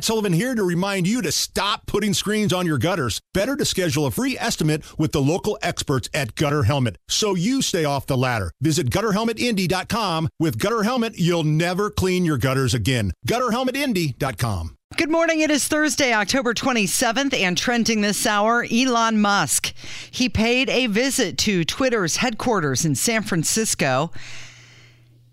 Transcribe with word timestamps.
Matt 0.00 0.06
Sullivan 0.06 0.32
here 0.32 0.54
to 0.54 0.64
remind 0.64 1.06
you 1.06 1.20
to 1.20 1.30
stop 1.30 1.84
putting 1.84 2.14
screens 2.14 2.54
on 2.54 2.64
your 2.64 2.78
gutters. 2.78 3.20
Better 3.34 3.54
to 3.54 3.66
schedule 3.66 4.06
a 4.06 4.10
free 4.10 4.34
estimate 4.38 4.82
with 4.98 5.12
the 5.12 5.20
local 5.20 5.58
experts 5.60 6.08
at 6.14 6.34
Gutter 6.36 6.62
Helmet 6.62 6.96
so 7.06 7.34
you 7.34 7.60
stay 7.60 7.84
off 7.84 8.06
the 8.06 8.16
ladder. 8.16 8.50
Visit 8.62 8.88
gutterhelmetindy.com. 8.88 10.30
With 10.38 10.58
Gutter 10.58 10.84
Helmet, 10.84 11.18
you'll 11.18 11.44
never 11.44 11.90
clean 11.90 12.24
your 12.24 12.38
gutters 12.38 12.72
again. 12.72 13.12
Gutterhelmetindy.com. 13.28 14.78
Good 14.96 15.10
morning. 15.10 15.40
It 15.40 15.50
is 15.50 15.68
Thursday, 15.68 16.14
October 16.14 16.54
27th, 16.54 17.34
and 17.34 17.58
trending 17.58 18.00
this 18.00 18.24
hour, 18.24 18.66
Elon 18.72 19.20
Musk. 19.20 19.74
He 20.10 20.30
paid 20.30 20.70
a 20.70 20.86
visit 20.86 21.36
to 21.38 21.62
Twitter's 21.62 22.16
headquarters 22.16 22.86
in 22.86 22.94
San 22.94 23.22
Francisco. 23.22 24.12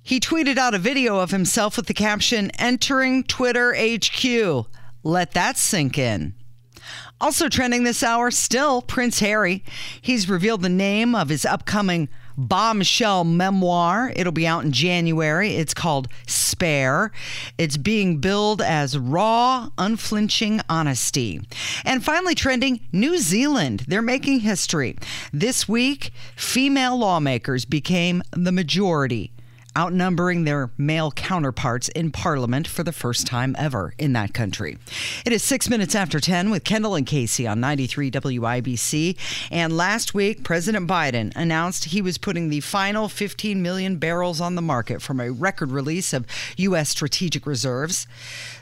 He 0.07 0.21
tweeted 0.21 0.57
out 0.57 0.73
a 0.73 0.79
video 0.79 1.19
of 1.19 1.31
himself 1.31 1.75
with 1.75 1.87
the 1.87 1.93
caption, 1.93 2.49
Entering 2.51 3.25
Twitter 3.25 3.75
HQ. 3.75 4.65
Let 5.03 5.33
that 5.33 5.57
sink 5.57 5.97
in. 5.97 6.33
Also 7.19 7.49
trending 7.49 7.83
this 7.83 8.01
hour, 8.01 8.31
still 8.31 8.81
Prince 8.81 9.19
Harry. 9.19 9.65
He's 10.01 10.29
revealed 10.29 10.61
the 10.61 10.69
name 10.69 11.13
of 11.13 11.27
his 11.27 11.45
upcoming 11.45 12.07
bombshell 12.37 13.25
memoir. 13.25 14.13
It'll 14.15 14.31
be 14.31 14.47
out 14.47 14.63
in 14.63 14.71
January. 14.71 15.55
It's 15.57 15.73
called 15.73 16.07
Spare. 16.25 17.11
It's 17.57 17.75
being 17.75 18.21
billed 18.21 18.61
as 18.61 18.97
raw, 18.97 19.71
unflinching 19.77 20.61
honesty. 20.69 21.41
And 21.83 22.01
finally, 22.01 22.33
trending 22.33 22.79
New 22.93 23.17
Zealand. 23.17 23.83
They're 23.89 24.01
making 24.01 24.39
history. 24.39 24.95
This 25.33 25.67
week, 25.67 26.11
female 26.37 26.97
lawmakers 26.97 27.65
became 27.65 28.23
the 28.31 28.53
majority 28.53 29.33
outnumbering 29.77 30.43
their 30.43 30.71
male 30.75 31.11
counterparts 31.11 31.87
in 31.89 32.11
Parliament 32.11 32.67
for 32.67 32.83
the 32.83 32.91
first 32.91 33.27
time 33.27 33.55
ever 33.59 33.93
in 33.99 34.13
that 34.13 34.33
country. 34.33 34.75
It 35.23 35.31
is 35.31 35.43
six 35.43 35.69
minutes 35.69 35.93
after 35.93 36.19
10 36.19 36.49
with 36.49 36.63
Kendall 36.63 36.95
and 36.95 37.05
Casey 37.05 37.45
on 37.45 37.59
93 37.59 38.09
WIBC. 38.09 39.15
And 39.51 39.77
last 39.77 40.15
week, 40.15 40.43
President 40.43 40.89
Biden 40.89 41.31
announced 41.35 41.85
he 41.85 42.01
was 42.01 42.17
putting 42.17 42.49
the 42.49 42.61
final 42.61 43.07
15 43.07 43.61
million 43.61 43.97
barrels 43.97 44.41
on 44.41 44.55
the 44.55 44.61
market 44.63 44.99
from 44.99 45.19
a 45.19 45.29
record 45.29 45.69
release 45.69 46.11
of 46.11 46.25
U.S. 46.57 46.89
strategic 46.89 47.45
reserves. 47.45 48.07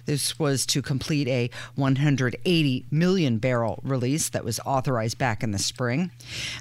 This 0.06 0.38
was 0.38 0.66
to 0.68 0.82
complete 0.82 1.28
a 1.28 1.50
180 1.76 2.86
million 2.92 3.38
barrel 3.40 3.80
release 3.84 4.30
that 4.30 4.46
was 4.46 4.60
authorized 4.66 5.18
back 5.18 5.42
in 5.42 5.52
the 5.52 5.58
spring. 5.58 6.12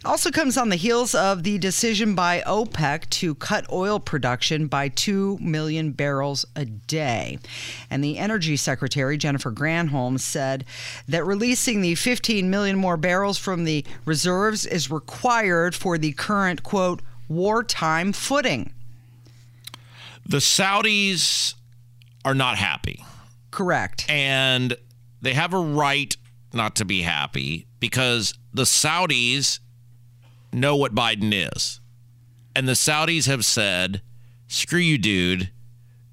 Also 0.05 0.31
comes 0.31 0.57
on 0.57 0.71
the 0.71 0.77
heels 0.77 1.15
of 1.15 1.43
the 1.43 1.59
decision 1.59 2.15
by 2.15 2.43
OPEC 2.47 3.11
to 3.11 3.35
cut 3.35 3.71
oil 3.71 4.01
production 4.01 4.44
by 4.69 4.89
2 4.89 5.39
million 5.41 5.93
barrels 5.93 6.45
a 6.55 6.65
day. 6.65 7.39
And 7.91 8.03
the 8.03 8.19
Energy 8.19 8.57
Secretary, 8.57 9.17
Jennifer 9.17 9.51
Granholm, 9.51 10.21
said 10.21 10.65
that 11.09 11.25
releasing 11.25 11.81
the 11.81 11.95
15 11.95 12.51
million 12.51 12.77
more 12.77 12.97
barrels 12.97 13.39
from 13.39 13.65
the 13.65 13.85
reserves 14.05 14.67
is 14.67 14.91
required 14.91 15.75
for 15.75 15.99
the 15.99 16.13
current, 16.13 16.63
quote, 16.63 17.03
wartime 17.29 18.13
footing. 18.13 18.73
The 20.27 20.39
Saudis 20.39 21.55
are 22.25 22.35
not 22.35 22.57
happy. 22.57 23.05
Correct. 23.51 24.07
And 24.09 24.77
they 25.21 25.35
have 25.35 25.55
a 25.55 25.59
right 25.59 26.17
not 26.53 26.77
to 26.77 26.85
be 26.85 27.03
happy 27.03 27.67
because 27.81 28.35
the 28.53 28.63
Saudis 28.63 29.59
know 30.53 30.77
what 30.77 30.95
Biden 30.95 31.33
is. 31.33 31.81
And 32.57 32.69
the 32.69 32.73
Saudis 32.73 33.27
have 33.27 33.45
said, 33.45 34.01
screw 34.55 34.79
you, 34.79 34.99
dude. 34.99 35.51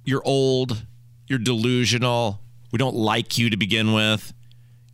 You're 0.04 0.24
old. 0.26 0.86
You're 1.28 1.40
delusional. 1.40 2.42
We 2.72 2.78
don't 2.78 2.96
like 2.96 3.38
you 3.38 3.50
to 3.50 3.58
begin 3.58 3.94
with. 3.94 4.34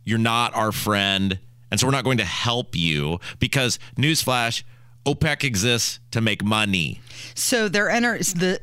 You're 0.04 0.18
not 0.18 0.54
our 0.54 0.72
friend. 0.72 1.38
And 1.70 1.78
so 1.78 1.86
we're 1.86 1.92
not 1.92 2.04
going 2.04 2.18
to 2.18 2.24
help 2.24 2.76
you 2.76 3.20
because, 3.38 3.78
newsflash, 3.96 4.62
OPEC 5.06 5.44
exists 5.44 6.00
to 6.10 6.20
make 6.20 6.44
money. 6.44 7.00
So 7.34 7.68
their 7.68 7.88
ener- 7.88 8.18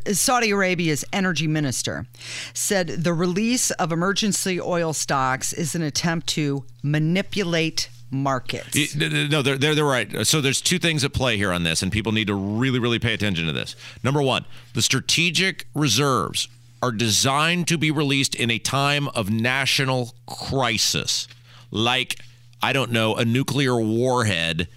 the 0.05 0.13
Saudi 0.13 0.51
Arabia's 0.51 1.03
energy 1.11 1.47
minister 1.47 2.05
said 2.53 2.87
the 2.87 3.13
release 3.13 3.71
of 3.71 3.91
emergency 3.91 4.59
oil 4.61 4.93
stocks 4.93 5.53
is 5.53 5.75
an 5.75 5.81
attempt 5.81 6.27
to 6.27 6.65
manipulate 6.83 7.89
markets. 8.15 8.95
No, 8.95 9.41
they're, 9.41 9.57
they're, 9.57 9.75
they're 9.75 9.85
right. 9.85 10.25
So 10.25 10.41
there's 10.41 10.61
two 10.61 10.79
things 10.79 11.03
at 11.03 11.13
play 11.13 11.37
here 11.37 11.51
on 11.51 11.63
this, 11.63 11.81
and 11.81 11.91
people 11.91 12.11
need 12.11 12.27
to 12.27 12.35
really, 12.35 12.79
really 12.79 12.99
pay 12.99 13.13
attention 13.13 13.45
to 13.45 13.53
this. 13.53 13.75
Number 14.03 14.21
one, 14.21 14.45
the 14.73 14.81
strategic 14.81 15.67
reserves 15.73 16.47
are 16.81 16.91
designed 16.91 17.67
to 17.67 17.77
be 17.77 17.91
released 17.91 18.35
in 18.35 18.51
a 18.51 18.59
time 18.59 19.07
of 19.09 19.29
national 19.29 20.13
crisis, 20.27 21.27
like, 21.71 22.19
I 22.61 22.73
don't 22.73 22.91
know, 22.91 23.15
a 23.15 23.25
nuclear 23.25 23.79
warhead 23.79 24.67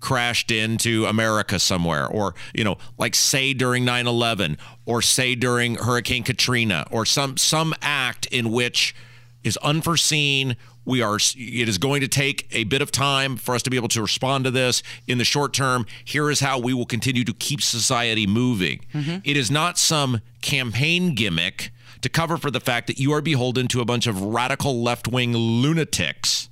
crashed 0.00 0.50
into 0.50 1.06
America 1.06 1.58
somewhere, 1.58 2.06
or, 2.06 2.34
you 2.52 2.64
know, 2.64 2.78
like 2.98 3.14
say 3.14 3.54
during 3.54 3.84
9 3.84 4.06
11, 4.06 4.58
or 4.86 5.00
say 5.00 5.34
during 5.34 5.76
Hurricane 5.76 6.24
Katrina, 6.24 6.86
or 6.90 7.06
some, 7.06 7.36
some 7.36 7.74
act 7.80 8.26
in 8.26 8.50
which 8.50 8.94
is 9.44 9.56
unforeseen. 9.58 10.56
We 10.84 11.00
are, 11.00 11.16
it 11.16 11.68
is 11.68 11.78
going 11.78 12.00
to 12.00 12.08
take 12.08 12.48
a 12.50 12.64
bit 12.64 12.82
of 12.82 12.90
time 12.90 13.36
for 13.36 13.54
us 13.54 13.62
to 13.62 13.70
be 13.70 13.76
able 13.76 13.88
to 13.88 14.02
respond 14.02 14.44
to 14.44 14.50
this 14.50 14.82
in 15.06 15.18
the 15.18 15.24
short 15.24 15.52
term. 15.52 15.86
Here 16.04 16.30
is 16.30 16.40
how 16.40 16.58
we 16.58 16.74
will 16.74 16.86
continue 16.86 17.24
to 17.24 17.32
keep 17.32 17.62
society 17.62 18.26
moving. 18.26 18.84
Mm-hmm. 18.92 19.18
It 19.24 19.36
is 19.36 19.50
not 19.50 19.78
some 19.78 20.20
campaign 20.40 21.14
gimmick 21.14 21.70
to 22.00 22.08
cover 22.08 22.36
for 22.36 22.50
the 22.50 22.60
fact 22.60 22.88
that 22.88 22.98
you 22.98 23.12
are 23.12 23.22
beholden 23.22 23.68
to 23.68 23.80
a 23.80 23.84
bunch 23.84 24.06
of 24.06 24.20
radical 24.20 24.82
left 24.82 25.06
wing 25.06 25.32
lunatics 25.34 26.48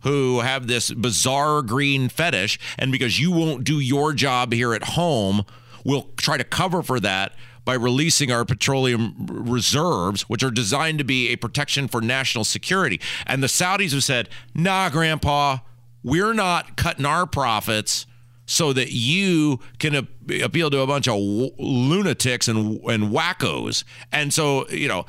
who 0.00 0.40
have 0.40 0.66
this 0.66 0.90
bizarre 0.92 1.62
green 1.62 2.08
fetish. 2.08 2.58
And 2.78 2.92
because 2.92 3.20
you 3.20 3.30
won't 3.30 3.64
do 3.64 3.80
your 3.80 4.12
job 4.12 4.52
here 4.52 4.72
at 4.72 4.84
home, 4.84 5.44
we'll 5.84 6.10
try 6.16 6.36
to 6.36 6.44
cover 6.44 6.82
for 6.82 7.00
that 7.00 7.34
by 7.66 7.74
releasing 7.74 8.30
our 8.30 8.44
petroleum 8.44 9.14
reserves, 9.28 10.22
which 10.22 10.42
are 10.44 10.52
designed 10.52 10.98
to 10.98 11.04
be 11.04 11.28
a 11.28 11.36
protection 11.36 11.88
for 11.88 12.00
national 12.00 12.44
security. 12.44 13.00
And 13.26 13.42
the 13.42 13.48
Saudis 13.48 13.92
have 13.92 14.04
said, 14.04 14.28
nah, 14.54 14.88
Grandpa, 14.88 15.58
we're 16.04 16.32
not 16.32 16.76
cutting 16.76 17.04
our 17.04 17.26
profits 17.26 18.06
so 18.46 18.72
that 18.72 18.92
you 18.92 19.58
can 19.80 20.06
appeal 20.42 20.70
to 20.70 20.78
a 20.78 20.86
bunch 20.86 21.08
of 21.08 21.18
lunatics 21.18 22.46
and, 22.46 22.80
and 22.84 23.12
wackos. 23.12 23.82
And 24.12 24.32
so, 24.32 24.68
you 24.68 24.86
know, 24.86 25.04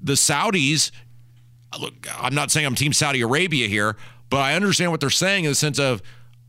the 0.00 0.12
Saudis, 0.12 0.92
look, 1.80 2.06
I'm 2.16 2.36
not 2.36 2.52
saying 2.52 2.66
I'm 2.66 2.76
Team 2.76 2.92
Saudi 2.92 3.20
Arabia 3.20 3.66
here, 3.66 3.96
but 4.30 4.38
I 4.38 4.54
understand 4.54 4.92
what 4.92 5.00
they're 5.00 5.10
saying 5.10 5.44
in 5.44 5.50
the 5.50 5.56
sense 5.56 5.80
of 5.80 6.00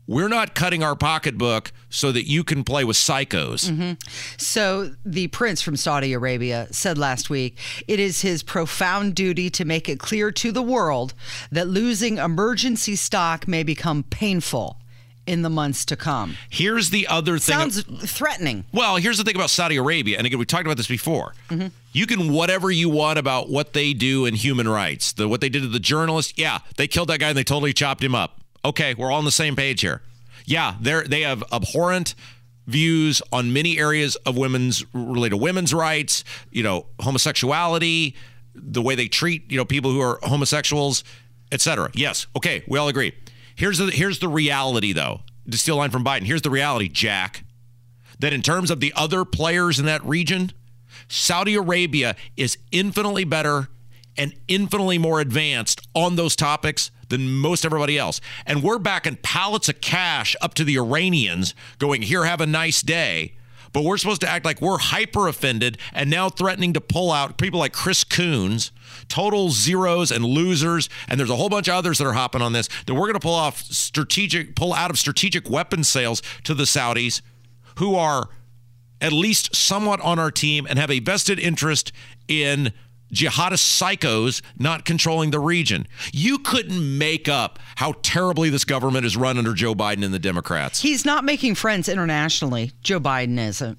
we're 0.08 0.28
not 0.28 0.54
cutting 0.54 0.82
our 0.82 0.96
pocketbook 0.96 1.70
so 1.90 2.10
that 2.10 2.26
you 2.26 2.42
can 2.42 2.64
play 2.64 2.82
with 2.82 2.96
psychos. 2.96 3.70
Mm-hmm. 3.70 3.92
So, 4.38 4.94
the 5.04 5.28
prince 5.28 5.62
from 5.62 5.76
Saudi 5.76 6.14
Arabia 6.14 6.66
said 6.70 6.98
last 6.98 7.30
week 7.30 7.56
it 7.86 8.00
is 8.00 8.22
his 8.22 8.42
profound 8.42 9.14
duty 9.14 9.50
to 9.50 9.64
make 9.64 9.88
it 9.88 10.00
clear 10.00 10.32
to 10.32 10.50
the 10.50 10.62
world 10.62 11.14
that 11.52 11.68
losing 11.68 12.16
emergency 12.16 12.96
stock 12.96 13.46
may 13.46 13.62
become 13.62 14.02
painful 14.02 14.80
in 15.26 15.42
the 15.42 15.50
months 15.50 15.84
to 15.84 15.94
come. 15.94 16.36
Here's 16.48 16.88
the 16.88 17.06
other 17.06 17.38
thing. 17.38 17.58
Sounds 17.58 17.82
threatening. 18.10 18.64
Well, 18.72 18.96
here's 18.96 19.18
the 19.18 19.24
thing 19.24 19.36
about 19.36 19.50
Saudi 19.50 19.76
Arabia, 19.76 20.16
and 20.16 20.26
again, 20.26 20.38
we 20.38 20.46
talked 20.46 20.64
about 20.64 20.78
this 20.78 20.88
before. 20.88 21.34
Mm-hmm. 21.50 21.68
You 21.92 22.06
can 22.06 22.32
whatever 22.32 22.70
you 22.70 22.88
want 22.88 23.18
about 23.18 23.50
what 23.50 23.74
they 23.74 23.92
do 23.92 24.24
in 24.24 24.34
human 24.34 24.68
rights. 24.68 25.12
The 25.12 25.28
what 25.28 25.42
they 25.42 25.50
did 25.50 25.62
to 25.62 25.68
the 25.68 25.78
journalist. 25.78 26.38
Yeah, 26.38 26.60
they 26.76 26.88
killed 26.88 27.08
that 27.08 27.20
guy 27.20 27.28
and 27.28 27.36
they 27.36 27.44
totally 27.44 27.74
chopped 27.74 28.02
him 28.02 28.14
up. 28.14 28.40
Okay, 28.68 28.92
we're 28.92 29.10
all 29.10 29.16
on 29.18 29.24
the 29.24 29.30
same 29.30 29.56
page 29.56 29.80
here. 29.80 30.02
Yeah, 30.44 30.74
they 30.78 31.02
they 31.04 31.20
have 31.22 31.42
abhorrent 31.50 32.14
views 32.66 33.22
on 33.32 33.50
many 33.50 33.78
areas 33.78 34.16
of 34.26 34.36
women's 34.36 34.84
related 34.92 35.36
women's 35.36 35.72
rights. 35.72 36.22
You 36.50 36.62
know, 36.62 36.84
homosexuality, 37.00 38.14
the 38.54 38.82
way 38.82 38.94
they 38.94 39.08
treat 39.08 39.50
you 39.50 39.56
know 39.56 39.64
people 39.64 39.90
who 39.90 40.02
are 40.02 40.18
homosexuals, 40.22 41.02
etc. 41.50 41.90
Yes, 41.94 42.26
okay, 42.36 42.62
we 42.68 42.78
all 42.78 42.88
agree. 42.88 43.14
Here's 43.54 43.78
the 43.78 43.86
here's 43.86 44.18
the 44.18 44.28
reality 44.28 44.92
though. 44.92 45.22
To 45.50 45.56
steal 45.56 45.76
a 45.76 45.78
line 45.78 45.90
from 45.90 46.04
Biden, 46.04 46.24
here's 46.24 46.42
the 46.42 46.50
reality, 46.50 46.90
Jack. 46.90 47.44
That 48.18 48.34
in 48.34 48.42
terms 48.42 48.70
of 48.70 48.80
the 48.80 48.92
other 48.94 49.24
players 49.24 49.78
in 49.78 49.86
that 49.86 50.04
region, 50.04 50.52
Saudi 51.08 51.54
Arabia 51.54 52.16
is 52.36 52.58
infinitely 52.70 53.24
better 53.24 53.68
and 54.18 54.34
infinitely 54.46 54.98
more 54.98 55.20
advanced 55.20 55.88
on 55.94 56.16
those 56.16 56.36
topics 56.36 56.90
than 57.08 57.30
most 57.30 57.64
everybody 57.64 57.98
else. 57.98 58.20
And 58.46 58.62
we're 58.62 58.78
backing 58.78 59.16
pallets 59.22 59.68
of 59.68 59.80
cash 59.80 60.36
up 60.40 60.54
to 60.54 60.64
the 60.64 60.76
Iranians, 60.76 61.54
going, 61.78 62.02
Here, 62.02 62.24
have 62.24 62.40
a 62.40 62.46
nice 62.46 62.82
day. 62.82 63.34
But 63.72 63.84
we're 63.84 63.98
supposed 63.98 64.22
to 64.22 64.28
act 64.28 64.44
like 64.44 64.60
we're 64.60 64.78
hyper 64.78 65.28
offended 65.28 65.76
and 65.92 66.08
now 66.08 66.30
threatening 66.30 66.72
to 66.72 66.80
pull 66.80 67.12
out 67.12 67.36
people 67.36 67.60
like 67.60 67.74
Chris 67.74 68.02
Coons 68.02 68.72
total 69.08 69.50
zeros 69.50 70.10
and 70.10 70.24
losers, 70.24 70.88
and 71.08 71.18
there's 71.18 71.30
a 71.30 71.36
whole 71.36 71.48
bunch 71.48 71.68
of 71.68 71.74
others 71.74 71.98
that 71.98 72.06
are 72.06 72.12
hopping 72.12 72.42
on 72.42 72.52
this. 72.52 72.68
That 72.86 72.94
we're 72.94 73.06
going 73.06 73.14
to 73.14 73.20
pull 73.20 73.34
off 73.34 73.62
strategic, 73.62 74.54
pull 74.54 74.72
out 74.72 74.90
of 74.90 74.98
strategic 74.98 75.48
weapon 75.50 75.84
sales 75.84 76.22
to 76.44 76.54
the 76.54 76.64
Saudis, 76.64 77.22
who 77.76 77.94
are 77.94 78.28
at 79.00 79.12
least 79.12 79.54
somewhat 79.54 80.00
on 80.00 80.18
our 80.18 80.30
team 80.30 80.66
and 80.68 80.78
have 80.78 80.90
a 80.90 80.98
vested 81.00 81.38
interest 81.38 81.92
in 82.26 82.72
jihadist 83.12 83.80
psychos 83.80 84.42
not 84.58 84.84
controlling 84.84 85.30
the 85.30 85.38
region. 85.38 85.86
You 86.12 86.38
couldn't 86.38 86.98
make 86.98 87.28
up 87.28 87.58
how 87.76 87.94
terribly 88.02 88.50
this 88.50 88.64
government 88.64 89.06
is 89.06 89.16
run 89.16 89.38
under 89.38 89.54
Joe 89.54 89.74
Biden 89.74 90.04
and 90.04 90.12
the 90.12 90.18
Democrats. 90.18 90.80
He's 90.80 91.04
not 91.04 91.24
making 91.24 91.54
friends 91.54 91.88
internationally. 91.88 92.72
Joe 92.82 93.00
Biden 93.00 93.38
isn't. 93.38 93.78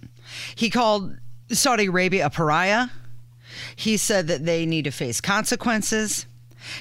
He 0.55 0.69
called 0.69 1.17
Saudi 1.51 1.87
Arabia 1.87 2.27
a 2.27 2.29
pariah. 2.29 2.87
He 3.75 3.97
said 3.97 4.27
that 4.27 4.45
they 4.45 4.65
need 4.65 4.85
to 4.85 4.91
face 4.91 5.21
consequences. 5.21 6.25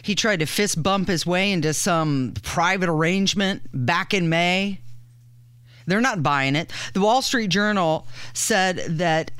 He 0.02 0.14
tried 0.14 0.40
to 0.40 0.46
fist 0.46 0.82
bump 0.82 1.08
his 1.08 1.24
way 1.26 1.52
into 1.52 1.72
some 1.72 2.34
private 2.42 2.88
arrangement 2.88 3.62
back 3.72 4.12
in 4.12 4.28
May. 4.28 4.80
They're 5.86 6.00
not 6.00 6.22
buying 6.22 6.54
it. 6.54 6.70
The 6.92 7.00
Wall 7.00 7.22
Street 7.22 7.48
Journal 7.48 8.06
said 8.34 8.98
that 8.98 9.30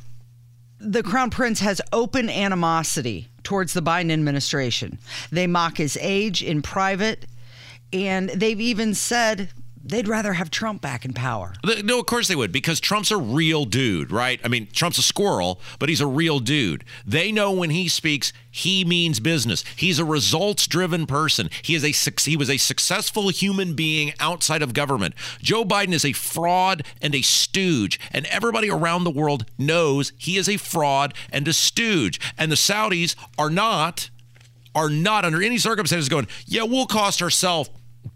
the 0.81 1.03
Crown 1.03 1.31
Prince 1.31 1.61
has 1.61 1.81
open 1.93 2.29
animosity 2.31 3.29
towards 3.43 3.73
the 3.73 3.83
Biden 3.83 4.13
administration. 4.13 4.99
They 5.31 5.47
mock 5.47 5.77
his 5.79 5.99
age 6.01 6.43
in 6.43 6.63
private, 6.63 7.27
and 7.93 8.29
they've 8.31 8.61
even 8.61 8.95
said 8.95 9.51
they'd 9.89 10.09
rather 10.09 10.35
have 10.35 10.51
Trump 10.51 10.81
back 10.81 11.05
in 11.05 11.13
power. 11.13 11.55
No, 11.83 11.99
of 11.99 12.07
course 12.07 12.29
they 12.29 12.37
would, 12.37 12.53
because 12.53 12.81
Trump's 12.81 13.11
a 13.11 13.17
real 13.17 13.65
dude, 13.65 14.11
right? 14.11 14.41
I 14.45 14.49
mean, 14.49 14.69
Trump's 14.73 14.99
a 14.99 15.03
squirrel, 15.03 15.61
but 15.79 15.89
he's 15.89 16.01
a 16.01 16.07
real 16.07 16.41
dude. 16.41 16.85
They 17.07 17.33
know 17.33 17.53
when 17.53 17.71
he 17.71 17.89
speaks, 17.89 18.33
he 18.51 18.85
means 18.85 19.21
business. 19.21 19.65
He's 19.77 19.99
a 19.99 20.05
results-driven 20.05 21.07
person. 21.07 21.51
He 21.63 21.75
is 21.75 21.85
a 21.85 22.11
he 22.23 22.37
was 22.37 22.51
a 22.51 22.57
successful 22.57 23.29
human 23.29 23.75
being 23.75 24.13
outside 24.21 24.63
of 24.63 24.75
government. 24.75 25.15
Joe 25.41 25.65
Biden 25.65 25.93
is 25.93 26.05
a 26.05 26.13
fraud 26.13 26.85
and 27.01 27.15
a 27.15 27.23
stooge, 27.23 28.01
and 28.11 28.27
everybody 28.27 28.71
around 28.71 29.05
the 29.05 29.11
world 29.11 29.47
knows 29.59 30.13
he 30.17 30.37
is 30.37 30.49
a 30.49 30.57
fraud 30.57 31.15
and 31.31 31.47
a 31.47 31.53
stooge. 31.53 32.21
And 32.37 32.51
the 32.51 32.57
Saudis 32.57 33.15
are 33.39 33.51
not 33.51 34.11
are 34.75 34.91
not 34.91 35.25
under 35.25 35.43
any 35.43 35.59
circumstances 35.59 36.09
going, 36.09 36.29
yeah, 36.47 36.63
we'll 36.63 36.87
cost 36.87 37.21
ourselves 37.23 37.71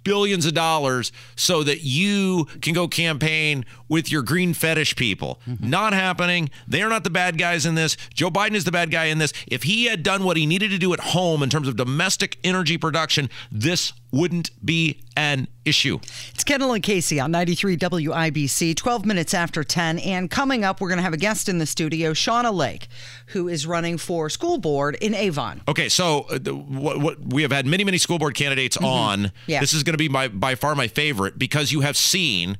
billions 0.04 0.46
of 0.46 0.54
dollars 0.54 1.12
so 1.37 1.62
that 1.62 1.82
you 1.82 2.46
can 2.60 2.75
go 2.75 2.88
campaign 2.88 3.64
with 3.88 4.10
your 4.10 4.22
green 4.22 4.54
fetish 4.54 4.96
people. 4.96 5.40
Mm-hmm. 5.46 5.69
Not 5.69 5.93
happening. 5.93 6.50
They 6.66 6.82
are 6.82 6.88
not 6.88 7.04
the 7.04 7.10
bad 7.10 7.38
guys 7.38 7.66
in 7.66 7.75
this. 7.75 7.96
Joe 8.14 8.31
Biden 8.31 8.54
is 8.54 8.64
the 8.64 8.72
bad 8.72 8.90
guy 8.90 9.04
in 9.06 9.19
this. 9.19 9.32
If 9.46 9.64
he 9.64 9.87
had 9.87 10.02
done 10.02 10.25
what 10.25 10.37
he 10.37 10.46
needed 10.46 10.70
to 10.70 10.78
do 10.78 10.93
at 10.93 11.00
home 11.00 11.43
in 11.43 11.50
terms 11.50 11.69
of 11.69 11.76
domestic 11.76 12.38
energy 12.43 12.78
production, 12.78 13.28
this 13.50 13.93
wouldn't 14.12 14.50
be 14.64 15.00
an 15.16 15.49
issue. 15.64 15.99
It's 16.34 16.44
Kendall 16.44 16.72
and 16.75 16.82
Casey 16.82 17.19
on 17.19 17.31
93 17.31 17.76
WIBC, 17.78 18.76
12 18.76 19.06
minutes 19.06 19.32
after 19.34 19.64
10. 19.64 19.99
And 20.00 20.31
coming 20.31 20.64
up, 20.64 20.81
we're 20.81 20.88
going 20.88 20.99
to 20.99 21.02
have 21.02 21.14
a 21.14 21.19
guest 21.19 21.49
in 21.49 21.58
the 21.58 21.66
studio, 21.66 22.12
Shauna 22.12 22.52
Lake, 22.52 22.88
who 23.26 23.49
is 23.49 23.66
running 23.66 23.96
for 23.99 24.28
school 24.28 24.58
board 24.58 24.96
in 25.00 25.14
Avon. 25.14 25.62
Okay, 25.66 25.88
so 25.88 26.26
uh, 26.31 26.38
what, 26.54 27.00
what, 27.00 27.20
we 27.20 27.43
have 27.43 27.52
had 27.52 27.66
many, 27.66 27.84
many 27.84 27.99
school 27.99 28.19
board 28.19 28.34
candidates 28.34 28.76
mm-hmm. 28.76 28.87
on. 28.87 29.32
Yeah. 29.46 29.60
This 29.60 29.72
is 29.72 29.82
going 29.82 29.91
to 29.92 29.98
be 29.98 30.08
my, 30.08 30.28
by 30.28 30.54
far 30.54 30.74
my 30.74 30.88
favorite 30.88 31.38
because 31.38 31.72
you 31.72 31.80
have 31.80 31.96
seen 31.96 32.58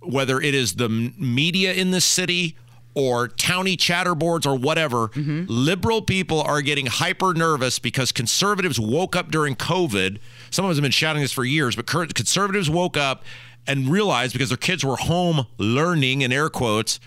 whether 0.00 0.40
it 0.40 0.54
is 0.54 0.74
the 0.74 0.88
media 0.88 1.72
in 1.72 1.90
this 1.90 2.04
city 2.04 2.56
or 2.94 3.28
towny 3.28 3.76
chatterboards 3.76 4.46
or 4.46 4.56
whatever, 4.56 5.08
mm-hmm. 5.08 5.44
liberal 5.46 6.02
people 6.02 6.40
are 6.40 6.60
getting 6.62 6.86
hyper 6.86 7.34
nervous 7.34 7.78
because 7.78 8.10
conservatives 8.10 8.80
woke 8.80 9.14
up 9.14 9.30
during 9.30 9.54
COVID. 9.54 10.18
Some 10.50 10.64
of 10.64 10.70
us 10.70 10.76
have 10.76 10.82
been 10.82 10.90
shouting 10.90 11.22
this 11.22 11.32
for 11.32 11.44
years, 11.44 11.76
but 11.76 11.86
conservatives 11.86 12.68
woke 12.68 12.96
up 12.96 13.24
and 13.66 13.88
realized 13.88 14.32
because 14.32 14.48
their 14.48 14.56
kids 14.56 14.84
were 14.84 14.96
home 14.96 15.46
learning, 15.58 16.22
in 16.22 16.32
air 16.32 16.48
quotes, 16.48 16.98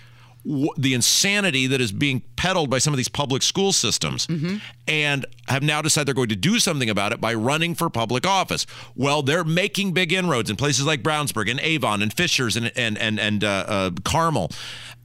the 0.44 0.92
insanity 0.92 1.68
that 1.68 1.80
is 1.80 1.92
being 1.92 2.22
peddled 2.36 2.68
by 2.68 2.78
some 2.78 2.92
of 2.92 2.96
these 2.96 3.08
public 3.08 3.42
school 3.42 3.72
systems 3.72 4.26
mm-hmm. 4.26 4.56
and 4.88 5.24
have 5.46 5.62
now 5.62 5.80
decided 5.80 6.08
they're 6.08 6.14
going 6.14 6.28
to 6.28 6.36
do 6.36 6.58
something 6.58 6.90
about 6.90 7.12
it 7.12 7.20
by 7.20 7.32
running 7.32 7.74
for 7.74 7.88
public 7.88 8.26
office. 8.26 8.66
Well, 8.96 9.22
they're 9.22 9.44
making 9.44 9.92
big 9.92 10.12
inroads 10.12 10.50
in 10.50 10.56
places 10.56 10.84
like 10.84 11.02
Brownsburg 11.02 11.48
and 11.50 11.60
Avon 11.60 12.02
and 12.02 12.12
Fishers 12.12 12.56
and 12.56 12.72
and 12.76 12.98
and, 12.98 13.20
and 13.20 13.44
uh, 13.44 13.64
uh, 13.68 13.90
Carmel. 14.04 14.50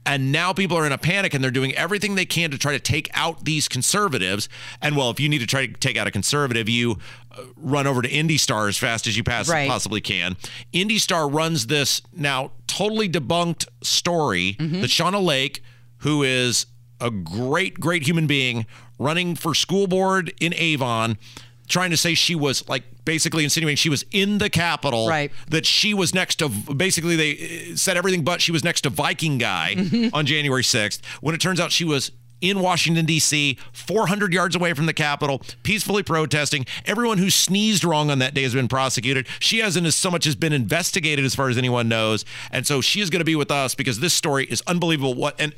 And 0.08 0.32
now 0.32 0.54
people 0.54 0.78
are 0.78 0.86
in 0.86 0.92
a 0.92 0.96
panic 0.96 1.34
and 1.34 1.44
they're 1.44 1.50
doing 1.50 1.74
everything 1.74 2.14
they 2.14 2.24
can 2.24 2.50
to 2.50 2.56
try 2.56 2.72
to 2.72 2.80
take 2.80 3.10
out 3.12 3.44
these 3.44 3.68
conservatives. 3.68 4.48
And 4.80 4.96
well, 4.96 5.10
if 5.10 5.20
you 5.20 5.28
need 5.28 5.40
to 5.40 5.46
try 5.46 5.66
to 5.66 5.72
take 5.74 5.98
out 5.98 6.06
a 6.06 6.10
conservative, 6.10 6.66
you 6.66 6.96
uh, 7.30 7.42
run 7.56 7.86
over 7.86 8.00
to 8.00 8.08
Indy 8.08 8.38
Star 8.38 8.68
as 8.68 8.78
fast 8.78 9.06
as 9.06 9.18
you 9.18 9.22
pass, 9.22 9.50
right. 9.50 9.68
possibly 9.68 10.00
can. 10.00 10.38
Indy 10.72 10.96
Star 10.96 11.28
runs 11.28 11.66
this 11.66 12.00
now 12.10 12.52
totally 12.66 13.06
debunked 13.06 13.66
story 13.82 14.56
mm-hmm. 14.58 14.80
that 14.80 14.88
Shauna 14.88 15.22
Lake, 15.22 15.62
who 15.98 16.22
is 16.22 16.64
a 17.02 17.10
great, 17.10 17.78
great 17.78 18.06
human 18.06 18.26
being, 18.26 18.64
running 18.98 19.34
for 19.34 19.54
school 19.54 19.86
board 19.86 20.32
in 20.40 20.54
Avon, 20.54 21.18
trying 21.68 21.90
to 21.90 21.96
say 21.96 22.14
she 22.14 22.34
was 22.34 22.68
like 22.68 22.82
basically 23.04 23.44
insinuating 23.44 23.76
she 23.76 23.90
was 23.90 24.04
in 24.10 24.38
the 24.38 24.50
Capitol. 24.50 25.08
Right. 25.08 25.30
That 25.48 25.66
she 25.66 25.94
was 25.94 26.14
next 26.14 26.36
to 26.36 26.48
basically 26.48 27.16
they 27.16 27.74
said 27.76 27.96
everything 27.96 28.24
but 28.24 28.40
she 28.40 28.52
was 28.52 28.64
next 28.64 28.82
to 28.82 28.90
Viking 28.90 29.38
guy 29.38 29.74
mm-hmm. 29.76 30.14
on 30.14 30.26
January 30.26 30.62
6th. 30.62 31.04
When 31.20 31.34
it 31.34 31.40
turns 31.40 31.60
out 31.60 31.72
she 31.72 31.84
was 31.84 32.10
in 32.40 32.60
Washington, 32.60 33.04
D.C., 33.04 33.58
400 33.72 34.32
yards 34.32 34.54
away 34.54 34.72
from 34.72 34.86
the 34.86 34.92
Capitol, 34.92 35.42
peacefully 35.62 36.02
protesting. 36.02 36.66
Everyone 36.86 37.18
who 37.18 37.30
sneezed 37.30 37.84
wrong 37.84 38.10
on 38.10 38.20
that 38.20 38.34
day 38.34 38.42
has 38.42 38.54
been 38.54 38.68
prosecuted. 38.68 39.26
She 39.40 39.58
hasn't 39.58 39.86
as 39.86 39.96
so 39.96 40.10
much 40.10 40.26
as 40.26 40.36
been 40.36 40.52
investigated 40.52 41.24
as 41.24 41.34
far 41.34 41.48
as 41.48 41.58
anyone 41.58 41.88
knows. 41.88 42.24
And 42.50 42.66
so 42.66 42.80
she 42.80 43.00
is 43.00 43.10
going 43.10 43.20
to 43.20 43.24
be 43.24 43.36
with 43.36 43.50
us 43.50 43.74
because 43.74 44.00
this 44.00 44.14
story 44.14 44.46
is 44.46 44.62
unbelievable. 44.66 45.14
What 45.14 45.40
and 45.40 45.52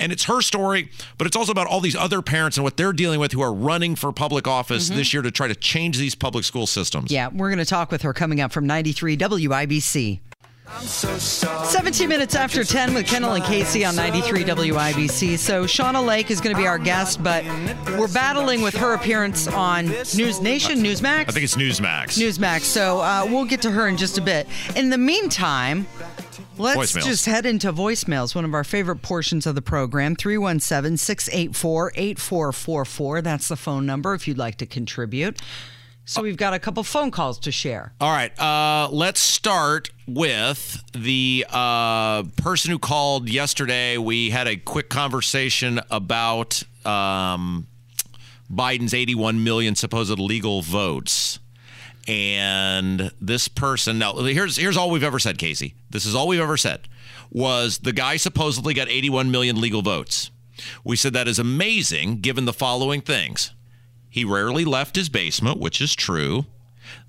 and 0.00 0.10
it's 0.12 0.24
her 0.24 0.40
story, 0.40 0.90
but 1.18 1.26
it's 1.26 1.36
also 1.36 1.52
about 1.52 1.66
all 1.66 1.80
these 1.80 1.96
other 1.96 2.22
parents 2.22 2.56
and 2.56 2.64
what 2.64 2.76
they're 2.76 2.92
dealing 2.92 3.20
with 3.20 3.32
who 3.32 3.42
are 3.42 3.52
running 3.52 3.94
for 3.94 4.12
public 4.12 4.48
office 4.48 4.88
mm-hmm. 4.88 4.96
this 4.96 5.12
year 5.12 5.22
to 5.22 5.30
try 5.30 5.46
to 5.46 5.54
change 5.54 5.98
these 5.98 6.14
public 6.14 6.44
school 6.44 6.66
systems. 6.66 7.12
Yeah, 7.12 7.28
we're 7.28 7.48
going 7.48 7.58
to 7.58 7.64
talk 7.64 7.90
with 7.92 8.02
her 8.02 8.12
coming 8.12 8.40
up 8.40 8.52
from 8.52 8.66
93 8.66 9.16
WIBC. 9.16 10.20
17 10.78 12.08
minutes 12.08 12.36
after 12.36 12.62
10 12.62 12.94
with 12.94 13.04
Kendall 13.06 13.32
and 13.32 13.44
Casey 13.44 13.84
on 13.84 13.96
93 13.96 14.44
WIBC. 14.44 15.36
So 15.36 15.64
Shauna 15.64 16.04
Lake 16.04 16.30
is 16.30 16.40
going 16.40 16.54
to 16.54 16.60
be 16.60 16.66
our 16.66 16.78
guest, 16.78 17.22
but 17.22 17.44
we're 17.98 18.12
battling 18.12 18.62
with 18.62 18.74
her 18.76 18.94
appearance 18.94 19.48
on 19.48 19.86
News 19.86 20.40
Nation, 20.40 20.78
Newsmax. 20.78 21.28
I 21.28 21.32
think 21.32 21.44
it's 21.44 21.56
Newsmax. 21.56 22.18
Newsmax. 22.18 22.60
So 22.60 23.00
uh, 23.00 23.26
we'll 23.28 23.46
get 23.46 23.62
to 23.62 23.70
her 23.70 23.88
in 23.88 23.96
just 23.96 24.16
a 24.16 24.22
bit. 24.22 24.46
In 24.76 24.90
the 24.90 24.98
meantime, 24.98 25.86
Let's 26.60 26.92
voicemails. 26.92 27.04
just 27.04 27.26
head 27.26 27.46
into 27.46 27.72
voicemails, 27.72 28.34
one 28.34 28.44
of 28.44 28.54
our 28.54 28.64
favorite 28.64 29.02
portions 29.02 29.46
of 29.46 29.54
the 29.54 29.62
program 29.62 30.14
317 30.14 30.96
684 30.96 31.92
8444. 31.94 33.22
That's 33.22 33.48
the 33.48 33.56
phone 33.56 33.86
number 33.86 34.14
if 34.14 34.28
you'd 34.28 34.38
like 34.38 34.56
to 34.58 34.66
contribute. 34.66 35.40
So 36.04 36.22
we've 36.22 36.36
got 36.36 36.54
a 36.54 36.58
couple 36.58 36.82
phone 36.82 37.10
calls 37.12 37.38
to 37.40 37.52
share. 37.52 37.92
All 38.00 38.10
right. 38.10 38.36
Uh, 38.38 38.88
let's 38.90 39.20
start 39.20 39.90
with 40.08 40.82
the 40.92 41.46
uh, 41.48 42.24
person 42.36 42.72
who 42.72 42.80
called 42.80 43.28
yesterday. 43.28 43.96
We 43.96 44.30
had 44.30 44.48
a 44.48 44.56
quick 44.56 44.88
conversation 44.88 45.80
about 45.88 46.64
um, 46.84 47.68
Biden's 48.52 48.92
81 48.92 49.44
million 49.44 49.76
supposed 49.76 50.18
legal 50.18 50.62
votes. 50.62 51.38
And 52.08 53.10
this 53.20 53.48
person, 53.48 53.98
now 53.98 54.14
here's 54.14 54.56
here's 54.56 54.76
all 54.76 54.90
we've 54.90 55.04
ever 55.04 55.18
said, 55.18 55.38
Casey. 55.38 55.74
This 55.90 56.06
is 56.06 56.14
all 56.14 56.28
we've 56.28 56.40
ever 56.40 56.56
said 56.56 56.88
was 57.30 57.78
the 57.78 57.92
guy 57.92 58.16
supposedly 58.16 58.74
got 58.74 58.88
81 58.88 59.30
million 59.30 59.60
legal 59.60 59.82
votes. 59.82 60.30
We 60.84 60.96
said 60.96 61.12
that 61.12 61.28
is 61.28 61.38
amazing 61.38 62.20
given 62.20 62.44
the 62.44 62.52
following 62.52 63.00
things. 63.00 63.52
He 64.08 64.24
rarely 64.24 64.64
left 64.64 64.96
his 64.96 65.08
basement, 65.08 65.60
which 65.60 65.80
is 65.80 65.94
true. 65.94 66.46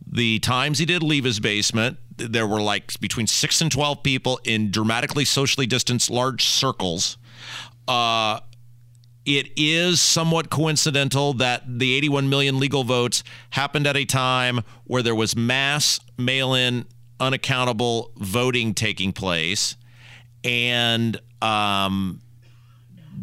The 0.06 0.40
times 0.40 0.78
he 0.78 0.86
did 0.86 1.02
leave 1.02 1.24
his 1.24 1.40
basement, 1.40 1.98
there 2.18 2.46
were 2.46 2.62
like 2.62 3.00
between 3.00 3.28
six 3.28 3.62
and 3.62 3.72
12 3.72 4.04
people 4.04 4.40
in 4.44 4.70
dramatically 4.72 5.26
socially 5.26 5.66
distanced 5.66 6.10
large 6.10 6.46
circles. 6.46 7.18
Uh, 7.88 8.40
it 9.26 9.52
is 9.56 10.02
somewhat 10.02 10.50
coincidental 10.50 11.34
that 11.34 11.64
the 11.68 11.94
81 11.94 12.30
million 12.30 12.60
legal 12.60 12.84
votes 12.84 13.24
happened 13.52 13.86
at 13.86 13.96
a 13.96 14.06
time 14.06 14.62
where 14.86 15.04
there 15.04 15.16
was 15.16 15.36
mass 15.36 16.00
mail 16.18 16.54
in, 16.54 16.86
unaccountable 17.20 18.12
voting 18.18 18.74
taking 18.74 19.14
place. 19.14 19.76
And 20.44 21.20
um, 21.42 22.20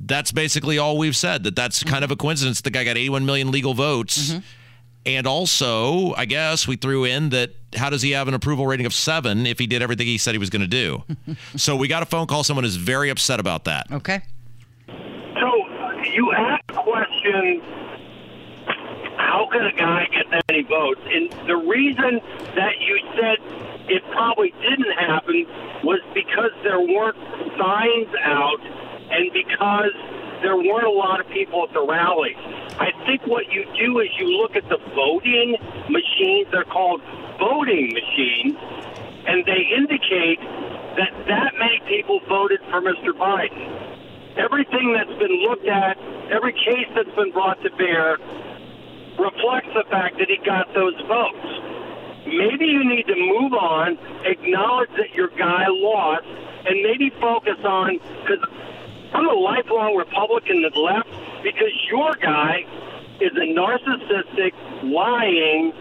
that's 0.05 0.31
basically 0.31 0.78
all 0.78 0.99
we've 0.99 1.17
said 1.17 1.43
that 1.45 1.57
that's 1.57 1.83
kind 1.83 2.05
of 2.05 2.12
a 2.12 2.17
coincidence. 2.17 2.61
The 2.61 2.71
guy 2.71 2.85
got 2.85 2.97
81 2.97 3.26
million 3.26 3.50
legal 3.50 3.75
votes. 3.75 4.31
Mm-hmm. 4.31 4.38
And 5.07 5.26
also, 5.26 6.14
I 6.14 6.26
guess 6.26 6.69
we 6.69 6.76
threw 6.76 7.05
in 7.05 7.31
that 7.31 7.55
how 7.75 7.88
does 7.90 8.02
he 8.02 8.11
have 8.12 8.28
an 8.28 8.35
approval 8.35 8.67
rating 8.67 8.87
of 8.87 8.93
seven 8.93 9.47
if 9.47 9.59
he 9.59 9.67
did 9.67 9.83
everything 9.83 10.07
he 10.07 10.19
said 10.19 10.33
he 10.33 10.38
was 10.38 10.50
going 10.50 10.62
to 10.62 10.69
do? 10.69 11.02
so 11.57 11.75
we 11.75 11.88
got 11.88 12.02
a 12.02 12.07
phone 12.07 12.26
call. 12.26 12.45
Someone 12.45 12.64
is 12.64 12.76
very 12.76 13.09
upset 13.09 13.40
about 13.40 13.64
that. 13.64 13.90
Okay 13.90 14.23
you 16.18 16.32
asked 16.32 16.66
the 16.66 16.75
question, 16.75 17.62
how 19.18 19.46
can 19.52 19.62
a 19.66 19.72
guy 19.72 20.08
get 20.10 20.28
that 20.32 20.42
many 20.50 20.64
votes? 20.64 21.00
And 21.06 21.30
the 21.46 21.56
reason 21.56 22.18
that 22.58 22.75
you 22.80 22.98
said 23.14 23.38
it 23.87 24.02
probably 24.10 24.52
didn't 24.60 24.98
happen 24.98 25.46
was 25.84 26.00
because 26.14 26.50
there 26.64 26.80
weren't 26.80 27.16
signs 27.54 28.10
out 28.18 28.58
and 29.14 29.32
because 29.32 29.94
there 30.42 30.56
weren't 30.56 30.90
a 30.90 30.90
lot 30.90 31.20
of 31.20 31.28
people 31.30 31.62
at 31.62 31.72
the 31.72 31.87
rally. 31.87 32.34
I 32.34 32.90
think 33.06 33.25
what 33.26 33.46
you 33.52 33.64
do 33.78 34.00
is 34.00 34.08
you 34.18 34.26
look 34.42 34.56
at 34.56 34.68
the 34.68 34.78
voting 34.98 35.54
machines. 35.88 36.48
They're 36.50 36.64
called 36.64 37.00
voting 37.38 37.94
machines, 37.94 38.58
and 39.22 39.46
they 39.46 39.70
indicate 39.70 40.42
that 40.98 41.14
that 41.30 41.54
many 41.58 41.78
people 41.87 42.18
voted 42.28 42.58
for 42.70 42.82
Mr. 42.82 43.14
Biden. 43.14 43.88
Everything 44.37 44.94
that's 44.94 45.18
been 45.18 45.34
looked 45.42 45.66
at, 45.66 45.98
every 46.30 46.52
case 46.52 46.88
that's 46.94 47.14
been 47.16 47.32
brought 47.32 47.62
to 47.62 47.70
bear, 47.70 48.18
reflects 49.18 49.68
the 49.75 49.85
fact 49.90 50.18
that 50.18 50.28
he 50.28 50.38
got 50.44 50.73
those 50.75 50.94
votes. 51.06 51.47
Maybe 52.26 52.66
you 52.66 52.85
need 52.85 53.06
to 53.06 53.16
move 53.16 53.54
on, 53.54 53.99
acknowledge 54.25 54.90
that 54.97 55.14
your 55.14 55.28
guy 55.28 55.64
lost, 55.68 56.26
and 56.66 56.82
maybe 56.82 57.11
focus 57.20 57.58
on 57.64 57.99
because 58.23 58.44
I'm 59.14 59.28
a 59.28 59.32
lifelong 59.32 59.97
Republican 59.97 60.62
that 60.62 60.76
left 60.76 61.08
because 61.42 61.73
your 61.90 62.14
guy 62.20 62.66
is 63.20 63.32
a 63.35 63.47
narcissistic, 63.49 64.52
lying. 64.82 65.73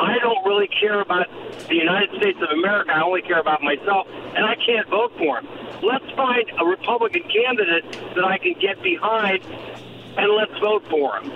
I 0.00 0.18
don't 0.18 0.44
really 0.46 0.68
care 0.68 1.00
about 1.00 1.26
the 1.68 1.74
United 1.74 2.10
States 2.16 2.38
of 2.40 2.48
America. 2.50 2.90
I 2.92 3.02
only 3.02 3.22
care 3.22 3.38
about 3.38 3.62
myself, 3.62 4.06
and 4.08 4.44
I 4.44 4.54
can't 4.56 4.88
vote 4.88 5.12
for 5.18 5.38
him. 5.38 5.48
Let's 5.82 6.10
find 6.16 6.50
a 6.58 6.64
Republican 6.64 7.22
candidate 7.24 7.92
that 8.14 8.24
I 8.24 8.38
can 8.38 8.54
get 8.54 8.82
behind, 8.82 9.42
and 9.44 10.32
let's 10.32 10.58
vote 10.58 10.84
for 10.88 11.16
him. 11.16 11.30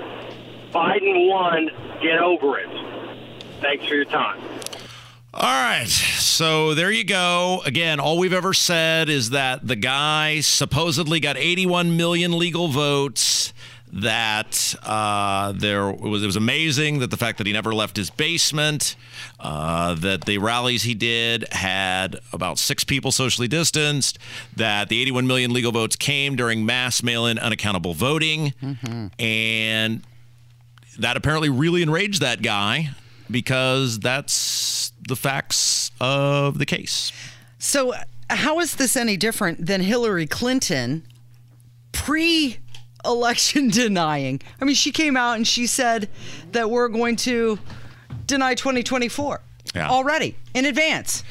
Biden 0.73 1.28
won. 1.28 1.71
Get 2.02 2.18
over 2.18 2.59
it. 2.59 2.68
Thanks 3.61 3.87
for 3.87 3.94
your 3.94 4.04
time. 4.04 4.42
All 5.33 5.42
right. 5.42 5.88
So 5.88 6.75
there 6.75 6.90
you 6.90 7.04
go. 7.04 7.62
Again, 7.64 8.00
all 8.00 8.18
we've 8.18 8.33
ever 8.33 8.54
said 8.54 9.09
is 9.09 9.30
that 9.30 9.66
the 9.66 9.76
guy 9.76 10.40
supposedly 10.40 11.21
got 11.21 11.37
81 11.37 11.97
million 11.97 12.38
legal 12.38 12.68
votes. 12.68 13.52
That 13.96 14.74
uh, 14.82 15.52
there 15.52 15.88
was 15.88 16.24
it 16.24 16.26
was 16.26 16.34
amazing 16.34 16.98
that 16.98 17.12
the 17.12 17.16
fact 17.16 17.38
that 17.38 17.46
he 17.46 17.52
never 17.52 17.72
left 17.72 17.96
his 17.96 18.10
basement, 18.10 18.96
uh, 19.38 19.94
that 19.94 20.24
the 20.24 20.38
rallies 20.38 20.82
he 20.82 20.94
did 20.94 21.44
had 21.52 22.18
about 22.32 22.58
six 22.58 22.82
people 22.82 23.12
socially 23.12 23.46
distanced, 23.46 24.18
that 24.56 24.88
the 24.88 25.00
81 25.00 25.28
million 25.28 25.52
legal 25.52 25.70
votes 25.70 25.94
came 25.94 26.34
during 26.34 26.66
mass 26.66 27.04
mail-in 27.04 27.38
unaccountable 27.38 27.94
voting, 27.94 28.52
and 29.20 30.02
that 30.98 31.16
apparently 31.16 31.48
really 31.48 31.80
enraged 31.82 32.20
that 32.20 32.42
guy 32.42 32.90
because 33.30 34.00
that's 34.00 34.92
the 35.06 35.16
facts 35.16 35.92
of 36.00 36.58
the 36.58 36.66
case. 36.66 37.12
So, 37.58 37.94
how 38.28 38.58
is 38.58 38.74
this 38.76 38.96
any 38.96 39.16
different 39.16 39.66
than 39.66 39.80
Hillary 39.82 40.26
Clinton 40.26 41.06
pre 41.92 42.58
election 43.04 43.68
denying? 43.70 44.40
I 44.61 44.64
mean, 44.64 44.75
she 44.76 44.92
came 44.92 45.16
out 45.16 45.34
and 45.37 45.46
she 45.46 45.66
said 45.66 46.08
that 46.52 46.70
we're 46.70 46.88
going 46.88 47.16
to 47.16 47.58
deny 48.26 48.54
2024 48.54 49.40
Yeah. 49.75 49.88
already 49.90 50.37
in 50.54 50.64
advance. 50.66 51.23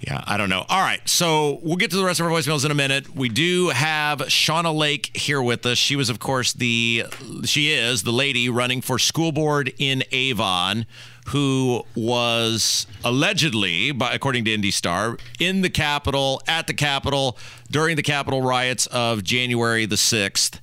Yeah, 0.00 0.22
I 0.28 0.36
don't 0.36 0.48
know. 0.48 0.64
All 0.68 0.80
right, 0.80 1.00
so 1.08 1.58
we'll 1.60 1.74
get 1.76 1.90
to 1.90 1.96
the 1.96 2.04
rest 2.04 2.20
of 2.20 2.26
our 2.26 2.32
voicemails 2.32 2.64
in 2.64 2.70
a 2.70 2.74
minute. 2.74 3.16
We 3.16 3.28
do 3.28 3.70
have 3.70 4.20
Shauna 4.20 4.72
Lake 4.72 5.10
here 5.16 5.42
with 5.42 5.66
us. 5.66 5.76
She 5.76 5.96
was, 5.96 6.08
of 6.08 6.20
course, 6.20 6.52
the 6.52 7.04
she 7.44 7.72
is 7.72 8.04
the 8.04 8.12
lady 8.12 8.48
running 8.48 8.80
for 8.80 9.00
school 9.00 9.32
board 9.32 9.72
in 9.76 10.04
Avon, 10.12 10.86
who 11.30 11.82
was 11.96 12.86
allegedly, 13.04 13.90
by 13.90 14.12
according 14.14 14.44
to 14.44 14.54
Indy 14.54 14.70
Star, 14.70 15.18
in 15.40 15.62
the 15.62 15.70
Capitol 15.70 16.40
at 16.46 16.68
the 16.68 16.74
Capitol 16.74 17.36
during 17.68 17.96
the 17.96 18.02
Capitol 18.04 18.40
riots 18.40 18.86
of 18.86 19.24
January 19.24 19.84
the 19.84 19.96
sixth, 19.96 20.60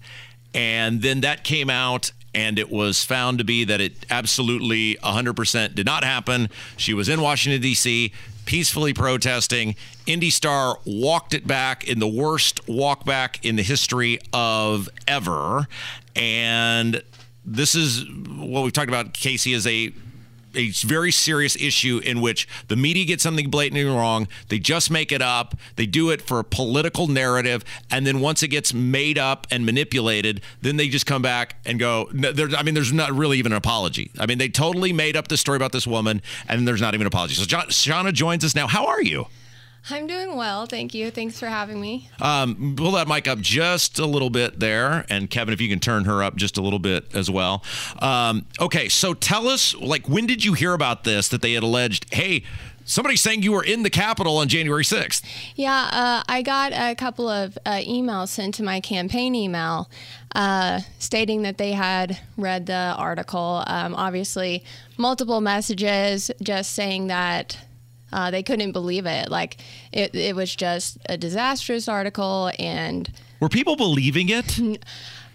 and 0.56 1.02
then 1.02 1.22
that 1.22 1.44
came 1.44 1.70
out 1.70 2.12
and 2.34 2.58
it 2.58 2.70
was 2.70 3.04
found 3.04 3.38
to 3.38 3.44
be 3.44 3.66
that 3.66 3.82
it 3.82 4.06
absolutely 4.10 4.96
100% 4.96 5.76
did 5.76 5.86
not 5.86 6.04
happen. 6.04 6.50
She 6.78 6.94
was 6.94 7.10
in 7.10 7.22
Washington, 7.22 7.62
D.C., 7.62 8.12
peacefully 8.46 8.94
protesting. 8.94 9.76
Indy 10.06 10.30
Star 10.30 10.78
walked 10.86 11.34
it 11.34 11.46
back 11.46 11.88
in 11.88 12.00
the 12.00 12.08
worst 12.08 12.68
walk 12.68 13.06
back 13.06 13.44
in 13.44 13.56
the 13.58 13.64
history 13.64 14.20
of 14.32 14.88
ever. 15.08 15.68
And 16.16 17.02
this 17.44 17.76
is 17.76 18.06
what 18.28 18.64
we've 18.64 18.74
talked 18.74 18.90
about, 18.90 19.14
Casey, 19.14 19.54
is 19.54 19.68
a 19.68 19.92
a 20.56 20.70
very 20.88 21.12
serious 21.12 21.56
issue 21.56 22.02
in 22.04 22.22
which 22.22 22.48
the 22.68 22.76
media 22.76 23.06
gets 23.06 23.24
something 23.24 23.50
blatantly 23.50 23.86
wrong. 23.86 24.28
They 24.50 24.60
just 24.60 24.90
make 24.90 25.12
it 25.12 25.22
up. 25.22 25.56
They 25.76 25.86
do 25.86 26.10
it 26.10 26.22
for 26.22 26.40
a 26.40 26.44
political 26.44 27.08
narrative, 27.08 27.64
and 27.92 28.06
then 28.06 28.20
once 28.22 28.44
it 28.44 28.50
gets 28.50 28.74
made 28.74 29.18
up 29.18 29.48
and 29.52 29.66
manipulated, 29.66 30.42
then 30.62 30.78
they 30.78 30.88
just 30.88 31.06
come 31.06 31.22
back 31.22 31.56
and 31.66 31.80
go. 31.80 32.10
I 32.12 32.64
mean, 32.64 32.74
there's 32.74 32.94
not 32.94 33.12
really 33.12 33.38
even 33.40 33.52
an 33.52 33.58
apology. 33.58 34.12
I 34.20 34.26
mean, 34.26 34.38
they 34.38 34.50
totally 34.50 34.94
made 34.94 35.16
up 35.16 35.28
the 35.28 35.38
story 35.38 35.56
about 35.56 35.72
this 35.72 35.88
woman, 35.88 36.22
and 36.48 36.68
there's 36.68 36.82
not 36.82 36.94
even 36.94 37.02
an 37.02 37.08
apology. 37.08 37.36
So, 37.36 37.46
John, 37.46 37.68
Shauna 37.68 38.14
joins 38.14 38.44
us 38.44 38.56
now. 38.56 38.68
How 38.68 38.86
are 38.88 39.02
you? 39.02 39.28
I'm 39.88 40.08
doing 40.08 40.36
well, 40.36 40.66
thank 40.66 40.96
you. 40.96 41.12
Thanks 41.12 41.40
for 41.40 41.46
having 41.46 41.80
me. 41.80 42.10
Um, 42.20 42.74
pull 42.76 42.94
that 42.94 43.08
mic 43.08 43.28
up 43.28 43.40
just 43.40 44.00
a 44.00 44.06
little 44.06 44.32
bit 44.32 44.60
there, 44.60 45.06
and 45.10 45.30
Kevin, 45.30 45.54
if 45.54 45.62
you 45.62 45.70
can 45.70 45.80
turn 45.80 46.06
her 46.06 46.24
up 46.24 46.36
just 46.36 46.58
a 46.58 46.62
little 46.62 46.80
bit 46.80 47.14
as 47.14 47.30
well. 47.30 47.64
Um, 48.00 48.48
okay, 48.60 48.90
so 48.90 49.14
tell 49.14 49.48
us, 49.48 49.76
like, 49.76 50.10
when 50.10 50.26
did 50.26 50.44
you 50.44 50.54
hear 50.54 50.74
about 50.74 51.04
this? 51.04 51.28
That 51.28 51.44
they 51.44 51.54
had 51.54 51.62
alleged, 51.62 52.12
hey, 52.12 52.42
somebody's 52.84 53.22
saying 53.22 53.44
you 53.44 53.52
were 53.52 53.64
in 53.64 53.84
the 53.84 53.92
Capitol 53.92 54.38
on 54.38 54.48
January 54.48 54.84
sixth. 54.84 55.24
Yeah, 55.56 55.90
uh, 55.92 56.24
I 56.28 56.42
got 56.42 56.72
a 56.74 56.96
couple 56.96 57.30
of 57.30 57.56
uh, 57.64 57.82
emails 57.88 58.30
sent 58.30 58.56
to 58.56 58.64
my 58.64 58.80
campaign 58.82 59.36
email 59.36 59.88
uh, 60.34 60.80
stating 60.98 61.44
that 61.44 61.60
they 61.60 61.74
had 61.74 62.20
read 62.38 62.66
the 62.66 62.96
article. 62.98 63.64
Um, 63.68 63.94
obviously, 63.94 64.64
multiple 64.98 65.42
messages 65.42 66.32
just 66.42 66.72
saying 66.74 67.06
that. 67.08 67.60
Uh, 68.16 68.32
they 68.32 68.42
couldn't 68.42 68.72
believe 68.72 69.06
it. 69.06 69.30
Like 69.30 69.58
it, 69.92 70.16
it 70.16 70.38
was 70.38 70.56
just 70.56 70.98
a 71.10 71.18
disastrous 71.18 71.90
article, 71.90 72.50
and 72.58 73.12
Were 73.42 73.50
people 73.50 73.76
believing 73.76 74.30
it? 74.30 74.60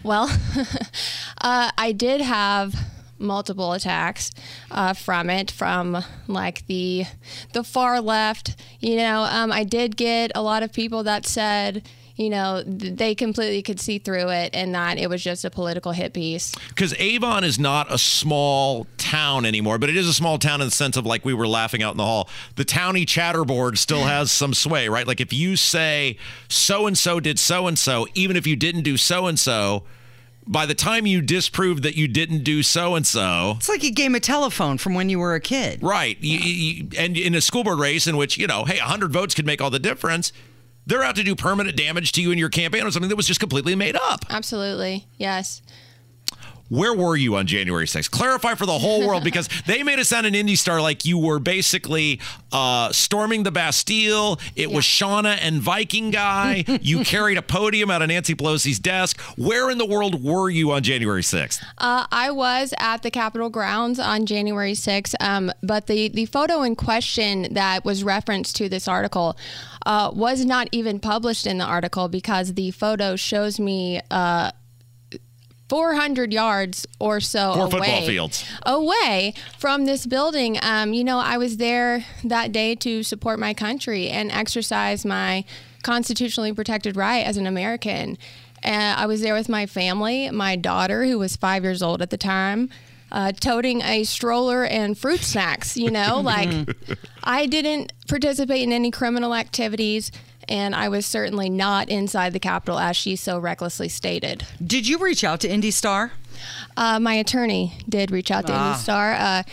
Well, 0.03 0.35
uh, 1.41 1.69
I 1.77 1.91
did 1.91 2.21
have 2.21 2.73
multiple 3.19 3.73
attacks 3.73 4.31
uh, 4.71 4.93
from 4.93 5.29
it, 5.29 5.51
from 5.51 6.03
like 6.27 6.65
the 6.65 7.05
the 7.53 7.63
far 7.63 8.01
left. 8.01 8.55
You 8.79 8.95
know, 8.95 9.21
um, 9.21 9.51
I 9.51 9.63
did 9.63 9.95
get 9.95 10.31
a 10.33 10.41
lot 10.41 10.63
of 10.63 10.73
people 10.73 11.03
that 11.03 11.27
said, 11.27 11.87
you 12.15 12.29
know, 12.29 12.63
they 12.65 13.15
completely 13.15 13.61
could 13.61 13.79
see 13.79 13.99
through 13.99 14.29
it 14.29 14.51
and 14.55 14.73
that 14.75 14.97
it 14.97 15.09
was 15.09 15.23
just 15.23 15.45
a 15.45 15.49
political 15.49 15.91
hit 15.91 16.13
piece. 16.13 16.53
Because 16.69 16.93
Avon 16.99 17.43
is 17.43 17.59
not 17.59 17.91
a 17.91 17.97
small 17.97 18.87
town 19.11 19.45
anymore, 19.45 19.77
but 19.77 19.89
it 19.89 19.97
is 19.97 20.07
a 20.07 20.13
small 20.13 20.37
town 20.37 20.61
in 20.61 20.67
the 20.67 20.71
sense 20.71 20.95
of 20.95 21.05
like 21.05 21.25
we 21.25 21.33
were 21.33 21.47
laughing 21.47 21.83
out 21.83 21.91
in 21.91 21.97
the 21.97 22.05
hall. 22.05 22.29
The 22.55 22.63
towny 22.63 23.05
chatterboard 23.05 23.77
still 23.77 24.03
has 24.03 24.31
some 24.31 24.53
sway, 24.53 24.87
right? 24.87 25.05
Like 25.05 25.19
if 25.19 25.33
you 25.33 25.57
say 25.57 26.17
so 26.47 26.87
and 26.87 26.97
so 26.97 27.19
did 27.19 27.37
so 27.37 27.67
and 27.67 27.77
so, 27.77 28.07
even 28.13 28.37
if 28.37 28.47
you 28.47 28.55
didn't 28.55 28.83
do 28.83 28.95
so 28.95 29.27
and 29.27 29.37
so, 29.37 29.83
by 30.47 30.65
the 30.65 30.73
time 30.73 31.05
you 31.05 31.21
disprove 31.21 31.81
that 31.81 31.95
you 31.95 32.07
didn't 32.07 32.43
do 32.43 32.63
so 32.63 32.95
and 32.95 33.05
so, 33.05 33.55
It's 33.57 33.69
like 33.69 33.83
a 33.83 33.91
game 33.91 34.15
of 34.15 34.21
telephone 34.21 34.77
from 34.77 34.93
when 34.95 35.09
you 35.09 35.19
were 35.19 35.35
a 35.35 35.41
kid. 35.41 35.83
Right. 35.83 36.17
You, 36.21 36.39
you, 36.39 36.87
and 36.97 37.17
in 37.17 37.35
a 37.35 37.41
school 37.41 37.63
board 37.63 37.79
race 37.79 38.07
in 38.07 38.15
which, 38.17 38.37
you 38.37 38.47
know, 38.47 38.63
hey, 38.63 38.77
100 38.79 39.11
votes 39.11 39.35
could 39.35 39.45
make 39.45 39.61
all 39.61 39.69
the 39.69 39.79
difference, 39.79 40.31
they're 40.87 41.03
out 41.03 41.15
to 41.17 41.23
do 41.23 41.35
permanent 41.35 41.75
damage 41.75 42.13
to 42.13 42.21
you 42.21 42.31
and 42.31 42.39
your 42.39 42.49
campaign 42.49 42.83
or 42.83 42.91
something 42.91 43.09
that 43.09 43.15
was 43.15 43.27
just 43.27 43.39
completely 43.39 43.75
made 43.75 43.95
up. 43.95 44.25
Absolutely, 44.29 45.05
yes. 45.17 45.61
Where 46.71 46.93
were 46.93 47.17
you 47.17 47.35
on 47.35 47.47
January 47.47 47.85
6th? 47.85 48.09
Clarify 48.11 48.55
for 48.55 48.65
the 48.65 48.79
whole 48.79 49.05
world 49.05 49.25
because 49.25 49.49
they 49.65 49.83
made 49.83 49.99
it 49.99 50.07
sound 50.07 50.25
an 50.25 50.33
Indy 50.33 50.55
Star 50.55 50.81
like 50.81 51.03
you 51.03 51.17
were 51.17 51.37
basically 51.37 52.21
uh, 52.53 52.93
storming 52.93 53.43
the 53.43 53.51
Bastille. 53.51 54.39
It 54.55 54.71
was 54.71 54.85
Shauna 54.85 55.37
and 55.41 55.61
Viking 55.61 56.11
Guy. 56.11 56.63
you 56.81 56.99
carried 57.03 57.37
a 57.37 57.41
podium 57.41 57.91
out 57.91 58.01
of 58.01 58.07
Nancy 58.07 58.35
Pelosi's 58.35 58.79
desk. 58.79 59.19
Where 59.37 59.69
in 59.69 59.79
the 59.79 59.85
world 59.85 60.23
were 60.23 60.49
you 60.49 60.71
on 60.71 60.81
January 60.81 61.23
6th? 61.23 61.61
Uh, 61.77 62.07
I 62.09 62.31
was 62.31 62.73
at 62.79 63.03
the 63.03 63.11
Capitol 63.11 63.49
grounds 63.49 63.99
on 63.99 64.25
January 64.25 64.71
6th, 64.71 65.13
um, 65.19 65.51
but 65.61 65.87
the, 65.87 66.07
the 66.07 66.25
photo 66.25 66.61
in 66.61 66.77
question 66.77 67.53
that 67.53 67.83
was 67.83 68.01
referenced 68.05 68.55
to 68.55 68.69
this 68.69 68.87
article 68.87 69.37
uh, 69.85 70.09
was 70.13 70.45
not 70.45 70.69
even 70.71 71.01
published 71.01 71.45
in 71.45 71.57
the 71.57 71.65
article 71.65 72.07
because 72.07 72.53
the 72.53 72.71
photo 72.71 73.17
shows 73.17 73.59
me 73.59 73.99
uh, 74.09 74.51
400 75.71 76.33
yards 76.33 76.85
or 76.99 77.21
so 77.21 77.53
Four 77.53 77.61
away, 77.67 77.71
football 77.71 78.01
fields. 78.05 78.45
away 78.65 79.33
from 79.57 79.85
this 79.85 80.05
building. 80.05 80.59
Um, 80.61 80.91
you 80.91 81.01
know, 81.05 81.17
I 81.17 81.37
was 81.37 81.55
there 81.55 82.03
that 82.25 82.51
day 82.51 82.75
to 82.75 83.03
support 83.03 83.39
my 83.39 83.53
country 83.53 84.09
and 84.09 84.29
exercise 84.33 85.05
my 85.05 85.45
constitutionally 85.81 86.51
protected 86.51 86.97
right 86.97 87.25
as 87.25 87.37
an 87.37 87.47
American. 87.47 88.17
And 88.61 88.99
I 88.99 89.05
was 89.05 89.21
there 89.21 89.33
with 89.33 89.47
my 89.47 89.65
family, 89.65 90.29
my 90.29 90.57
daughter, 90.57 91.05
who 91.05 91.17
was 91.17 91.37
five 91.37 91.63
years 91.63 91.81
old 91.81 92.01
at 92.01 92.09
the 92.09 92.17
time. 92.17 92.69
Uh, 93.09 93.31
toting 93.31 93.81
a 93.81 94.03
stroller 94.03 94.65
and 94.65 94.97
fruit 94.97 95.21
snacks, 95.21 95.77
you 95.77 95.89
know, 95.89 96.19
like 96.19 96.49
I 97.23 97.45
didn't 97.45 97.93
participate 98.09 98.61
in 98.61 98.73
any 98.73 98.91
criminal 98.91 99.33
activities. 99.33 100.11
And 100.51 100.75
I 100.75 100.89
was 100.89 101.05
certainly 101.05 101.49
not 101.49 101.89
inside 101.89 102.33
the 102.33 102.39
Capitol 102.39 102.77
as 102.77 102.97
she 102.97 103.15
so 103.15 103.39
recklessly 103.39 103.87
stated. 103.89 104.45
Did 104.63 104.87
you 104.87 104.97
reach 104.99 105.23
out 105.23 105.39
to 105.41 105.49
Indy 105.49 105.71
Star? 105.71 106.11
Uh, 106.75 106.99
my 106.99 107.13
attorney 107.13 107.73
did 107.87 108.11
reach 108.11 108.31
out 108.31 108.47
to 108.47 108.53
Ah. 108.53 108.71
Indy 108.71 108.79
Star. 108.83 109.13
Uh, 109.13 109.43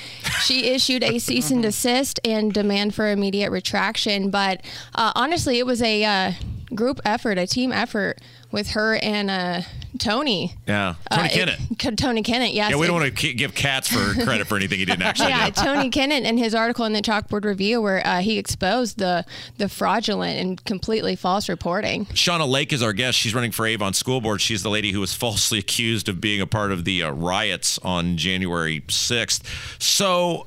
she 0.43 0.69
issued 0.69 1.03
a 1.05 1.19
cease 1.19 1.51
and 1.51 1.63
desist 1.69 2.19
and 2.25 2.53
demand 2.53 2.95
for 2.95 3.11
immediate 3.11 3.51
retraction. 3.51 4.31
But 4.31 4.63
uh, 4.95 5.13
honestly, 5.15 5.59
it 5.59 5.67
was 5.67 5.81
a 5.83 6.05
uh, 6.05 6.33
group 6.75 7.01
effort, 7.05 7.39
a 7.39 7.47
team 7.47 7.73
effort 7.73 8.21
with 8.51 8.71
her 8.71 8.97
and 8.97 9.31
uh, 9.31 9.63
Tony. 9.99 10.55
Yeah. 10.67 10.95
Tony 11.11 11.23
Uh, 11.29 11.29
Kinnett. 11.33 11.83
It, 11.93 11.97
Tony 11.99 12.23
Kinnett, 12.23 12.55
yes. 12.55 12.71
yeah, 12.71 12.77
we 12.77 12.85
It- 12.85 12.89
don't 12.89 13.01
want 13.01 13.17
to 13.17 13.33
give 13.35 13.55
Katz 13.55 13.89
for 13.89 14.15
credit 14.25 14.47
for 14.47 14.57
anything 14.57 14.79
he 14.79 14.85
didn't 14.85 15.03
actually 15.05 15.29
yeah, 15.31 15.51
do. 15.51 15.63
Tony 15.63 15.91
Kinnett 15.99 16.25
in 16.25 16.39
his 16.39 16.55
article 16.55 16.85
in 16.85 16.93
the 16.93 17.03
Chalkboard 17.03 17.45
Review, 17.45 17.81
where 17.83 18.07
uh, 18.07 18.21
he 18.21 18.39
exposed 18.39 18.99
the 18.99 19.25
the 19.59 19.69
fraudulent 19.69 20.39
and 20.39 20.65
completely 20.65 21.17
false 21.17 21.49
reporting. 21.49 22.07
Shauna 22.07 22.49
Lake 22.49 22.73
is 22.73 22.83
our 22.83 22.93
guest. 22.93 23.19
She's 23.19 23.35
running 23.35 23.53
for 23.53 23.67
Avon 23.67 23.93
School 23.95 24.21
Board. 24.21 24.41
She's 24.41 24.63
the 24.63 24.71
lady 24.71 24.93
who 24.93 25.01
was 25.01 25.15
falsely 25.15 25.59
accused 25.59 26.09
of 26.09 26.21
being 26.21 26.41
a 26.41 26.47
part 26.47 26.73
of 26.73 26.85
the 26.85 27.03
uh, 27.03 27.11
riots 27.11 27.79
on 27.83 28.17
January 28.17 28.81
6th. 28.83 29.43
So 29.83 30.47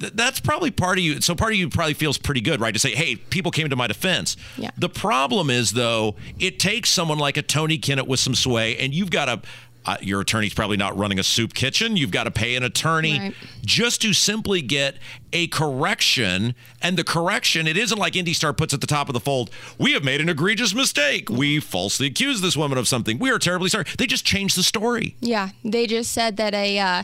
th- 0.00 0.12
that's 0.14 0.40
probably 0.40 0.70
part 0.70 0.98
of 0.98 1.04
you. 1.04 1.20
So 1.20 1.34
part 1.34 1.52
of 1.52 1.58
you 1.58 1.68
probably 1.68 1.94
feels 1.94 2.18
pretty 2.18 2.40
good, 2.40 2.60
right? 2.60 2.72
To 2.74 2.80
say, 2.80 2.94
hey, 2.94 3.16
people 3.16 3.50
came 3.50 3.68
to 3.70 3.76
my 3.76 3.86
defense. 3.86 4.36
Yeah. 4.56 4.70
The 4.76 4.88
problem 4.88 5.50
is, 5.50 5.72
though, 5.72 6.16
it 6.38 6.58
takes 6.58 6.90
someone 6.90 7.18
like 7.18 7.36
a 7.36 7.42
Tony 7.42 7.78
Kinnett 7.78 8.06
with 8.06 8.20
some 8.20 8.34
sway, 8.34 8.76
and 8.78 8.94
you've 8.94 9.10
got 9.10 9.26
to. 9.26 9.42
Uh, 9.86 9.98
your 10.00 10.22
attorney's 10.22 10.54
probably 10.54 10.78
not 10.78 10.96
running 10.96 11.18
a 11.18 11.22
soup 11.22 11.52
kitchen. 11.52 11.94
You've 11.94 12.10
got 12.10 12.24
to 12.24 12.30
pay 12.30 12.56
an 12.56 12.62
attorney 12.62 13.18
Right. 13.18 13.34
just 13.66 14.00
to 14.00 14.14
simply 14.14 14.62
get 14.62 14.96
a 15.30 15.46
correction. 15.48 16.54
And 16.80 16.96
the 16.96 17.04
correction, 17.04 17.66
it 17.66 17.76
isn't 17.76 17.98
like 17.98 18.14
IndyStar 18.14 18.56
puts 18.56 18.72
at 18.72 18.80
the 18.80 18.86
top 18.86 19.10
of 19.10 19.12
the 19.12 19.20
fold, 19.20 19.50
we 19.78 19.92
have 19.92 20.02
made 20.02 20.22
an 20.22 20.30
egregious 20.30 20.74
mistake. 20.74 21.28
We 21.28 21.60
falsely 21.60 22.06
accused 22.06 22.42
this 22.42 22.56
woman 22.56 22.78
of 22.78 22.88
something. 22.88 23.18
We 23.18 23.30
are 23.30 23.38
terribly 23.38 23.68
sorry. 23.68 23.84
They 23.98 24.06
just 24.06 24.24
changed 24.24 24.56
the 24.56 24.62
story. 24.62 25.16
Yeah, 25.20 25.50
they 25.62 25.86
just 25.86 26.12
said 26.12 26.38
that 26.38 26.54
a 26.54 26.78
uh, 26.78 27.02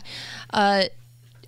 uh, 0.51 0.83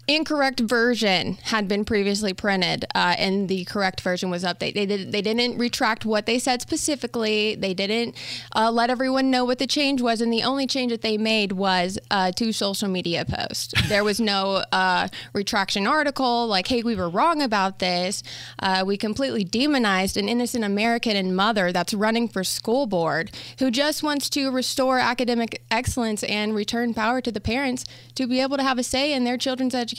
incorrect 0.07 0.59
version 0.59 1.37
had 1.43 1.67
been 1.67 1.85
previously 1.85 2.33
printed, 2.33 2.83
uh, 2.93 3.15
and 3.17 3.47
the 3.47 3.63
correct 3.65 4.01
version 4.01 4.29
was 4.29 4.43
updated. 4.43 4.73
They 4.73 4.85
did. 4.85 5.11
They 5.11 5.21
didn't 5.21 5.57
retract 5.57 6.05
what 6.05 6.25
they 6.25 6.39
said 6.39 6.61
specifically. 6.61 7.55
They 7.55 7.73
didn't 7.73 8.15
uh, 8.53 8.69
let 8.71 8.89
everyone 8.89 9.31
know 9.31 9.45
what 9.45 9.59
the 9.59 9.67
change 9.67 10.01
was, 10.01 10.19
and 10.19 10.31
the 10.31 10.43
only 10.43 10.67
change 10.67 10.91
that 10.91 11.01
they 11.01 11.17
made 11.17 11.53
was 11.53 11.97
uh, 12.11 12.31
to 12.33 12.51
social 12.51 12.89
media 12.89 13.23
posts. 13.25 13.73
There 13.87 14.03
was 14.03 14.19
no 14.19 14.63
uh, 14.71 15.07
retraction 15.33 15.87
article 15.87 16.47
like, 16.47 16.67
"Hey, 16.67 16.83
we 16.83 16.95
were 16.95 17.09
wrong 17.09 17.41
about 17.41 17.79
this." 17.79 18.23
Uh, 18.59 18.83
we 18.85 18.97
completely 18.97 19.45
demonized 19.45 20.17
an 20.17 20.27
innocent 20.27 20.65
American 20.65 21.15
and 21.15 21.35
mother 21.35 21.71
that's 21.71 21.93
running 21.93 22.27
for 22.27 22.43
school 22.43 22.87
board 22.87 23.31
who 23.59 23.71
just 23.71 24.03
wants 24.03 24.29
to 24.31 24.51
restore 24.51 24.99
academic 24.99 25.63
excellence 25.71 26.23
and 26.23 26.53
return 26.53 26.93
power 26.93 27.21
to 27.21 27.31
the 27.31 27.39
parents 27.39 27.85
to 28.15 28.27
be 28.27 28.41
able 28.41 28.57
to 28.57 28.63
have 28.63 28.77
a 28.77 28.83
say 28.83 29.13
in 29.13 29.23
their 29.23 29.37
children's 29.37 29.73
education. 29.73 29.92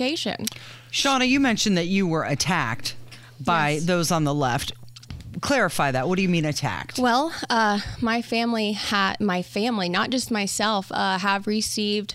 Shauna, 0.91 1.29
you 1.29 1.41
mentioned 1.41 1.77
that 1.77 1.87
you 1.87 2.07
were 2.07 2.25
attacked 2.25 2.95
by 3.41 3.71
Yes. 3.71 3.85
those 3.85 4.11
on 4.11 4.25
the 4.25 4.35
left. 4.35 4.73
Clarify 5.41 5.91
that. 5.91 6.09
What 6.09 6.17
do 6.17 6.23
you 6.23 6.29
mean 6.29 6.45
attacked? 6.45 6.99
Well, 6.99 7.33
uh, 7.51 7.81
my 8.01 8.23
family 8.23 8.73
had 8.73 9.21
my 9.21 9.43
family, 9.43 9.89
not 9.89 10.11
just 10.11 10.31
myself, 10.31 10.93
uh, 10.93 11.19
have 11.19 11.47
received 11.47 12.15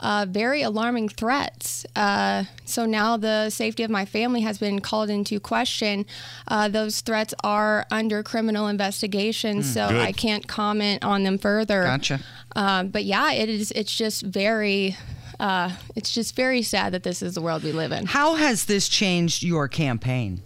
uh, 0.00 0.26
very 0.28 0.62
alarming 0.62 1.08
threats. 1.08 1.84
Uh, 1.96 2.44
so 2.64 2.86
now 2.86 3.16
the 3.16 3.50
safety 3.50 3.82
of 3.82 3.90
my 3.90 4.04
family 4.04 4.42
has 4.42 4.58
been 4.58 4.80
called 4.80 5.10
into 5.10 5.40
question. 5.40 6.06
Uh, 6.46 6.68
those 6.68 7.00
threats 7.00 7.34
are 7.42 7.84
under 7.90 8.22
criminal 8.22 8.68
investigation, 8.68 9.62
so 9.62 9.88
Good. 9.88 9.96
I 10.00 10.12
can't 10.12 10.46
comment 10.46 11.02
on 11.02 11.24
them 11.24 11.36
further. 11.38 11.82
Gotcha. 11.82 12.20
Uh, 12.54 12.84
but 12.84 13.04
yeah, 13.04 13.32
it 13.32 13.48
is. 13.48 13.72
It's 13.72 13.96
just 13.96 14.22
very. 14.22 14.96
Uh, 15.40 15.70
it's 15.94 16.12
just 16.12 16.34
very 16.34 16.62
sad 16.62 16.92
that 16.92 17.02
this 17.04 17.22
is 17.22 17.34
the 17.34 17.40
world 17.40 17.62
we 17.62 17.72
live 17.72 17.92
in. 17.92 18.06
How 18.06 18.34
has 18.34 18.64
this 18.64 18.88
changed 18.88 19.42
your 19.42 19.68
campaign? 19.68 20.40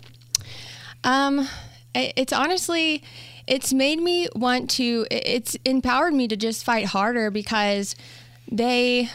Um, 1.04 1.48
it- 1.94 2.12
it's 2.16 2.32
honestly, 2.32 3.02
it's 3.46 3.72
made 3.72 4.00
me 4.00 4.28
want 4.34 4.70
to. 4.72 5.06
It's 5.10 5.56
empowered 5.64 6.14
me 6.14 6.28
to 6.28 6.36
just 6.36 6.64
fight 6.64 6.86
harder 6.86 7.30
because 7.30 7.94
they, 8.50 9.10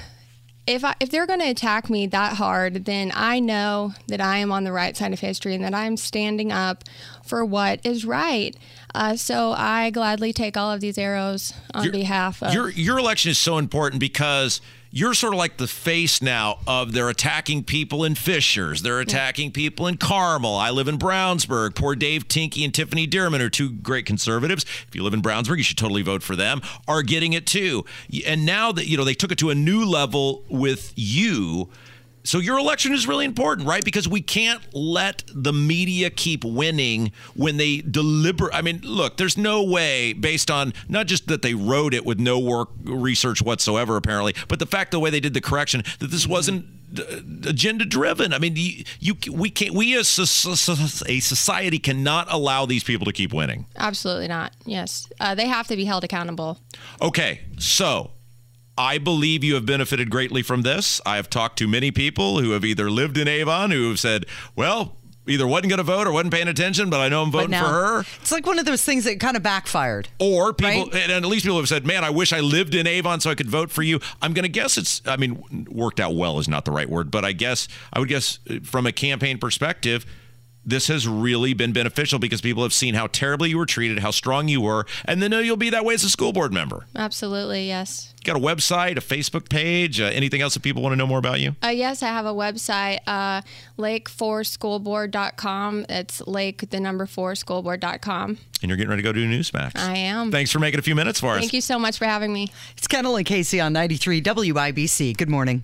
if 0.66 0.84
I 0.84 0.96
if 1.00 1.10
they're 1.10 1.26
going 1.28 1.40
to 1.40 1.50
attack 1.50 1.90
me 1.90 2.08
that 2.08 2.34
hard, 2.34 2.86
then 2.86 3.12
I 3.16 3.40
know 3.40 3.94
that 4.08 4.20
I 4.20 4.40
am 4.40 4.52
on 4.52 4.64
the 4.66 4.72
right 4.74 4.98
side 4.98 5.14
of 5.14 5.20
history 5.22 5.56
and 5.56 5.64
that 5.64 5.74
I'm 5.74 5.96
standing 5.96 6.52
up 6.52 6.84
for 7.24 7.46
what 7.46 7.80
is 7.86 8.04
right. 8.06 8.56
Uh, 8.94 9.16
so 9.16 9.54
I 9.54 9.92
gladly 9.92 10.34
take 10.34 10.58
all 10.58 10.72
of 10.72 10.82
these 10.82 10.98
arrows 10.98 11.54
on 11.74 11.84
Your- 11.86 11.94
behalf 11.94 12.44
of. 12.44 12.54
your 12.54 12.70
your 12.72 12.98
election 12.98 13.32
is 13.32 13.38
so 13.40 13.58
important 13.58 14.00
because 14.02 14.60
you're 14.92 15.14
sort 15.14 15.34
of 15.34 15.38
like 15.38 15.58
the 15.58 15.68
face 15.68 16.22
now 16.22 16.60
of 16.68 16.94
they're 16.94 17.10
attacking 17.10 17.64
people 17.64 18.04
in 18.04 18.16
Fishers, 18.16 18.82
they're 18.82 19.00
attacking 19.00 19.52
people 19.52 19.88
in 19.88 19.98
Carmel. 19.98 20.56
I 20.56 20.70
live 20.72 20.88
in 20.88 20.98
Brownsburg. 20.98 21.76
Poor 21.76 21.96
Dave 21.96 22.28
Tinky 22.28 22.64
and 22.64 22.74
Tiffany 22.74 23.08
Dearman 23.08 23.40
are 23.40 23.50
two 23.50 23.72
great 23.72 24.06
conservatives. 24.06 24.64
If 24.88 24.96
you 24.96 25.04
live 25.04 25.14
in 25.14 25.22
Brownsburg, 25.22 25.58
you 25.58 25.64
should 25.64 25.78
totally 25.78 26.02
vote 26.02 26.24
for 26.24 26.36
them. 26.36 26.62
Are 26.88 27.04
getting 27.04 27.34
it 27.34 27.46
too. 27.46 27.86
And 28.26 28.46
now 28.46 28.72
that 28.72 28.88
you 28.88 28.98
know 28.98 29.04
they 29.04 29.14
took 29.14 29.32
it 29.32 29.38
to 29.40 29.50
a 29.50 29.56
new 29.56 29.86
level 29.86 30.44
with 30.50 30.94
you. 30.96 31.70
So 32.28 32.40
your 32.40 32.60
election 32.60 32.92
is 32.92 33.08
really 33.08 33.24
important, 33.24 33.66
right? 33.70 33.84
Because 33.86 34.06
we 34.06 34.22
can't 34.22 34.62
let 34.74 35.24
the 35.34 35.54
media 35.54 36.10
keep 36.10 36.44
winning 36.44 37.14
when 37.36 37.56
they 37.56 37.78
deliberate. 37.78 38.54
I 38.54 38.62
mean, 38.62 38.82
look, 38.84 39.16
there's 39.16 39.38
no 39.38 39.64
way, 39.64 40.12
based 40.12 40.52
on 40.52 40.74
not 40.90 41.08
just 41.08 41.28
that 41.28 41.42
they 41.42 41.54
wrote 41.54 41.94
it 41.94 42.06
with 42.06 42.20
no 42.20 42.38
work 42.38 42.68
research 42.84 43.42
whatsoever, 43.42 43.96
apparently, 43.96 44.36
but 44.50 44.60
the 44.60 44.66
fact 44.66 44.92
the 44.92 45.00
way 45.00 45.10
they 45.10 45.22
did 45.22 45.34
the 45.34 45.40
correction 45.40 45.84
that 46.00 46.08
this 46.08 46.28
wasn't 46.28 46.66
agenda 47.46 47.86
driven. 47.86 48.34
I 48.34 48.40
mean, 48.40 48.58
you, 48.58 48.84
you 49.00 49.16
we 49.32 49.50
can't 49.50 49.74
we 49.74 49.98
as 49.98 50.20
a, 50.20 50.24
a 51.10 51.20
society 51.22 51.80
cannot 51.80 52.28
allow 52.30 52.66
these 52.66 52.84
people 52.84 53.06
to 53.06 53.14
keep 53.14 53.34
winning. 53.34 53.68
Absolutely 53.78 54.28
not. 54.28 54.54
Yes, 54.66 55.08
uh, 55.22 55.34
they 55.34 55.48
have 55.48 55.68
to 55.68 55.78
be 55.78 55.86
held 55.86 56.04
accountable. 56.04 56.60
Okay, 57.02 57.42
so 57.58 58.12
I 58.78 58.98
believe 58.98 59.44
you 59.44 59.56
have 59.56 59.66
benefited 59.66 60.10
greatly 60.10 60.44
from 60.44 60.62
this. 60.62 61.02
I 61.06 61.16
have 61.16 61.30
talked 61.30 61.58
to 61.60 61.68
many 61.68 61.92
people 61.92 62.40
who 62.40 62.52
have 62.52 62.64
either 62.64 62.90
lived 62.92 63.18
in 63.18 63.28
Avon 63.28 63.72
who 63.72 63.90
have 63.90 64.00
said, 64.00 64.26
well, 64.56 64.96
either 65.28 65.46
wasn't 65.48 65.70
going 65.70 65.78
to 65.78 65.84
vote 65.84 66.08
or 66.08 66.12
wasn't 66.14 66.34
paying 66.34 66.48
attention, 66.48 66.90
but 66.90 67.00
I 67.02 67.10
know 67.10 67.22
I'm 67.24 67.32
voting 67.32 67.50
now, 67.50 67.66
for 67.68 67.74
her. 67.74 68.00
it's 68.22 68.32
like 68.32 68.46
one 68.46 68.60
of 68.60 68.66
those 68.66 68.84
things 68.84 69.04
that 69.06 69.20
kind 69.20 69.36
of 69.36 69.44
backfired. 69.44 70.08
Or 70.20 70.54
people, 70.54 70.86
Right? 70.92 70.96
and 71.04 71.12
at 71.12 71.26
least 71.26 71.44
people 71.44 71.58
have 71.58 71.68
said, 71.68 71.86
man, 71.86 72.04
I 72.04 72.12
wish 72.12 72.32
I 72.32 72.40
lived 72.40 72.74
in 72.76 72.88
Avon 72.88 73.20
so 73.20 73.30
I 73.30 73.36
could 73.36 73.50
vote 73.50 73.70
for 73.72 73.84
you. 73.84 74.00
I'm 74.22 74.32
going 74.34 74.44
to 74.44 74.50
guess 74.50 74.78
it's, 74.78 75.02
I 75.06 75.18
mean, 75.18 75.66
worked 75.70 76.00
out 76.00 76.16
well 76.16 76.40
is 76.40 76.48
not 76.48 76.64
the 76.66 76.72
right 76.72 76.90
word, 76.90 77.12
but 77.12 77.26
I 77.26 77.34
guess, 77.34 77.68
I 77.92 78.00
would 78.00 78.08
guess 78.10 78.40
uh, 78.50 78.60
from 78.64 78.86
a 78.86 78.92
campaign 78.94 79.38
perspective, 79.38 80.06
this 80.68 80.90
has 80.90 81.08
really 81.08 81.54
been 81.54 81.72
beneficial 81.72 82.20
because 82.20 82.42
people 82.42 82.62
have 82.62 82.74
seen 82.74 82.94
how 82.94 83.08
terribly 83.08 83.50
you 83.50 83.58
were 83.58 83.66
treated, 83.66 84.00
how 84.00 84.12
strong 84.12 84.50
you 84.50 84.60
were, 84.60 84.86
and 85.06 85.24
they 85.24 85.30
know 85.30 85.40
you'll 85.40 85.56
be 85.56 85.70
that 85.70 85.86
way 85.86 85.94
as 85.94 86.04
a 86.04 86.10
school 86.10 86.34
board 86.34 86.54
member. 86.54 86.86
Absolutely, 86.94 87.68
yes. 87.68 88.14
Got 88.26 88.36
a 88.36 88.40
website, 88.40 88.98
a 88.98 89.02
Facebook 89.02 89.50
page, 89.50 90.02
uh, 90.02 90.06
anything 90.06 90.42
else 90.42 90.56
that 90.56 90.64
people 90.64 90.84
want 90.84 90.92
to 90.92 90.98
know 90.98 91.08
more 91.08 91.20
about 91.20 91.40
you? 91.40 91.56
Uh, 91.64 91.70
yes, 91.70 92.04
I 92.04 92.08
have 92.08 92.26
a 92.26 92.34
website, 92.34 93.00
uh, 93.08 93.44
lake4schoolboard.com. 93.80 95.86
It's 95.88 96.28
lake, 96.28 96.70
the 96.70 96.82
number 96.82 97.06
four, 97.06 97.32
schoolboard.com. 97.34 98.38
And 98.62 98.70
you're 98.70 98.76
getting 98.76 98.90
ready 98.90 99.04
to 99.04 99.08
go 99.08 99.14
do 99.14 99.26
Newsmax. 99.26 99.80
I 99.80 99.96
am. 99.96 100.32
Thanks 100.32 100.52
for 100.52 100.60
making 100.60 100.80
a 100.80 100.84
few 100.84 100.96
minutes 100.96 101.22
for 101.22 101.36
us. 101.36 101.40
Thank 101.40 101.54
you 101.54 101.62
so 101.62 101.80
much 101.80 101.98
for 101.98 102.04
having 102.06 102.34
me. 102.34 102.52
It's 102.76 102.88
Kendall 102.88 103.16
and 103.16 103.26
Casey 103.26 103.62
on 103.62 103.72
93 103.72 104.22
WIBC. 104.22 105.16
Good 105.16 105.30
morning. 105.30 105.64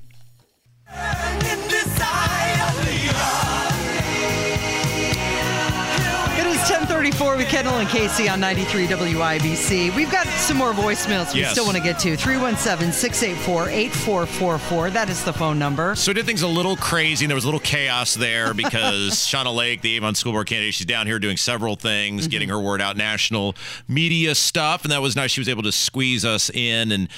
Forty-four 7.03 7.35
with 7.35 7.49
Kendall 7.49 7.79
and 7.79 7.89
Casey 7.89 8.29
on 8.29 8.39
93 8.39 8.87
WIBC. 8.87 9.93
We've 9.93 10.09
got 10.09 10.25
some 10.25 10.55
more 10.55 10.71
voicemails 10.71 11.33
we 11.33 11.41
yes. 11.41 11.51
still 11.51 11.65
want 11.65 11.75
to 11.75 11.83
get 11.83 11.99
to. 11.99 12.15
317-684-8444. 12.15 14.93
That 14.93 15.09
is 15.09 15.21
the 15.25 15.33
phone 15.33 15.59
number. 15.59 15.95
So 15.95 16.11
we 16.11 16.13
did 16.13 16.25
things 16.25 16.43
a 16.43 16.47
little 16.47 16.77
crazy. 16.77 17.25
And 17.25 17.29
there 17.29 17.35
was 17.35 17.43
a 17.43 17.47
little 17.47 17.59
chaos 17.59 18.13
there 18.13 18.53
because 18.53 19.11
Shauna 19.17 19.53
Lake, 19.53 19.81
the 19.81 19.97
Avon 19.97 20.15
School 20.15 20.31
Board 20.31 20.47
candidate, 20.47 20.75
she's 20.75 20.85
down 20.85 21.05
here 21.05 21.19
doing 21.19 21.35
several 21.35 21.75
things, 21.75 22.21
mm-hmm. 22.21 22.31
getting 22.31 22.47
her 22.47 22.61
word 22.61 22.79
out, 22.79 22.95
national 22.95 23.55
media 23.89 24.33
stuff. 24.33 24.83
And 24.83 24.91
that 24.93 25.01
was 25.01 25.17
nice. 25.17 25.31
She 25.31 25.41
was 25.41 25.49
able 25.49 25.63
to 25.63 25.73
squeeze 25.73 26.23
us 26.23 26.49
in 26.51 26.93
and 26.93 27.09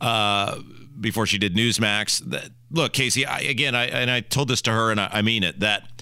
uh, 0.00 0.58
before 0.98 1.26
she 1.26 1.36
did 1.36 1.54
Newsmax. 1.54 2.20
That, 2.30 2.48
look, 2.70 2.94
Casey, 2.94 3.26
I, 3.26 3.40
again, 3.40 3.74
I, 3.74 3.88
and 3.88 4.10
I 4.10 4.20
told 4.20 4.48
this 4.48 4.62
to 4.62 4.72
her 4.72 4.90
and 4.90 4.98
I, 4.98 5.10
I 5.12 5.20
mean 5.20 5.44
it, 5.44 5.60
that– 5.60 5.82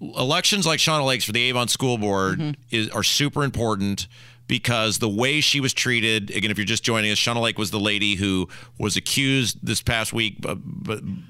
elections 0.00 0.66
like 0.66 0.78
Shauna 0.80 1.04
Lake's 1.06 1.24
for 1.24 1.32
the 1.32 1.42
Avon 1.42 1.68
School 1.68 1.98
Board 1.98 2.56
is 2.70 2.88
are 2.90 3.02
super 3.02 3.44
important 3.44 4.08
because 4.46 4.98
the 4.98 5.08
way 5.08 5.40
she 5.40 5.60
was 5.60 5.72
treated 5.72 6.30
again 6.30 6.50
if 6.50 6.58
you're 6.58 6.64
just 6.66 6.82
joining 6.84 7.10
us 7.10 7.18
Shauna 7.18 7.40
Lake 7.40 7.58
was 7.58 7.70
the 7.70 7.80
lady 7.80 8.14
who 8.16 8.48
was 8.78 8.96
accused 8.96 9.58
this 9.62 9.80
past 9.82 10.12
week 10.12 10.36
of, 10.44 10.60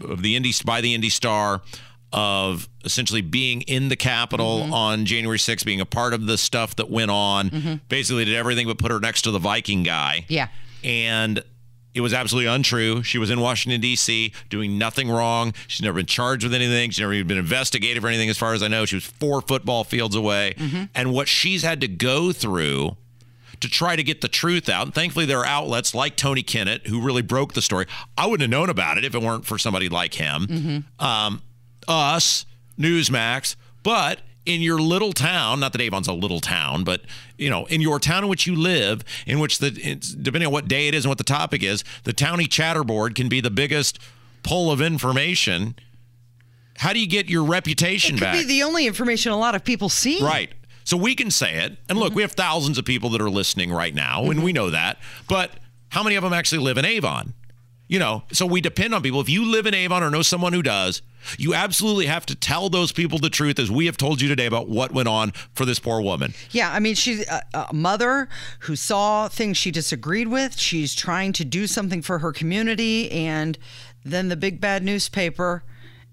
of 0.03 0.23
the 0.23 0.35
Indy 0.37 0.53
by 0.65 0.81
the 0.81 0.95
Indy 0.95 1.11
Star 1.11 1.63
of 2.13 2.69
essentially 2.85 3.21
being 3.23 3.63
in 3.63 3.89
the 3.89 3.97
Capitol 3.97 4.61
Mm-hmm. 4.61 4.73
on 4.73 5.05
January 5.05 5.39
6th, 5.39 5.65
being 5.65 5.81
a 5.81 5.87
part 5.87 6.15
of 6.15 6.27
the 6.27 6.39
stuff 6.39 6.77
that 6.77 6.89
went 6.89 7.11
on. 7.11 7.81
Basically, 7.89 8.25
did 8.25 8.35
everything 8.37 8.69
but 8.69 8.79
put 8.79 8.93
her 8.93 9.01
next 9.01 9.23
to 9.23 9.33
the 9.33 9.41
Viking 9.41 9.83
guy. 9.83 10.21
Mm-hmm. 10.23 10.33
Yeah. 10.33 10.49
And 10.85 11.43
it 11.95 12.01
was 12.01 12.13
absolutely 12.13 12.51
untrue. 12.53 13.03
She 13.03 13.19
was 13.19 13.31
in 13.31 13.41
Washington, 13.41 13.81
D.C., 13.81 14.33
doing 14.51 14.77
nothing 14.79 15.09
wrong. 15.09 15.55
She's 15.69 15.83
never 15.83 15.97
been 15.97 16.07
charged 16.07 16.43
with 16.45 16.53
anything. 16.53 16.91
She's 16.91 17.01
never 17.01 17.13
even 17.13 17.29
been 17.29 17.39
investigated 17.39 18.03
for 18.03 18.09
anything, 18.09 18.29
as 18.29 18.37
far 18.37 18.53
as 18.53 18.63
I 18.63 18.69
know. 18.69 18.85
She 18.85 18.97
was 18.97 19.05
four 19.05 19.41
football 19.41 19.85
fields 19.85 20.17
away. 20.17 20.55
And 20.95 21.13
what 21.13 21.29
she's 21.29 21.63
had 21.63 21.81
to 21.83 21.89
go 21.89 22.33
through 22.33 22.97
to 23.61 23.69
try 23.71 23.95
to 23.95 24.03
get 24.03 24.21
the 24.21 24.29
truth 24.29 24.69
out. 24.69 24.87
And 24.87 24.95
thankfully, 24.95 25.25
there 25.25 25.39
are 25.39 25.47
outlets 25.47 25.95
like 25.95 26.17
Tony 26.17 26.43
Kinnett 26.43 26.87
who 26.89 27.01
really 27.01 27.23
broke 27.23 27.55
the 27.55 27.63
story. 27.63 27.87
I 28.19 28.27
wouldn't 28.27 28.43
have 28.43 28.51
known 28.51 28.69
about 28.69 28.99
it 28.99 29.05
if 29.05 29.15
it 29.15 29.23
weren't 29.23 29.47
for 29.47 29.57
somebody 29.57 29.89
like 29.89 30.15
him. 30.15 30.85
Um, 30.99 31.43
us, 31.87 32.45
Newsmax, 32.79 33.55
but 33.85 34.21
in 34.47 34.61
your 34.61 34.81
little 34.81 35.13
town, 35.13 35.61
not 35.61 35.73
that 35.73 35.81
Avon's 35.81 36.09
a 36.09 36.13
little 36.13 36.41
town, 36.41 36.85
but 36.85 37.03
you 37.39 37.49
know, 37.49 37.65
in 37.67 37.81
your 37.81 37.99
town 37.99 38.25
in 38.25 38.31
which 38.31 38.47
you 38.47 38.55
live, 38.55 39.05
in 39.27 39.39
which 39.39 39.59
the 39.59 39.69
it's, 39.83 40.13
depending 40.13 40.47
on 40.47 40.53
what 40.53 40.69
day 40.69 40.89
it 40.89 40.95
is 40.95 41.05
and 41.05 41.11
what 41.11 41.19
the 41.19 41.25
topic 41.25 41.63
is, 41.63 41.85
the 42.05 42.13
towny 42.13 42.47
chatterboard 42.47 43.15
can 43.15 43.29
be 43.29 43.41
the 43.41 43.51
biggest 43.51 43.99
pull 44.43 44.71
of 44.71 44.81
information. 44.81 45.75
How 46.79 46.93
do 46.93 46.99
you 46.99 47.07
get 47.07 47.29
your 47.29 47.45
reputation 47.45 48.17
back? 48.17 48.35
it 48.35 48.39
Could 48.39 48.41
back? 48.41 48.47
be 48.49 48.61
the 48.61 48.63
only 48.65 48.87
information 48.87 49.33
a 49.33 49.39
lot 49.39 49.55
of 49.55 49.65
people 49.65 49.89
see. 49.89 50.23
Right. 50.23 50.51
So 50.85 50.97
we 50.97 51.15
can 51.15 51.31
say 51.31 51.65
it. 51.65 51.79
And 51.89 51.99
look, 51.99 52.09
mm-hmm. 52.09 52.17
we 52.17 52.23
have 52.23 52.33
thousands 52.33 52.77
of 52.77 52.85
people 52.85 53.11
that 53.11 53.21
are 53.21 53.31
listening 53.31 53.73
right 53.73 53.95
now, 53.95 54.25
and 54.31 54.43
we 54.43 54.51
mm-hmm. 54.51 54.57
know 54.57 54.71
that. 54.71 54.99
But 55.29 55.53
how 55.89 56.03
many 56.03 56.17
of 56.17 56.23
them 56.23 56.33
actually 56.33 56.63
live 56.63 56.77
in 56.77 56.85
Avon? 56.85 57.33
You 57.95 58.01
know, 58.01 58.25
so 58.33 58.45
we 58.45 58.61
depend 58.61 58.93
on 58.93 59.03
people. 59.03 59.21
If 59.21 59.29
you 59.29 59.49
live 59.49 59.67
in 59.67 59.75
Avon 59.75 60.03
or 60.03 60.11
know 60.11 60.23
someone 60.23 60.53
who 60.53 60.65
does, 60.65 61.01
you 61.39 61.55
absolutely 61.55 62.07
have 62.07 62.27
to 62.27 62.35
tell 62.35 62.69
those 62.69 62.91
people 62.91 63.21
the 63.21 63.31
truth, 63.31 63.61
as 63.61 63.71
we 63.71 63.87
have 63.87 63.97
told 63.97 64.21
you 64.21 64.27
today 64.27 64.47
about 64.47 64.69
what 64.69 64.91
went 64.91 65.07
on 65.07 65.31
for 65.55 65.65
this 65.65 65.79
poor 65.79 66.01
woman. 66.01 66.35
Yeah, 66.51 66.73
I 66.73 66.81
mean, 66.81 66.97
she's 66.97 67.25
a, 67.29 67.45
a 67.55 67.73
mother 67.73 68.29
who 68.63 68.75
saw 68.75 69.29
things 69.29 69.59
she 69.59 69.71
disagreed 69.71 70.27
with. 70.27 70.59
She's 70.59 70.93
trying 70.93 71.33
to 71.35 71.45
do 71.45 71.69
something 71.69 72.03
for 72.03 72.19
her 72.19 72.33
community, 72.33 73.13
and 73.13 73.57
then 74.05 74.29
the 74.29 74.35
big 74.35 74.61
bad 74.61 74.83
newspaper 74.83 75.63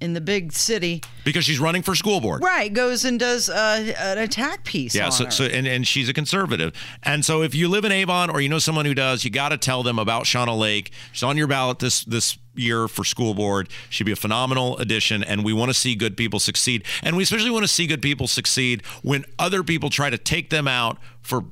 in 0.02 0.14
the 0.14 0.22
big 0.22 0.52
city, 0.52 1.02
Because 1.24 1.46
she's 1.46 1.60
running 1.60 1.84
for 1.84 1.96
school 1.96 2.20
board. 2.20 2.44
right, 2.44 2.74
goes 2.74 3.06
and 3.06 3.20
does 3.20 3.50
uh, 3.50 3.94
an 4.00 4.18
attack 4.18 4.66
piece. 4.66 4.96
Yeah, 4.96 5.10
so, 5.10 5.26
her. 5.26 5.32
so 5.32 5.46
and, 5.46 5.68
and 5.68 5.88
she's 5.88 6.10
a 6.10 6.14
conservative. 6.14 6.74
And 7.04 7.24
so 7.24 7.44
if 7.44 7.54
you 7.54 7.70
live 7.70 7.86
in 7.86 7.92
Avon 7.92 8.30
or 8.30 8.42
you 8.42 8.50
know 8.50 8.60
someone 8.60 8.86
who 8.86 8.94
does, 8.96 9.24
you 9.24 9.30
got 9.30 9.50
to 9.50 9.58
tell 9.58 9.84
them 9.84 10.00
about 10.00 10.24
Shauna 10.24 10.58
Lake. 10.58 10.92
She's 11.12 11.24
on 11.24 11.38
your 11.38 11.48
ballot 11.48 11.80
this 11.80 12.04
this 12.04 12.38
year 12.56 12.88
for 12.90 13.06
school 13.06 13.34
board. 13.34 13.70
She'd 13.90 14.04
be 14.04 14.12
a 14.12 14.16
phenomenal 14.18 14.78
addition 14.78 15.24
and 15.24 15.46
we 15.46 15.54
want 15.54 15.70
to 15.70 15.74
see 15.74 15.96
good 15.96 16.18
people 16.18 16.40
succeed. 16.40 16.84
And 17.02 17.16
we 17.16 17.24
especially 17.24 17.50
want 17.52 17.64
to 17.64 17.70
see 17.70 17.88
good 17.88 18.02
people 18.02 18.28
succeed 18.28 18.86
when 19.04 19.24
other 19.40 19.64
people 19.64 19.90
try 19.90 20.10
to 20.10 20.18
take 20.18 20.50
them 20.50 20.68
out 20.68 20.98
for 21.22 21.46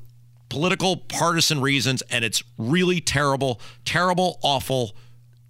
political 0.50 0.96
partisan 0.96 1.60
reasons 1.60 2.02
and 2.10 2.24
it's 2.24 2.42
really 2.58 3.00
terrible, 3.00 3.60
terrible, 3.84 4.38
awful 4.42 4.94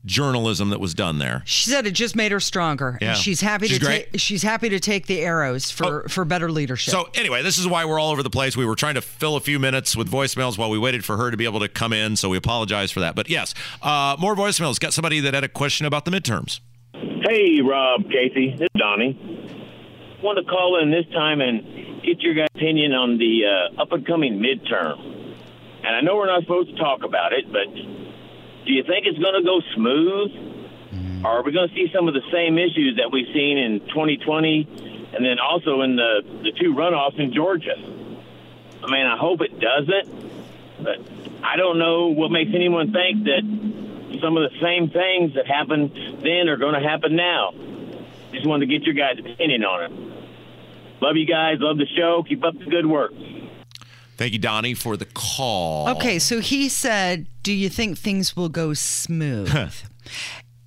journalism 0.05 0.71
that 0.71 0.81
was 0.81 0.95
done 0.95 1.19
there. 1.19 1.43
She 1.45 1.69
said 1.71 1.87
it 1.87 1.93
just 1.93 2.17
made 2.17 2.33
her 2.33 2.41
stronger. 2.41 2.99
Yeah. 3.01 3.11
And 3.11 3.19
she's 3.19 3.41
happy 3.41 3.69
She's 3.69 3.79
to 3.79 3.85
great. 3.85 4.07
Oh. 4.09 4.11
take 4.13 4.21
she's 4.21 4.43
happy 4.43 4.69
to 4.71 4.81
take 4.81 5.07
the 5.07 5.21
arrows 5.21 5.71
for 5.71 6.09
for 6.09 6.25
better 6.25 6.51
leadership. 6.51 6.93
So 6.93 7.09
anyway, 7.15 7.43
this 7.43 7.59
is 7.59 7.67
why 7.67 7.85
we're 7.85 7.99
all 7.99 8.11
over 8.11 8.23
the 8.23 8.31
place. 8.31 8.57
We 8.57 8.65
were 8.67 8.77
trying 8.77 8.95
to 8.95 9.03
fill 9.03 9.37
a 9.37 9.41
few 9.41 9.59
minutes 9.59 9.97
with 9.97 10.11
voicemails 10.11 10.57
while 10.59 10.71
we 10.71 10.79
waited 10.79 11.05
for 11.05 11.17
her 11.17 11.31
to 11.31 11.37
be 11.37 11.45
able 11.45 11.61
to 11.61 11.69
come 11.69 11.93
in, 11.93 12.17
so 12.17 12.29
we 12.29 12.37
apologize 12.37 12.91
for 12.91 13.01
that. 13.01 13.15
But 13.15 13.29
yes, 13.29 13.55
uh, 13.83 14.17
more 14.19 14.35
voicemails. 14.35 14.81
Got 14.81 14.93
somebody 14.95 15.21
that 15.21 15.35
had 15.35 15.45
a 15.45 15.49
question 15.49 15.87
about 15.87 16.05
the 16.05 16.11
midterms. 16.11 16.61
Hey, 16.93 17.61
Rob, 17.61 18.05
Casey, 18.11 18.53
this 18.53 18.63
is 18.63 18.69
Donnie. 18.81 19.17
Want 20.23 20.39
to 20.39 20.45
call 20.45 20.81
in 20.83 20.91
this 20.91 21.07
time 21.13 21.41
and 21.41 22.03
get 22.03 22.21
your 22.21 22.35
guys' 22.35 22.49
opinion 22.55 22.93
on 22.93 23.19
the 23.19 23.43
uh, 23.79 23.83
up 23.83 23.93
and 23.93 24.07
coming 24.07 24.39
midterm. 24.41 24.99
And 25.85 25.97
I 25.97 26.01
know 26.01 26.17
we're 26.17 26.27
not 26.27 26.43
supposed 26.43 26.71
to 26.71 26.77
talk 26.77 27.05
about 27.05 27.33
it, 27.33 27.51
but 27.51 27.67
do 28.66 28.73
you 28.73 28.83
think 28.85 29.07
it's 29.07 29.18
going 29.18 29.35
to 29.35 29.42
go 29.42 29.61
smooth? 29.75 30.61
Or 31.25 31.31
are 31.31 31.42
we 31.42 31.53
going 31.53 31.68
to 31.68 31.75
see 31.75 31.90
some 31.94 32.09
of 32.09 32.14
the 32.14 32.23
same 32.33 32.57
issues 32.59 32.96
that 32.96 33.12
we've 33.12 33.29
seen 33.35 33.59
in 33.59 33.81
2020 33.81 35.11
and 35.12 35.25
then 35.25 35.38
also 35.38 35.83
in 35.83 35.96
the, 35.96 36.23
the 36.42 36.53
two 36.53 36.75
runoffs 36.75 37.18
in 37.18 37.33
Georgia? 37.33 37.77
I 37.77 38.90
mean, 38.90 39.07
I 39.07 39.16
hope 39.18 39.42
it 39.42 39.61
doesn't, 39.61 40.83
but 40.83 40.99
I 41.44 41.57
don't 41.57 41.79
know 41.79 42.09
what 42.09 42.31
makes 42.31 42.53
anyone 42.55 42.92
think 42.92 43.25
that 43.25 43.42
some 44.23 44.37
of 44.37 44.51
the 44.51 44.59
same 44.61 44.88
things 44.88 45.35
that 45.35 45.46
happened 45.46 45.92
then 46.23 46.49
are 46.49 46.57
going 46.57 46.75
to 46.75 46.87
happen 46.87 47.16
now. 47.16 47.53
Just 48.33 48.46
wanted 48.46 48.66
to 48.66 48.79
get 48.79 48.87
your 48.87 48.94
guys' 48.94 49.18
opinion 49.18 49.64
on 49.64 49.85
it. 49.85 51.03
Love 51.03 51.16
you 51.16 51.27
guys. 51.27 51.57
Love 51.61 51.77
the 51.77 51.87
show. 51.96 52.23
Keep 52.27 52.44
up 52.44 52.59
the 52.59 52.64
good 52.64 52.87
work. 52.87 53.12
Thank 54.20 54.35
you, 54.35 54.38
Donnie, 54.38 54.74
for 54.74 54.98
the 54.98 55.06
call. 55.06 55.88
Okay, 55.96 56.18
so 56.18 56.40
he 56.40 56.68
said, 56.68 57.26
"Do 57.42 57.54
you 57.54 57.70
think 57.70 57.96
things 57.96 58.37
will 58.37 58.50
go 58.50 58.74
smooth?" 58.74 59.72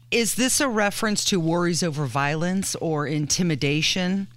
Is 0.09 0.33
this 0.33 0.59
a 0.59 0.67
reference 0.67 1.23
to 1.25 1.39
worries 1.39 1.83
over 1.83 2.07
violence 2.07 2.73
or 2.81 3.05
intimidation 3.05 4.27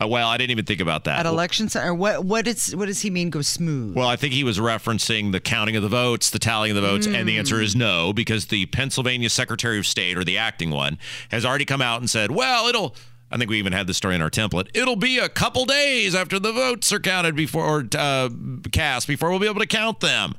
Uh, 0.00 0.08
well, 0.08 0.26
I 0.28 0.36
didn't 0.36 0.50
even 0.50 0.64
think 0.64 0.80
about 0.80 1.04
that. 1.04 1.20
at 1.20 1.26
elections? 1.26 1.76
Or 1.76 1.94
what? 1.94 2.24
What 2.24 2.48
is? 2.48 2.74
What 2.74 2.86
does 2.86 3.02
he 3.02 3.08
mean? 3.10 3.30
Go 3.30 3.40
smooth? 3.40 3.94
Well, 3.94 4.08
I 4.08 4.16
think 4.16 4.34
he 4.34 4.42
was 4.42 4.58
referencing 4.58 5.30
the 5.30 5.38
counting 5.40 5.76
of 5.76 5.84
the 5.84 5.88
votes, 5.88 6.28
the 6.30 6.40
tallying 6.40 6.76
of 6.76 6.82
the 6.82 6.88
votes, 6.88 7.06
and 7.06 7.28
the 7.28 7.38
answer 7.38 7.62
is 7.62 7.74
Hmm. 7.74 7.78
no, 7.78 8.12
because 8.12 8.46
the 8.46 8.66
Pennsylvania 8.66 9.30
Secretary 9.30 9.78
of 9.78 9.86
State, 9.86 10.18
or 10.18 10.24
the 10.24 10.38
acting 10.38 10.70
one, 10.70 10.98
has 11.30 11.44
already 11.46 11.64
come 11.64 11.80
out 11.80 12.00
and 12.00 12.10
said, 12.10 12.32
well, 12.32 12.66
it'll. 12.66 12.96
I 13.30 13.38
think 13.38 13.50
we 13.50 13.58
even 13.58 13.72
had 13.72 13.86
the 13.86 13.94
story 13.94 14.14
in 14.14 14.22
our 14.22 14.30
template. 14.30 14.68
It'll 14.74 14.96
be 14.96 15.18
a 15.18 15.28
couple 15.28 15.64
days 15.64 16.14
after 16.14 16.38
the 16.38 16.52
votes 16.52 16.92
are 16.92 17.00
counted 17.00 17.34
before 17.34 17.64
or 17.64 17.88
uh, 17.98 18.28
cast 18.72 19.08
before 19.08 19.30
we'll 19.30 19.40
be 19.40 19.48
able 19.48 19.60
to 19.60 19.66
count 19.66 20.00
them. 20.00 20.36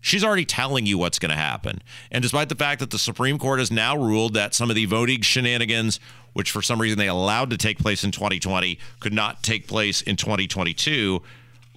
She's 0.00 0.24
already 0.24 0.46
telling 0.46 0.86
you 0.86 0.96
what's 0.96 1.18
going 1.18 1.30
to 1.30 1.36
happen. 1.36 1.82
And 2.10 2.22
despite 2.22 2.48
the 2.48 2.54
fact 2.54 2.80
that 2.80 2.90
the 2.90 2.98
Supreme 2.98 3.38
Court 3.38 3.58
has 3.58 3.70
now 3.70 3.96
ruled 3.96 4.32
that 4.34 4.54
some 4.54 4.70
of 4.70 4.76
the 4.76 4.86
voting 4.86 5.20
shenanigans, 5.20 6.00
which 6.32 6.50
for 6.50 6.62
some 6.62 6.80
reason 6.80 6.98
they 6.98 7.08
allowed 7.08 7.50
to 7.50 7.58
take 7.58 7.78
place 7.78 8.02
in 8.02 8.10
2020, 8.10 8.78
could 9.00 9.12
not 9.12 9.42
take 9.42 9.66
place 9.66 10.00
in 10.00 10.16
2022, 10.16 11.20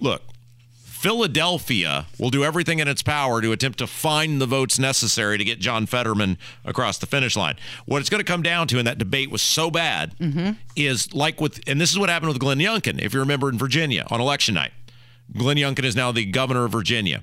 look, 0.00 0.22
Philadelphia 1.04 2.06
will 2.18 2.30
do 2.30 2.42
everything 2.44 2.78
in 2.78 2.88
its 2.88 3.02
power 3.02 3.42
to 3.42 3.52
attempt 3.52 3.78
to 3.78 3.86
find 3.86 4.40
the 4.40 4.46
votes 4.46 4.78
necessary 4.78 5.36
to 5.36 5.44
get 5.44 5.60
John 5.60 5.84
Fetterman 5.84 6.38
across 6.64 6.96
the 6.96 7.04
finish 7.04 7.36
line. 7.36 7.56
What 7.84 8.00
it's 8.00 8.08
going 8.08 8.24
to 8.24 8.32
come 8.32 8.42
down 8.42 8.68
to, 8.68 8.78
and 8.78 8.86
that 8.86 8.96
debate 8.96 9.30
was 9.30 9.42
so 9.42 9.70
bad, 9.70 10.14
is 10.74 11.12
like 11.12 11.42
with, 11.42 11.60
and 11.66 11.78
this 11.78 11.90
is 11.92 11.98
what 11.98 12.08
happened 12.08 12.30
with 12.30 12.38
Glenn 12.38 12.56
Youngkin, 12.58 13.02
if 13.02 13.12
you 13.12 13.20
remember 13.20 13.50
in 13.50 13.58
Virginia 13.58 14.06
on 14.10 14.18
election 14.18 14.54
night. 14.54 14.72
Glenn 15.36 15.58
Youngkin 15.58 15.84
is 15.84 15.94
now 15.94 16.10
the 16.10 16.24
governor 16.24 16.64
of 16.64 16.72
Virginia. 16.72 17.22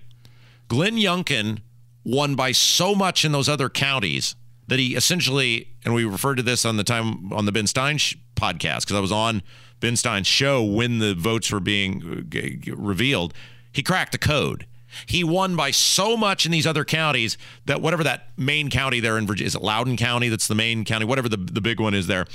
Glenn 0.68 0.96
Youngkin 0.98 1.62
won 2.06 2.36
by 2.36 2.52
so 2.52 2.94
much 2.94 3.26
in 3.26 3.32
those 3.32 3.50
other 3.50 3.68
counties 3.68 4.36
that 4.68 4.78
he 4.78 4.96
essentially, 4.96 5.70
and 5.84 5.96
we 5.96 6.06
referred 6.06 6.36
to 6.36 6.44
this 6.44 6.66
on 6.66 6.78
the 6.78 6.84
time 6.84 7.34
on 7.34 7.46
the 7.46 7.52
Ben 7.52 7.66
Stein 7.66 7.98
sh- 7.98 8.16
podcast 8.36 8.82
because 8.82 8.96
I 8.96 9.00
was 9.00 9.12
on 9.12 9.42
Ben 9.80 9.96
Stein's 9.96 10.28
show 10.28 10.64
when 10.64 11.00
the 11.00 11.16
votes 11.16 11.52
were 11.52 11.60
being 11.60 12.04
uh, 12.04 12.22
g- 12.30 12.58
g- 12.58 12.72
revealed. 12.76 13.34
He 13.72 13.84
cracked 13.84 14.12
the 14.12 14.18
code. 14.18 14.68
He 15.06 15.24
won 15.24 15.56
by 15.56 15.72
so 15.72 16.18
much 16.18 16.46
in 16.46 16.52
these 16.52 16.68
other 16.68 16.84
counties 16.84 17.38
that 17.66 17.82
whatever 17.82 18.04
that 18.04 18.30
main 18.38 18.70
county 18.70 19.00
there 19.00 19.18
in 19.18 19.26
Virginia 19.26 19.48
is 19.48 19.56
it 19.56 19.62
Loudoun 19.62 19.96
County 19.98 20.30
that's 20.30 20.48
the 20.48 20.56
main 20.56 20.84
county, 20.84 21.06
whatever 21.06 21.30
the 21.30 21.38
the 21.38 21.62
big 21.62 21.80
one 21.80 21.94
is 21.94 22.08
there. 22.08 22.26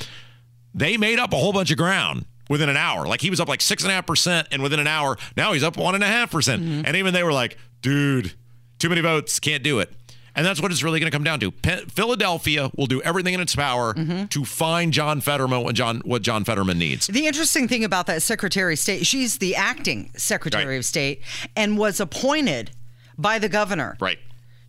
They 0.74 0.96
made 0.96 1.18
up 1.18 1.32
a 1.32 1.36
whole 1.36 1.52
bunch 1.52 1.70
of 1.70 1.76
ground 1.76 2.24
within 2.48 2.68
an 2.68 2.76
hour. 2.76 3.06
Like 3.06 3.20
he 3.20 3.30
was 3.30 3.40
up 3.40 3.48
like 3.48 3.60
six 3.60 3.82
and 3.82 3.92
a 3.92 3.94
half 3.94 4.06
percent, 4.06 4.48
and 4.50 4.62
within 4.62 4.80
an 4.80 4.86
hour, 4.86 5.16
now 5.36 5.52
he's 5.52 5.62
up 5.62 5.76
one 5.76 5.94
and 5.94 6.04
a 6.04 6.06
half 6.06 6.30
percent. 6.30 6.62
Mm-hmm. 6.62 6.86
And 6.86 6.96
even 6.96 7.12
they 7.12 7.22
were 7.22 7.32
like, 7.32 7.58
dude, 7.82 8.32
too 8.78 8.88
many 8.88 9.00
votes, 9.00 9.38
can't 9.40 9.62
do 9.62 9.78
it. 9.80 9.92
And 10.36 10.44
that's 10.44 10.60
what 10.60 10.70
it's 10.70 10.82
really 10.82 11.00
going 11.00 11.10
to 11.10 11.16
come 11.16 11.24
down 11.24 11.40
to. 11.40 11.50
Pe- 11.50 11.86
Philadelphia 11.86 12.70
will 12.76 12.86
do 12.86 13.00
everything 13.02 13.32
in 13.32 13.40
its 13.40 13.56
power 13.56 13.94
mm-hmm. 13.94 14.26
to 14.26 14.44
find 14.44 14.92
John 14.92 15.22
Fetterman 15.22 15.64
what 15.64 15.74
John 15.74 16.02
what 16.04 16.22
John 16.22 16.44
Fetterman 16.44 16.78
needs. 16.78 17.06
The 17.06 17.26
interesting 17.26 17.66
thing 17.66 17.82
about 17.84 18.06
that 18.06 18.22
Secretary 18.22 18.74
of 18.74 18.78
State, 18.78 19.06
she's 19.06 19.38
the 19.38 19.56
acting 19.56 20.10
Secretary 20.14 20.66
Right. 20.66 20.76
of 20.76 20.84
State 20.84 21.22
and 21.56 21.78
was 21.78 22.00
appointed 22.00 22.70
by 23.16 23.38
the 23.38 23.48
governor. 23.48 23.96
Right. 23.98 24.18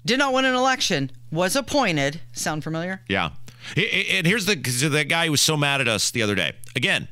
Did 0.06 0.20
not 0.20 0.34
win 0.34 0.46
an 0.46 0.56
election, 0.56 1.12
was 1.32 1.56
appointed. 1.58 2.22
Sound 2.32 2.64
familiar? 2.64 3.02
Yeah. 3.10 3.32
And 3.76 4.26
here's 4.26 4.46
the 4.46 4.56
the 4.56 5.04
guy 5.04 5.26
who 5.26 5.32
was 5.32 5.42
so 5.42 5.58
mad 5.58 5.82
at 5.82 5.90
us 5.90 6.12
the 6.12 6.22
other 6.22 6.36
day. 6.36 6.54
Again, 6.78 7.10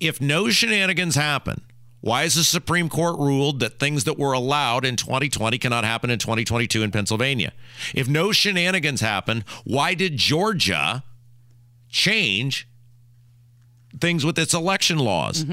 if 0.00 0.20
no 0.22 0.48
shenanigans 0.48 1.16
happen, 1.16 1.60
why 2.04 2.24
has 2.24 2.34
the 2.34 2.44
Supreme 2.44 2.90
Court 2.90 3.18
ruled 3.18 3.60
that 3.60 3.78
things 3.78 4.04
that 4.04 4.18
were 4.18 4.34
allowed 4.34 4.84
in 4.84 4.94
2020 4.94 5.56
cannot 5.56 5.84
happen 5.84 6.10
in 6.10 6.18
2022 6.18 6.82
in 6.82 6.90
Pennsylvania? 6.90 7.54
If 7.94 8.06
no 8.08 8.30
shenanigans 8.30 9.00
happen, 9.00 9.42
why 9.64 9.94
did 9.94 10.18
Georgia 10.18 11.02
change 11.88 12.68
things 14.02 14.22
with 14.22 14.38
its 14.38 14.52
election 14.52 14.98
laws? 14.98 15.46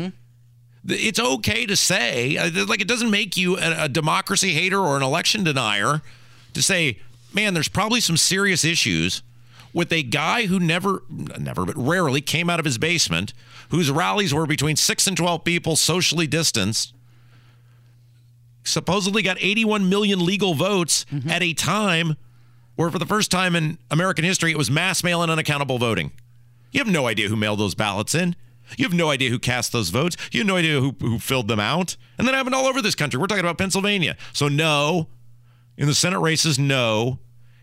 It's 0.86 1.22
okay 1.22 1.66
to 1.66 1.78
say, 1.78 2.36
uh, 2.36 2.66
like, 2.66 2.82
it 2.82 2.88
doesn't 2.88 3.12
make 3.12 3.38
you 3.38 3.58
a 3.58 3.88
democracy 3.88 4.50
hater 4.50 4.80
or 4.80 4.98
an 4.98 5.04
election 5.04 5.46
denier 5.46 6.02
to 6.54 6.62
say, 6.62 7.00
man, 7.34 7.54
there's 7.54 7.70
probably 7.70 8.02
some 8.02 8.18
serious 8.18 8.66
issues 8.66 9.22
with 9.74 9.92
a 9.92 10.04
guy 10.04 10.46
who 10.46 10.60
never, 10.60 11.04
never, 11.10 11.66
but 11.66 11.78
rarely 11.78 12.22
came 12.22 12.50
out 12.50 12.60
of 12.60 12.66
his 12.66 12.78
basement, 12.78 13.34
whose 13.70 13.90
rallies 13.90 14.34
were 14.34 14.46
between 14.46 14.76
six 14.76 15.08
and 15.08 15.16
12 15.16 15.44
people, 15.44 15.76
socially 15.76 16.28
distanced, 16.28 16.94
supposedly 18.64 19.22
got 19.22 19.38
81 19.40 19.90
million 19.90 20.26
legal 20.26 20.54
votes 20.54 21.06
mm-hmm. 21.06 21.30
at 21.30 21.42
a 21.42 21.54
time 21.54 22.18
where, 22.76 22.92
for 22.92 23.00
the 23.00 23.06
first 23.06 23.32
time 23.32 23.56
in 23.56 23.78
American 23.90 24.26
history, 24.26 24.52
it 24.52 24.58
was 24.58 24.72
mass 24.72 25.04
mail 25.04 25.22
and 25.22 25.32
unaccountable 25.32 25.78
voting. 25.78 26.12
You 26.72 26.80
have 26.80 26.88
no 26.88 27.08
idea 27.08 27.28
who 27.28 27.36
mailed 27.36 27.60
those 27.60 27.76
ballots 27.76 28.16
in. 28.16 28.36
You 28.78 28.86
have 28.86 28.94
no 28.94 29.10
idea 29.10 29.30
who 29.30 29.40
cast 29.40 29.72
those 29.72 29.90
votes. 29.90 30.16
You 30.32 30.40
have 30.42 30.48
no 30.48 30.56
idea 30.56 30.80
who, 30.80 30.96
who 31.00 31.20
filled 31.20 31.48
them 31.48 31.60
out. 31.60 31.98
And 32.18 32.28
that 32.28 32.36
happened 32.36 32.56
all 32.56 32.66
over 32.66 32.82
this 32.82 32.96
country. 32.96 33.20
We're 33.20 33.28
talking 33.28 33.44
about 33.44 33.58
Pennsylvania. 33.58 34.16
So, 34.34 34.48
no. 34.48 35.08
In 35.78 35.88
the 35.88 35.94
Senate 35.94 36.20
races, 36.20 36.58
no. 36.58 37.20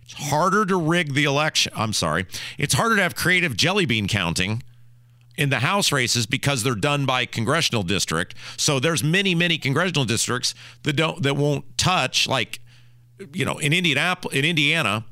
It's 0.09 0.31
harder 0.31 0.65
to 0.65 0.77
rig 0.77 1.13
the 1.13 1.25
election. 1.25 1.71
I'm 1.77 1.93
sorry. 1.93 2.27
It's 2.57 2.73
harder 2.73 2.97
to 2.97 3.03
have 3.03 3.15
creative 3.15 3.57
jelly 3.57 3.85
bean 3.85 4.09
counting 4.09 4.63
in 5.37 5.51
the 5.51 5.59
House 5.59 5.93
races 5.93 6.25
because 6.25 6.63
they're 6.63 6.75
done 6.75 7.05
by 7.05 7.27
congressional 7.27 7.83
district. 7.83 8.35
So 8.57 8.81
there's 8.81 9.05
many, 9.05 9.35
many 9.35 9.59
congressional 9.59 10.07
districts 10.07 10.55
that 10.85 10.95
don't 10.95 11.23
that 11.23 11.37
won't 11.37 11.77
touch 11.77 12.27
like 12.27 12.61
you 13.33 13.45
know, 13.45 13.59
in 13.59 13.73
Indianapolis 13.73 14.35
in 14.35 14.45
Indiana, 14.47 15.05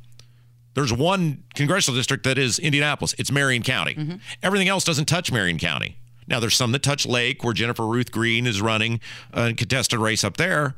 there's 0.74 0.92
one 0.92 1.44
congressional 1.54 1.96
district 1.98 2.24
that 2.24 2.38
is 2.38 2.58
Indianapolis. 2.58 3.14
It's 3.18 3.30
Marion 3.30 3.62
County. 3.62 3.94
Mm-hmm. 3.94 4.16
Everything 4.42 4.68
else 4.68 4.84
doesn't 4.84 5.06
touch 5.06 5.30
Marion 5.30 5.58
County. 5.58 5.98
Now 6.26 6.40
there's 6.40 6.56
some 6.56 6.72
that 6.72 6.82
touch 6.82 7.04
Lake 7.04 7.44
where 7.44 7.52
Jennifer 7.52 7.86
Ruth 7.86 8.10
Green 8.10 8.46
is 8.46 8.62
running 8.62 9.00
a 9.32 9.52
contested 9.52 9.98
race 9.98 10.24
up 10.24 10.38
there, 10.38 10.74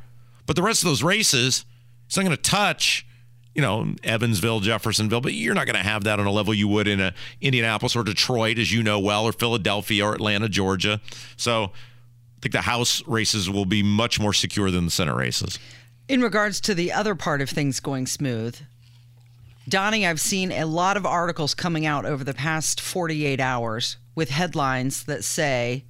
but 0.47 0.57
the 0.57 0.63
rest 0.63 0.83
of 0.83 0.89
those 0.89 1.05
races 1.05 1.65
it's 2.07 2.17
not 2.17 2.25
going 2.25 2.35
to 2.35 2.43
touch 2.43 3.07
you 3.59 3.63
know, 3.63 3.93
Evansville, 4.05 4.61
Jeffersonville, 4.61 5.21
but 5.21 5.33
you're 5.33 5.53
not 5.53 5.67
going 5.67 5.75
to 5.75 5.83
have 5.83 6.05
that 6.05 6.21
on 6.21 6.27
a 6.27 6.31
level 6.31 6.55
you 6.55 6.69
would 6.69 6.87
in 6.87 7.01
a 7.01 7.13
Indianapolis 7.41 7.97
or 7.97 8.05
Detroit, 8.05 8.57
as 8.57 8.73
you 8.73 8.85
know 8.85 9.01
well, 9.01 9.25
or 9.25 9.33
Philadelphia 9.33 10.07
or 10.07 10.15
Atlanta, 10.15 10.49
Georgia. 10.49 11.01
So 11.37 11.65
I 11.65 12.41
think 12.41 12.53
the 12.53 12.61
House 12.61 13.05
races 13.09 13.51
will 13.51 13.65
be 13.65 13.83
much 13.83 14.21
more 14.21 14.33
secure 14.33 14.71
than 14.71 14.85
the 14.85 14.93
Senate 14.93 15.17
races. 15.17 15.59
In 16.09 16.23
regards 16.23 16.61
to 16.61 16.73
the 16.73 16.93
other 16.93 17.17
part 17.17 17.41
of 17.41 17.51
things 17.51 17.81
going 17.81 18.07
smooth, 18.07 18.57
Donnie, 19.69 20.07
I've 20.07 20.21
seen 20.21 20.53
a 20.53 20.65
lot 20.65 20.97
of 20.97 21.05
articles 21.05 21.53
coming 21.53 21.85
out 21.85 22.07
over 22.07 22.23
the 22.23 22.35
past 22.35 22.81
48 22.81 23.41
hours 23.41 23.97
with 24.15 24.31
headlines 24.31 25.03
that 25.07 25.25
say 25.25 25.85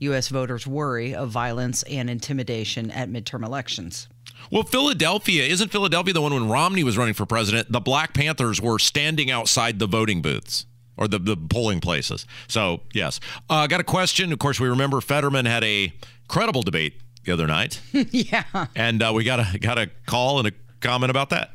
U.S. 0.00 0.30
voters 0.30 0.66
worry 0.66 1.14
of 1.14 1.28
violence 1.28 1.84
and 1.84 2.10
intimidation 2.10 2.90
at 2.90 3.08
midterm 3.08 3.46
elections. 3.46 4.08
Well, 4.50 4.62
Philadelphia 4.62 5.44
isn't 5.44 5.70
Philadelphia 5.70 6.12
the 6.12 6.20
one 6.20 6.32
when 6.34 6.48
Romney 6.48 6.84
was 6.84 6.96
running 6.96 7.14
for 7.14 7.26
president? 7.26 7.72
The 7.72 7.80
Black 7.80 8.14
Panthers 8.14 8.60
were 8.60 8.78
standing 8.78 9.30
outside 9.30 9.78
the 9.78 9.86
voting 9.86 10.22
booths 10.22 10.66
or 10.96 11.08
the, 11.08 11.18
the 11.18 11.36
polling 11.36 11.80
places. 11.80 12.26
So, 12.46 12.82
yes. 12.92 13.20
Uh, 13.50 13.66
got 13.66 13.80
a 13.80 13.84
question. 13.84 14.32
Of 14.32 14.38
course, 14.38 14.60
we 14.60 14.68
remember 14.68 15.00
Fetterman 15.00 15.46
had 15.46 15.64
a 15.64 15.92
credible 16.28 16.62
debate 16.62 16.94
the 17.24 17.32
other 17.32 17.46
night. 17.46 17.80
yeah. 17.92 18.44
And 18.76 19.02
uh, 19.02 19.12
we 19.14 19.24
got 19.24 19.40
a, 19.40 19.58
got 19.58 19.78
a 19.78 19.90
call 20.06 20.38
and 20.38 20.48
a 20.48 20.52
comment 20.80 21.10
about 21.10 21.30
that. 21.30 21.50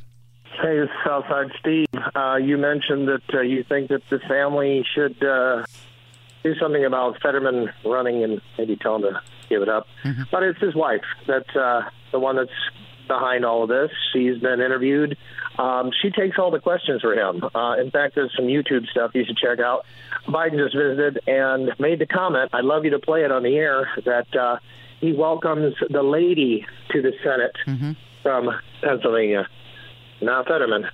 Hey, 0.62 0.78
it's 0.78 0.92
Southside 1.06 1.52
Steve. 1.60 1.88
Uh, 2.14 2.36
you 2.36 2.58
mentioned 2.58 3.08
that 3.08 3.34
uh, 3.34 3.42
you 3.42 3.64
think 3.64 3.90
that 3.90 4.02
the 4.10 4.20
family 4.20 4.86
should 4.94 5.24
uh, 5.24 5.66
do 6.43 6.56
something 6.56 6.86
about 6.86 7.21
Fetterman 7.21 7.69
running 7.86 8.23
and 8.23 8.41
maybe 8.58 8.75
tell 8.78 8.95
him 8.95 9.02
to 9.04 9.21
give 9.49 9.62
it 9.62 9.69
up. 9.69 9.88
But 10.32 10.43
it's 10.43 10.60
his 10.60 10.75
wife 10.75 11.02
that's 11.28 11.54
uh, 11.56 11.82
the 12.12 12.19
one 12.19 12.36
that's 12.38 12.49
behind 13.08 13.43
all 13.45 13.63
of 13.63 13.69
this. 13.69 13.89
She's 14.13 14.38
been 14.39 14.62
interviewed. 14.62 15.17
Um, 15.58 15.91
she 16.02 16.10
takes 16.12 16.38
all 16.39 16.52
the 16.52 16.60
questions 16.60 17.02
for 17.02 17.13
him. 17.13 17.43
Uh, 17.54 17.75
in 17.78 17.91
fact, 17.91 18.15
there's 18.15 18.34
some 18.36 18.45
YouTube 18.45 18.88
stuff 18.88 19.12
you 19.13 19.25
should 19.25 19.36
check 19.38 19.60
out. 19.60 19.86
Biden 20.28 20.58
just 20.58 20.75
visited 20.75 21.19
and 21.28 21.71
made 21.80 21.99
the 21.99 22.06
comment. 22.06 22.52
I'd 22.54 22.63
love 22.63 22.86
you 22.86 22.91
to 22.91 22.99
play 22.99 23.23
it 23.25 23.32
on 23.32 23.43
the 23.43 23.56
air 23.58 23.89
that 24.06 24.34
uh, 24.36 24.58
he 25.02 25.12
welcomes 25.12 25.73
the 25.89 26.04
lady 26.04 26.65
to 26.91 27.02
the 27.02 27.12
Senate 27.23 27.56
from 28.23 28.49
Pennsylvania, 28.82 29.47
not 30.21 30.47
Fetterman. 30.47 30.86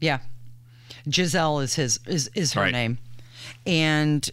Yeah. 0.00 0.18
Gisele 1.08 1.60
is 1.60 1.74
his 1.76 2.00
is, 2.06 2.28
is 2.34 2.52
her 2.54 2.62
Right. 2.62 2.72
name. 2.72 2.98
And 3.66 4.28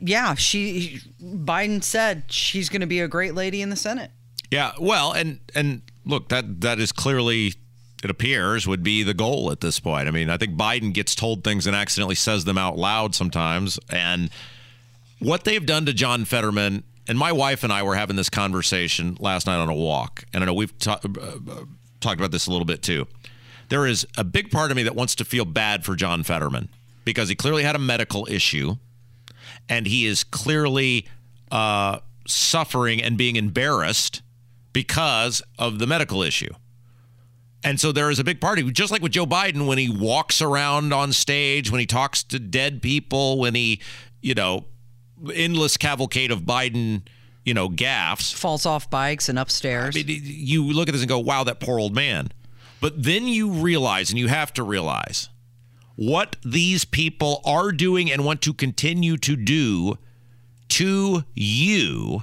yeah, 0.00 0.34
she 0.34 1.00
Biden 1.22 1.82
said 1.82 2.24
she's 2.28 2.68
going 2.68 2.80
to 2.80 2.86
be 2.86 3.00
a 3.00 3.08
great 3.08 3.34
lady 3.34 3.62
in 3.62 3.70
the 3.70 3.76
Senate. 3.76 4.10
Yeah, 4.50 4.72
well, 4.80 5.12
and 5.12 5.40
and 5.54 5.82
look, 6.04 6.28
that 6.30 6.60
that 6.62 6.80
is 6.80 6.92
clearly 6.92 7.54
it 8.02 8.10
appears 8.10 8.66
would 8.66 8.82
be 8.82 9.02
the 9.02 9.14
goal 9.14 9.52
at 9.52 9.60
this 9.60 9.78
point. 9.78 10.08
I 10.08 10.10
mean, 10.10 10.30
I 10.30 10.38
think 10.38 10.56
Biden 10.56 10.92
gets 10.92 11.14
told 11.14 11.44
things 11.44 11.66
and 11.66 11.76
accidentally 11.76 12.14
says 12.14 12.44
them 12.44 12.58
out 12.58 12.76
loud 12.78 13.14
sometimes, 13.14 13.78
and 13.90 14.30
what 15.18 15.44
they've 15.44 15.64
done 15.64 15.86
to 15.86 15.92
John 15.92 16.24
Fetterman. 16.24 16.84
And 17.08 17.18
my 17.18 17.32
wife 17.32 17.64
and 17.64 17.72
I 17.72 17.82
were 17.82 17.96
having 17.96 18.14
this 18.14 18.30
conversation 18.30 19.16
last 19.18 19.46
night 19.48 19.56
on 19.56 19.68
a 19.68 19.74
walk, 19.74 20.24
and 20.32 20.44
I 20.44 20.46
know 20.46 20.54
we've 20.54 20.76
ta- 20.78 21.00
uh, 21.02 21.64
talked 21.98 22.20
about 22.20 22.30
this 22.30 22.46
a 22.46 22.52
little 22.52 22.66
bit 22.66 22.82
too. 22.82 23.08
There 23.68 23.84
is 23.84 24.06
a 24.16 24.22
big 24.22 24.50
part 24.52 24.70
of 24.70 24.76
me 24.76 24.84
that 24.84 24.94
wants 24.94 25.16
to 25.16 25.24
feel 25.24 25.44
bad 25.44 25.84
for 25.84 25.96
John 25.96 26.22
Fetterman 26.22 26.68
because 27.10 27.28
he 27.28 27.34
clearly 27.34 27.62
had 27.62 27.74
a 27.74 27.78
medical 27.78 28.26
issue, 28.30 28.76
and 29.68 29.86
he 29.86 30.06
is 30.06 30.22
clearly 30.24 31.06
uh, 31.50 31.98
suffering 32.26 33.02
and 33.02 33.18
being 33.18 33.36
embarrassed 33.36 34.22
because 34.72 35.42
of 35.58 35.78
the 35.78 35.86
medical 35.86 36.22
issue. 36.22 36.52
And 37.62 37.78
so 37.78 37.92
there 37.92 38.10
is 38.10 38.18
a 38.18 38.24
big 38.24 38.40
party, 38.40 38.62
just 38.70 38.90
like 38.90 39.02
with 39.02 39.12
Joe 39.12 39.26
Biden 39.26 39.66
when 39.66 39.78
he 39.78 39.90
walks 39.90 40.40
around 40.40 40.94
on 40.94 41.12
stage, 41.12 41.70
when 41.70 41.80
he 41.80 41.86
talks 41.86 42.22
to 42.24 42.38
dead 42.38 42.80
people, 42.80 43.38
when 43.38 43.54
he, 43.54 43.80
you 44.22 44.34
know, 44.34 44.64
endless 45.34 45.76
cavalcade 45.76 46.30
of 46.30 46.42
Biden, 46.42 47.02
you 47.44 47.52
know, 47.52 47.68
gaffes. 47.68 48.32
Falls 48.32 48.64
off 48.64 48.88
bikes 48.88 49.28
and 49.28 49.38
upstairs. 49.38 49.96
I 49.96 50.02
mean, 50.02 50.22
you 50.22 50.72
look 50.72 50.88
at 50.88 50.92
this 50.92 51.02
and 51.02 51.08
go, 51.08 51.18
wow, 51.18 51.44
that 51.44 51.60
poor 51.60 51.78
old 51.78 51.94
man. 51.94 52.30
But 52.80 53.02
then 53.02 53.26
you 53.26 53.50
realize, 53.50 54.10
and 54.10 54.18
you 54.18 54.28
have 54.28 54.54
to 54.54 54.62
realize, 54.62 55.28
what 56.00 56.36
these 56.42 56.86
people 56.86 57.42
are 57.44 57.70
doing 57.72 58.10
and 58.10 58.24
want 58.24 58.40
to 58.40 58.54
continue 58.54 59.18
to 59.18 59.36
do 59.36 59.98
to 60.66 61.22
you. 61.34 62.22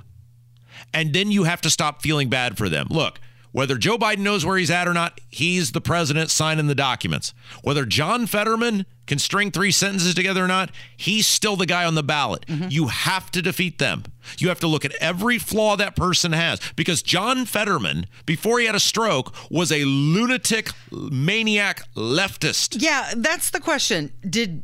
And 0.96 1.13
then 1.13 1.30
you 1.30 1.44
have 1.44 1.62
to 1.62 1.70
stop 1.70 2.02
feeling 2.02 2.28
bad 2.28 2.58
for 2.58 2.70
them. 2.70 2.88
Look, 2.90 3.20
whether 3.52 3.78
Joe 3.78 3.98
Biden 3.98 4.20
knows 4.20 4.46
where 4.46 4.58
he's 4.58 4.72
at 4.72 4.88
or 4.88 4.94
not, 4.94 5.20
he's 5.30 5.72
the 5.72 5.82
president 5.82 6.30
signing 6.30 6.68
the 6.68 6.76
documents. 6.76 7.34
Whether 7.64 7.86
John 7.86 8.28
Fetterman 8.28 8.86
can 9.06 9.20
string 9.20 9.52
three 9.52 9.72
sentences 9.72 10.14
together 10.14 10.44
or 10.44 10.48
not, 10.48 10.70
he's 10.96 11.26
still 11.26 11.56
the 11.56 11.66
guy 11.66 11.86
on 11.86 11.96
the 11.96 12.04
ballot. 12.04 12.46
Mm-hmm. 12.48 12.68
You 12.70 12.88
have 12.88 13.32
to 13.32 13.42
defeat 13.42 13.80
them. 13.80 14.04
You 14.38 14.50
have 14.50 14.60
to 14.60 14.68
look 14.68 14.84
at 14.86 14.94
every 14.96 15.38
flaw 15.40 15.76
that 15.78 15.96
person 15.96 16.34
has 16.34 16.60
because 16.76 17.02
John 17.02 17.46
Fetterman, 17.46 18.08
before 18.26 18.60
he 18.60 18.66
had 18.66 18.76
a 18.76 18.80
stroke, 18.80 19.34
was 19.50 19.72
a 19.72 19.86
lunatic, 19.86 20.72
maniac 20.92 21.82
leftist. 21.96 22.82
yeah, 22.82 23.14
that's 23.16 23.50
the 23.50 23.60
question. 23.60 24.12
Did 24.30 24.64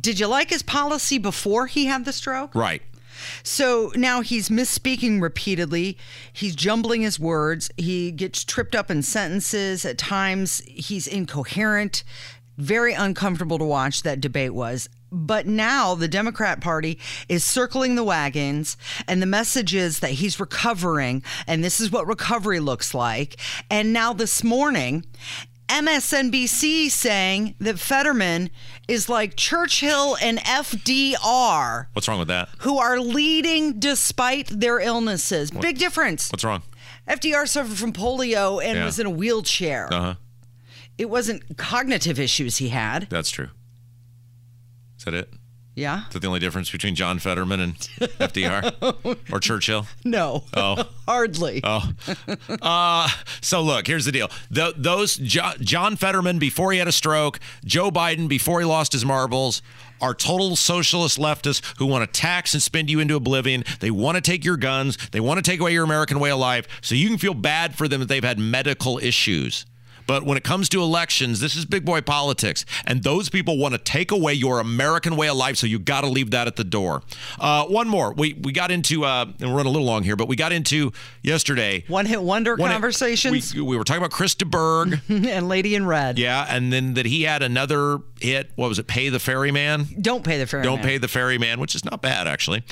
did 0.00 0.18
you 0.18 0.26
like 0.26 0.50
his 0.50 0.64
policy 0.64 1.16
before 1.16 1.66
he 1.68 1.86
had 1.86 2.04
the 2.04 2.12
stroke? 2.12 2.54
Right. 2.56 2.82
So 3.42 3.92
now 3.94 4.20
he's 4.20 4.48
misspeaking 4.48 5.20
repeatedly. 5.20 5.98
He's 6.32 6.56
jumbling 6.56 7.02
his 7.02 7.18
words. 7.18 7.70
He 7.76 8.10
gets 8.10 8.44
tripped 8.44 8.74
up 8.74 8.90
in 8.90 9.02
sentences. 9.02 9.84
At 9.84 9.98
times, 9.98 10.62
he's 10.66 11.06
incoherent. 11.06 12.04
Very 12.58 12.94
uncomfortable 12.94 13.58
to 13.58 13.64
watch 13.64 14.02
that 14.02 14.20
debate 14.20 14.54
was. 14.54 14.88
But 15.12 15.46
now 15.46 15.94
the 15.94 16.08
Democrat 16.08 16.60
Party 16.60 16.98
is 17.28 17.44
circling 17.44 17.94
the 17.94 18.04
wagons, 18.04 18.76
and 19.06 19.22
the 19.22 19.26
message 19.26 19.74
is 19.74 20.00
that 20.00 20.12
he's 20.12 20.40
recovering, 20.40 21.22
and 21.46 21.62
this 21.62 21.80
is 21.80 21.92
what 21.92 22.06
recovery 22.06 22.58
looks 22.58 22.92
like. 22.92 23.36
And 23.70 23.92
now 23.92 24.12
this 24.12 24.42
morning, 24.42 25.04
MSNBC 25.68 26.90
saying 26.90 27.54
that 27.58 27.78
Fetterman 27.78 28.50
is 28.88 29.08
like 29.08 29.36
Churchill 29.36 30.16
and 30.22 30.38
FDR 30.38 31.86
What's 31.92 32.06
wrong 32.08 32.18
with 32.18 32.28
that? 32.28 32.48
who 32.58 32.78
are 32.78 33.00
leading 33.00 33.78
despite 33.80 34.46
their 34.48 34.78
illnesses. 34.78 35.50
Big 35.50 35.78
difference. 35.78 36.30
What's 36.30 36.44
wrong? 36.44 36.62
FDR 37.08 37.46
suffered 37.48 37.78
from 37.78 37.92
polio 37.92 38.62
and 38.64 38.78
Yeah. 38.78 38.84
was 38.84 38.98
in 38.98 39.06
a 39.06 39.10
wheelchair. 39.10 39.92
Uh 39.92 40.00
huh. 40.00 40.14
It 40.98 41.10
wasn't 41.10 41.56
cognitive 41.58 42.18
issues 42.18 42.56
he 42.56 42.68
had. 42.70 43.08
That's 43.10 43.30
true. 43.30 43.48
Is 44.98 45.04
that 45.04 45.14
it? 45.14 45.32
Yeah? 45.76 46.06
Is 46.06 46.14
that 46.14 46.20
the 46.20 46.26
only 46.26 46.40
difference 46.40 46.70
between 46.70 46.94
John 46.94 47.18
Fetterman 47.18 47.60
and 47.60 47.74
FDR 47.76 49.16
or 49.32 49.38
Churchill? 49.40 49.86
No. 50.04 50.42
Oh. 50.54 50.88
Hardly. 51.06 51.60
Oh, 51.62 51.92
uh, 52.62 53.08
so 53.42 53.62
look, 53.62 53.86
here's 53.86 54.06
the 54.06 54.10
deal. 54.12 54.28
Th 54.52 54.74
those 54.76 55.16
jo- 55.16 55.52
John 55.60 55.96
Fetterman 55.96 56.38
before 56.38 56.72
he 56.72 56.78
had 56.78 56.88
a 56.88 56.92
stroke, 56.92 57.38
Joe 57.64 57.90
Biden 57.90 58.26
before 58.26 58.58
he 58.58 58.64
lost 58.66 58.92
his 58.92 59.04
marbles, 59.04 59.60
are 60.00 60.14
total 60.14 60.56
socialist 60.56 61.18
leftists 61.18 61.62
who 61.78 61.84
want 61.86 62.10
to 62.10 62.20
tax 62.20 62.54
and 62.54 62.62
spend 62.62 62.88
you 62.90 62.98
into 62.98 63.14
oblivion. 63.14 63.62
They 63.80 63.90
want 63.90 64.16
to 64.16 64.22
take 64.22 64.44
your 64.46 64.56
guns. 64.56 64.96
They 65.12 65.20
want 65.20 65.44
to 65.44 65.48
take 65.48 65.60
away 65.60 65.74
your 65.74 65.84
American 65.84 66.18
way 66.20 66.30
of 66.30 66.38
life, 66.38 66.66
so 66.80 66.94
you 66.94 67.08
can 67.08 67.18
feel 67.18 67.34
bad 67.34 67.76
for 67.76 67.86
them 67.86 68.00
that 68.00 68.06
they've 68.08 68.24
had 68.24 68.38
medical 68.38 68.98
issues. 68.98 69.66
But 70.06 70.24
when 70.24 70.36
it 70.36 70.44
comes 70.44 70.68
to 70.70 70.80
elections, 70.82 71.40
this 71.40 71.56
is 71.56 71.64
big 71.64 71.84
boy 71.84 72.00
politics. 72.00 72.64
And 72.84 73.02
those 73.02 73.28
people 73.28 73.58
want 73.58 73.72
to 73.74 73.78
take 73.78 74.10
away 74.10 74.34
your 74.34 74.60
American 74.60 75.16
way 75.16 75.28
of 75.28 75.36
life. 75.36 75.56
So 75.56 75.66
you 75.66 75.78
got 75.78 76.02
to 76.02 76.06
leave 76.08 76.30
that 76.30 76.46
at 76.46 76.56
the 76.56 76.64
door. 76.64 77.02
Uh, 77.40 77.64
one 77.66 77.88
more. 77.88 78.12
We, 78.12 78.34
we 78.34 78.52
got 78.52 78.70
into, 78.70 79.04
uh, 79.04 79.26
and 79.40 79.50
we're 79.50 79.56
running 79.56 79.70
a 79.70 79.72
little 79.72 79.86
long 79.86 80.02
here, 80.02 80.16
but 80.16 80.28
we 80.28 80.36
got 80.36 80.52
into 80.52 80.92
yesterday. 81.22 81.84
One 81.88 82.06
hit 82.06 82.22
wonder 82.22 82.54
One 82.56 82.70
hit- 82.70 82.74
conversations 82.74 83.54
we, 83.54 83.60
we 83.60 83.76
were 83.76 83.84
talking 83.84 84.00
about 84.02 84.10
Chris 84.12 84.34
de 84.34 84.44
Burgh. 84.44 85.00
and 85.08 85.48
Lady 85.48 85.74
in 85.74 85.86
Red. 85.86 86.18
yeah. 86.18 86.46
And 86.48 86.72
then 86.72 86.94
that 86.94 87.06
he 87.06 87.22
had 87.22 87.42
another 87.42 87.98
hit. 88.20 88.50
What 88.56 88.68
was 88.68 88.78
it? 88.78 88.86
Pay 88.86 89.08
the 89.08 89.18
Ferryman? 89.18 89.86
Don't 90.00 90.24
pay 90.24 90.38
the 90.38 90.46
ferryman. 90.46 90.72
Don't 90.76 90.82
pay 90.84 90.98
the 90.98 91.08
ferryman, 91.08 91.60
which 91.60 91.74
is 91.74 91.84
not 91.84 92.00
bad 92.02 92.26
actually. 92.28 92.62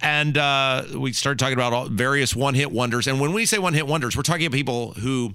And 0.00 0.36
uh, 0.36 0.84
we 0.96 1.12
started 1.12 1.38
talking 1.38 1.54
about 1.54 1.72
all 1.72 1.86
various 1.88 2.34
one-hit 2.34 2.70
wonders. 2.72 3.06
And 3.06 3.20
when 3.20 3.32
we 3.32 3.46
say 3.46 3.58
one-hit 3.58 3.86
wonders, 3.86 4.16
we're 4.16 4.22
talking 4.22 4.46
about 4.46 4.54
people 4.56 4.92
who 4.94 5.34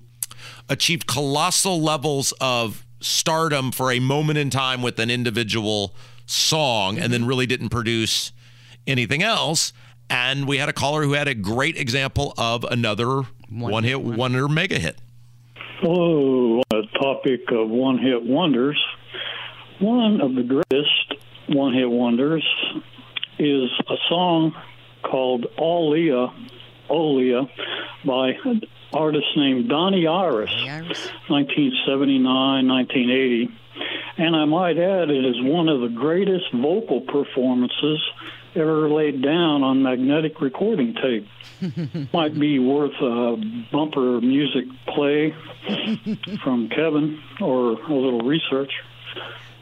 achieved 0.70 1.08
colossal 1.08 1.82
levels 1.82 2.34
of 2.42 2.86
stardom 3.00 3.72
for 3.72 3.92
a 3.92 4.00
moment 4.00 4.38
in 4.40 4.50
time 4.50 4.82
with 4.82 5.00
an 5.00 5.10
individual 5.10 5.96
song, 6.26 6.98
and 6.98 7.14
then 7.14 7.26
really 7.26 7.46
didn't 7.46 7.70
produce 7.70 8.32
anything 8.86 9.24
else. 9.24 9.74
And 10.10 10.48
we 10.48 10.58
had 10.58 10.70
a 10.70 10.74
caller 10.74 11.04
who 11.04 11.14
had 11.14 11.28
a 11.28 11.36
great 11.36 11.78
example 11.78 12.34
of 12.38 12.64
another 12.64 13.24
one-hit 13.50 14.02
wonder 14.02 14.48
mega 14.48 14.80
hit. 14.80 15.00
Hello, 15.80 16.60
on 16.60 16.64
the 16.72 16.88
topic 17.00 17.42
of 17.52 17.70
one 17.70 18.00
hit 18.00 18.24
wonders. 18.24 18.82
One 19.80 20.22
of 20.22 20.34
the 20.34 20.44
greatest 20.44 21.14
one 21.50 21.74
hit 21.74 21.90
wonders 21.90 22.44
is 23.38 23.70
a 23.88 23.96
song 24.10 24.56
called 25.04 25.46
Alia, 25.60 26.34
Olia 26.90 27.50
by 28.06 28.32
an 28.46 28.62
artist 28.94 29.28
named 29.36 29.70
Donnie 29.70 30.08
Iris, 30.08 30.52
1979, 31.30 32.68
1980. 32.68 33.50
And 34.18 34.36
I 34.36 34.46
might 34.46 34.78
add, 34.78 35.10
it 35.12 35.26
is 35.26 35.36
one 35.42 35.70
of 35.70 35.82
the 35.82 35.90
greatest 35.90 36.46
vocal 36.54 37.02
performances 37.02 38.00
ever 38.56 38.90
laid 38.90 39.22
down 39.22 39.62
on 39.64 39.84
magnetic 39.84 40.42
recording 40.42 40.96
tape. 40.96 41.28
Might 42.14 42.38
be 42.40 42.58
worth 42.58 42.96
a 43.02 43.36
bumper 43.72 44.20
music 44.22 44.66
play 44.88 45.36
from 46.44 46.70
Kevin 46.70 47.22
or 47.40 47.74
a 47.74 47.94
little 47.94 48.22
research. 48.22 48.72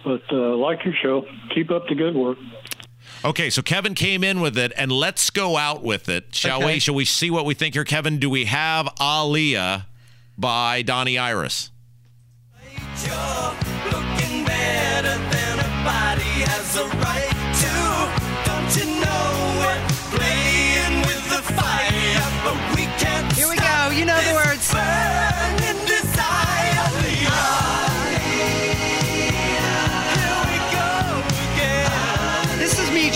But 0.06 0.22
uh, 0.32 0.56
like 0.56 0.86
your 0.86 0.94
show, 1.02 1.26
keep 1.54 1.72
up 1.72 1.88
the 1.90 1.96
good 1.96 2.16
work. 2.16 2.38
Okay, 3.26 3.50
so 3.50 3.64
Kevin 3.64 3.96
came 3.96 4.24
in 4.24 4.40
with 4.40 4.56
it, 4.56 4.72
and 4.78 4.92
let's 4.92 5.32
go 5.32 5.58
out 5.58 5.82
with 5.82 6.10
it, 6.10 6.26
shall 6.36 6.58
Okay. 6.60 6.74
we? 6.76 6.80
Shall 6.80 6.94
we 6.94 7.06
see 7.06 7.32
what 7.32 7.44
we 7.44 7.56
think 7.56 7.74
here, 7.74 7.84
Kevin? 7.84 8.20
Do 8.20 8.30
we 8.30 8.46
have 8.46 8.86
Aaliyah 9.00 9.88
by 10.38 10.84
Donnie 10.84 11.18
Iris? 11.18 11.72
looking 13.92 14.46
better 14.46 15.18
than 15.18 15.60
a 15.60 15.84
body 15.84 16.34
has 16.46 16.78
a 16.78 16.86
right 17.00 17.25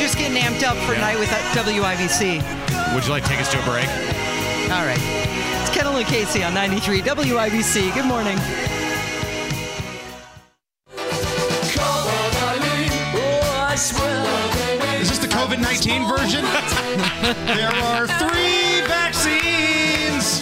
just 0.10 0.18
getting 0.18 0.42
amped 0.42 0.64
up 0.64 0.76
for 0.88 0.94
night 0.94 1.20
with 1.20 1.30
WIBC. 1.30 2.42
Would 2.96 3.06
you 3.06 3.12
like 3.12 3.22
to 3.22 3.30
take 3.30 3.40
us 3.40 3.52
to 3.52 3.62
a 3.62 3.64
break? 3.64 3.88
All 4.74 4.84
right. 4.84 4.98
It's 5.62 5.70
Kendall 5.70 5.98
and 5.98 6.08
Casey 6.08 6.44
on 6.44 6.52
93 6.56 7.02
WIBC. 7.02 7.94
Good 7.94 8.06
morning. 8.06 8.36
Is 15.00 15.10
this 15.10 15.20
the 15.20 15.28
COVID 15.28 15.62
19 15.62 16.08
version? 16.08 16.44
there 17.46 17.70
are 17.70 18.08
three 18.08 18.82
vaccines. 18.88 20.42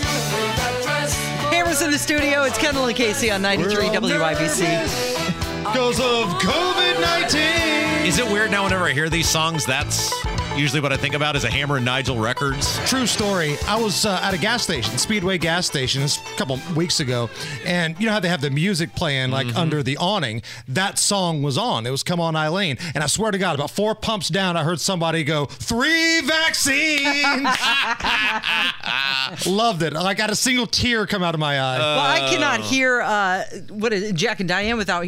Hammers 1.52 1.82
in 1.82 1.92
the 1.92 2.00
studio. 2.00 2.44
It's 2.44 2.58
Kendall 2.58 2.86
and 2.86 2.96
Casey 2.96 3.30
on 3.32 3.42
93 3.42 3.90
We're 3.90 4.00
WIBC. 4.00 5.66
Because 5.66 6.00
of 6.00 6.30
COVID 6.40 7.02
19. 7.02 7.87
Is 8.08 8.20
it 8.20 8.26
weird 8.32 8.52
now 8.52 8.64
whenever 8.64 8.86
I 8.86 8.94
hear 8.94 9.10
these 9.10 9.28
songs? 9.28 9.66
That's 9.66 10.14
usually 10.58 10.82
what 10.82 10.92
I 10.92 10.98
think 10.98 11.14
about 11.14 11.36
is 11.36 11.44
a 11.44 11.50
Hammer 11.50 11.78
and 11.78 11.86
Nigel 11.86 12.18
Records. 12.18 12.80
True 12.90 13.06
story. 13.06 13.56
I 13.68 13.80
was 13.80 14.06
uh, 14.06 14.20
at 14.24 14.34
a 14.34 14.38
gas 14.38 14.64
station, 14.64 14.98
Speedway 14.98 15.38
gas 15.38 15.66
station, 15.68 16.04
a 16.04 16.38
couple 16.38 16.60
weeks 16.76 17.00
ago, 17.00 17.30
and 17.66 17.96
you 18.00 18.06
know 18.08 18.12
how 18.12 18.20
they 18.20 18.28
have 18.30 18.42
the 18.42 18.50
music 18.50 18.94
playing 18.96 19.32
like 19.32 19.56
under 19.56 19.84
the 19.84 19.98
awning. 19.98 20.42
That 20.68 20.98
song 21.00 21.44
was 21.44 21.58
on. 21.58 21.86
It 21.86 21.92
was 21.92 22.04
"Come 22.04 22.20
On, 22.20 22.36
Eileen," 22.36 22.78
and 22.96 23.04
I 23.04 23.08
swear 23.08 23.32
to 23.32 23.38
God, 23.38 23.56
about 23.56 23.72
four 23.72 23.94
pumps 23.96 24.30
down, 24.30 24.58
I 24.58 24.64
heard 24.64 24.80
somebody 24.82 25.24
go, 25.24 25.46
three 25.46 26.22
vaccines." 26.22 27.48
Loved 29.46 29.84
it. 29.84 29.96
I 29.96 30.14
got 30.14 30.30
a 30.32 30.36
single 30.36 30.66
tear 30.68 31.06
come 31.06 31.22
out 31.24 31.34
of 31.34 31.40
my 31.40 31.60
eye. 31.60 31.78
Well, 31.78 32.00
I 32.00 32.20
cannot 32.32 32.62
hear 32.62 33.02
uh, 33.02 33.44
what 33.70 33.94
is 33.94 34.04
it, 34.04 34.16
Jack 34.16 34.40
and 34.40 34.50
Diane 34.50 34.78
without 34.78 35.06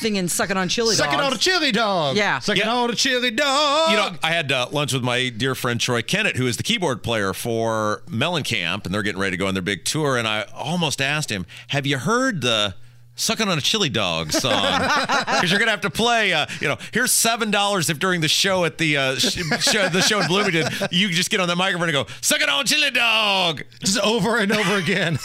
singing 0.00 0.28
"Sucking 0.28 0.56
on 0.56 0.68
Chili 0.68 0.94
Sucking 0.94 1.18
Dogs." 1.18 1.26
on 1.26 1.32
a 1.32 1.38
chili 1.38 1.72
dog. 1.72 2.16
Yeah. 2.16 2.38
Sucking 2.38 2.62
Yeah. 2.64 2.72
on 2.74 2.90
a 2.90 2.94
chili 2.94 3.30
dog. 3.30 3.90
You 3.90 3.96
know, 3.96 4.10
I 4.22 4.30
had 4.30 4.52
uh, 4.52 4.68
lunch 4.70 4.91
with 4.92 5.02
my 5.04 5.28
dear 5.28 5.54
friend 5.54 5.80
Troy 5.80 6.02
Kinnett, 6.02 6.36
who 6.36 6.46
is 6.46 6.56
the 6.56 6.62
keyboard 6.62 7.02
player 7.02 7.32
for 7.32 8.02
Mellencamp, 8.08 8.84
and 8.86 8.94
they're 8.94 9.02
getting 9.02 9.20
ready 9.20 9.32
to 9.32 9.36
go 9.36 9.46
on 9.46 9.54
their 9.54 9.62
big 9.62 9.84
tour. 9.84 10.16
And 10.16 10.26
I 10.28 10.46
almost 10.54 11.00
asked 11.00 11.30
him, 11.30 11.46
"Have 11.68 11.86
you 11.86 11.98
heard 11.98 12.40
the?" 12.40 12.74
Sucking 13.14 13.46
on 13.46 13.58
a 13.58 13.60
chili 13.60 13.90
dog 13.90 14.32
song 14.32 14.78
because 14.80 15.50
you're 15.50 15.58
gonna 15.60 15.70
have 15.70 15.82
to 15.82 15.90
play. 15.90 16.32
Uh, 16.32 16.46
you 16.62 16.66
know, 16.68 16.78
here's 16.94 17.12
seven 17.12 17.50
dollars 17.50 17.90
if 17.90 17.98
during 17.98 18.22
the 18.22 18.26
show 18.28 18.64
at 18.64 18.78
the 18.78 18.96
uh, 18.96 19.16
sh- 19.16 19.42
show, 19.60 19.86
the 19.90 20.00
show 20.00 20.22
in 20.22 20.28
Bloomington, 20.28 20.72
you 20.90 21.10
just 21.10 21.28
get 21.30 21.38
on 21.38 21.46
the 21.46 21.54
microphone 21.54 21.90
and 21.90 21.92
go 21.94 22.06
"Sucking 22.22 22.48
on 22.48 22.62
a 22.62 22.64
chili 22.64 22.90
dog." 22.90 23.64
just 23.80 23.98
over 24.00 24.38
and 24.38 24.50
over 24.50 24.76
again. 24.76 25.18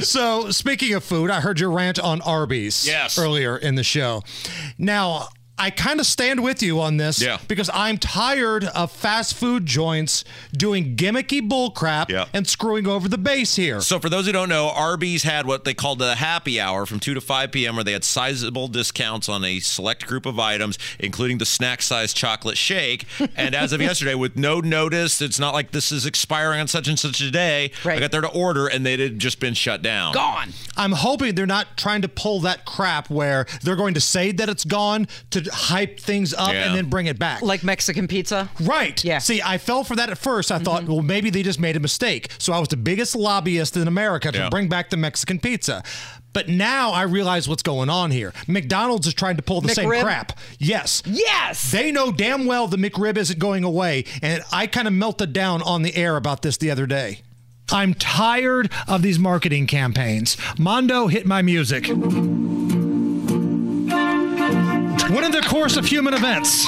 so, 0.00 0.50
speaking 0.50 0.94
of 0.94 1.02
food, 1.04 1.30
I 1.30 1.40
heard 1.40 1.58
your 1.60 1.70
rant 1.70 1.98
on 1.98 2.20
Arby's 2.22 2.86
Yes. 2.86 3.18
earlier 3.18 3.56
in 3.56 3.74
the 3.74 3.84
show. 3.84 4.22
Now, 4.78 5.28
I 5.58 5.70
kind 5.70 6.00
of 6.00 6.06
stand 6.06 6.42
with 6.42 6.62
you 6.62 6.80
on 6.80 6.98
this 6.98 7.20
Yeah. 7.20 7.38
because 7.48 7.70
I'm 7.72 7.96
tired 7.96 8.64
of 8.64 8.92
fast 8.92 9.34
food 9.34 9.64
joints 9.64 10.22
doing 10.52 10.96
gimmicky 10.96 11.40
bullcrap 11.40 12.10
Yeah. 12.10 12.26
and 12.34 12.46
screwing 12.46 12.86
over 12.86 13.08
the 13.08 13.16
base 13.16 13.56
here. 13.56 13.80
So, 13.80 13.98
for 13.98 14.10
those 14.10 14.26
who 14.26 14.32
don't 14.32 14.50
know, 14.50 14.68
Arby's 14.68 15.22
had 15.22 15.46
what 15.46 15.64
they 15.64 15.72
called 15.72 15.98
the 15.98 16.16
happy 16.16 16.60
hour 16.60 16.84
from 16.84 17.00
2 17.00 17.14
to 17.14 17.20
5 17.22 17.52
p.m., 17.52 17.76
where 17.76 17.84
they 17.84 17.92
had 17.92 18.04
sizable 18.04 18.68
discounts 18.68 19.30
on 19.30 19.44
a 19.44 19.58
select 19.60 20.06
group 20.06 20.26
of 20.26 20.38
items, 20.38 20.78
including 20.98 21.38
the 21.38 21.46
snack 21.46 21.80
sized 21.80 22.16
chocolate 22.16 22.58
shake. 22.58 23.06
And 23.34 23.54
as 23.54 23.72
of 23.72 23.80
yesterday, 23.82 24.14
with 24.14 24.36
no 24.36 24.60
notice, 24.60 25.20
it's 25.20 25.38
not 25.38 25.52
like 25.54 25.70
this 25.70 25.92
is 25.92 26.06
expiring 26.06 26.60
on 26.60 26.68
such 26.68 26.88
and 26.88 26.98
such 26.98 27.20
a 27.20 27.30
day. 27.30 27.70
Right. 27.84 27.96
I 27.98 28.00
got 28.00 28.10
there 28.10 28.20
to 28.22 28.28
order, 28.28 28.66
and 28.66 28.84
they 28.84 28.96
had 28.96 29.18
just 29.18 29.40
been 29.40 29.54
shut 29.54 29.82
down. 29.82 30.14
Gone. 30.14 30.52
I'm 30.76 30.92
hoping 30.92 31.34
they're 31.34 31.46
not 31.46 31.76
trying 31.76 32.02
to 32.02 32.08
pull 32.08 32.40
that 32.40 32.64
crap 32.64 33.08
where 33.10 33.46
they're 33.62 33.76
going 33.76 33.94
to 33.94 34.00
say 34.00 34.32
that 34.32 34.48
it's 34.48 34.64
gone 34.64 35.06
to 35.30 35.45
hype 35.52 35.98
things 36.00 36.32
up 36.34 36.52
Yeah. 36.52 36.66
and 36.66 36.74
then 36.76 36.86
bring 36.88 37.06
it 37.06 37.18
back. 37.18 37.42
Like 37.42 37.62
Mexican 37.64 38.06
pizza. 38.08 38.48
Right. 38.60 39.02
Yeah. 39.04 39.18
See, 39.18 39.40
I 39.42 39.58
fell 39.58 39.84
for 39.84 39.96
that 39.96 40.10
at 40.10 40.18
first. 40.18 40.50
I 40.50 40.56
Mm-hmm. 40.56 40.64
thought, 40.64 40.84
well, 40.86 41.02
maybe 41.02 41.30
they 41.30 41.42
just 41.42 41.60
made 41.60 41.76
a 41.76 41.80
mistake. 41.80 42.28
So 42.38 42.52
I 42.52 42.58
was 42.58 42.68
the 42.68 42.76
biggest 42.76 43.14
lobbyist 43.16 43.76
in 43.76 43.86
America 43.88 44.30
to 44.32 44.38
Yeah. 44.38 44.48
bring 44.48 44.68
back 44.68 44.90
the 44.90 44.96
Mexican 44.96 45.38
pizza. 45.38 45.82
But 46.32 46.48
now 46.50 46.90
I 46.92 47.02
realize 47.02 47.48
what's 47.48 47.62
going 47.62 47.88
on 47.88 48.10
here. 48.10 48.34
McDonald's 48.46 49.06
is 49.06 49.14
trying 49.14 49.36
to 49.36 49.42
pull 49.42 49.62
the 49.62 49.70
same 49.70 49.88
crap. 49.88 50.38
Yes. 50.58 51.02
Yes. 51.06 51.72
They 51.72 51.90
know 51.90 52.12
damn 52.12 52.44
well 52.44 52.66
the 52.68 52.76
McRib 52.76 53.16
isn't 53.16 53.38
going 53.38 53.64
away. 53.64 54.04
And 54.20 54.42
I 54.52 54.66
kind 54.66 54.86
of 54.86 54.92
melted 54.92 55.32
down 55.32 55.62
on 55.62 55.80
the 55.82 55.96
air 55.96 56.16
about 56.16 56.42
this 56.42 56.58
the 56.58 56.70
other 56.70 56.86
day. 56.86 57.22
I'm 57.72 57.94
tired 57.94 58.70
of 58.86 59.02
these 59.02 59.18
marketing 59.18 59.66
campaigns. 59.66 60.36
Mondo 60.58 61.06
hit 61.08 61.26
my 61.26 61.40
music. 61.42 61.88
When 65.16 65.24
in 65.24 65.32
the 65.32 65.40
course 65.40 65.78
of 65.78 65.86
human 65.86 66.12
events, 66.12 66.66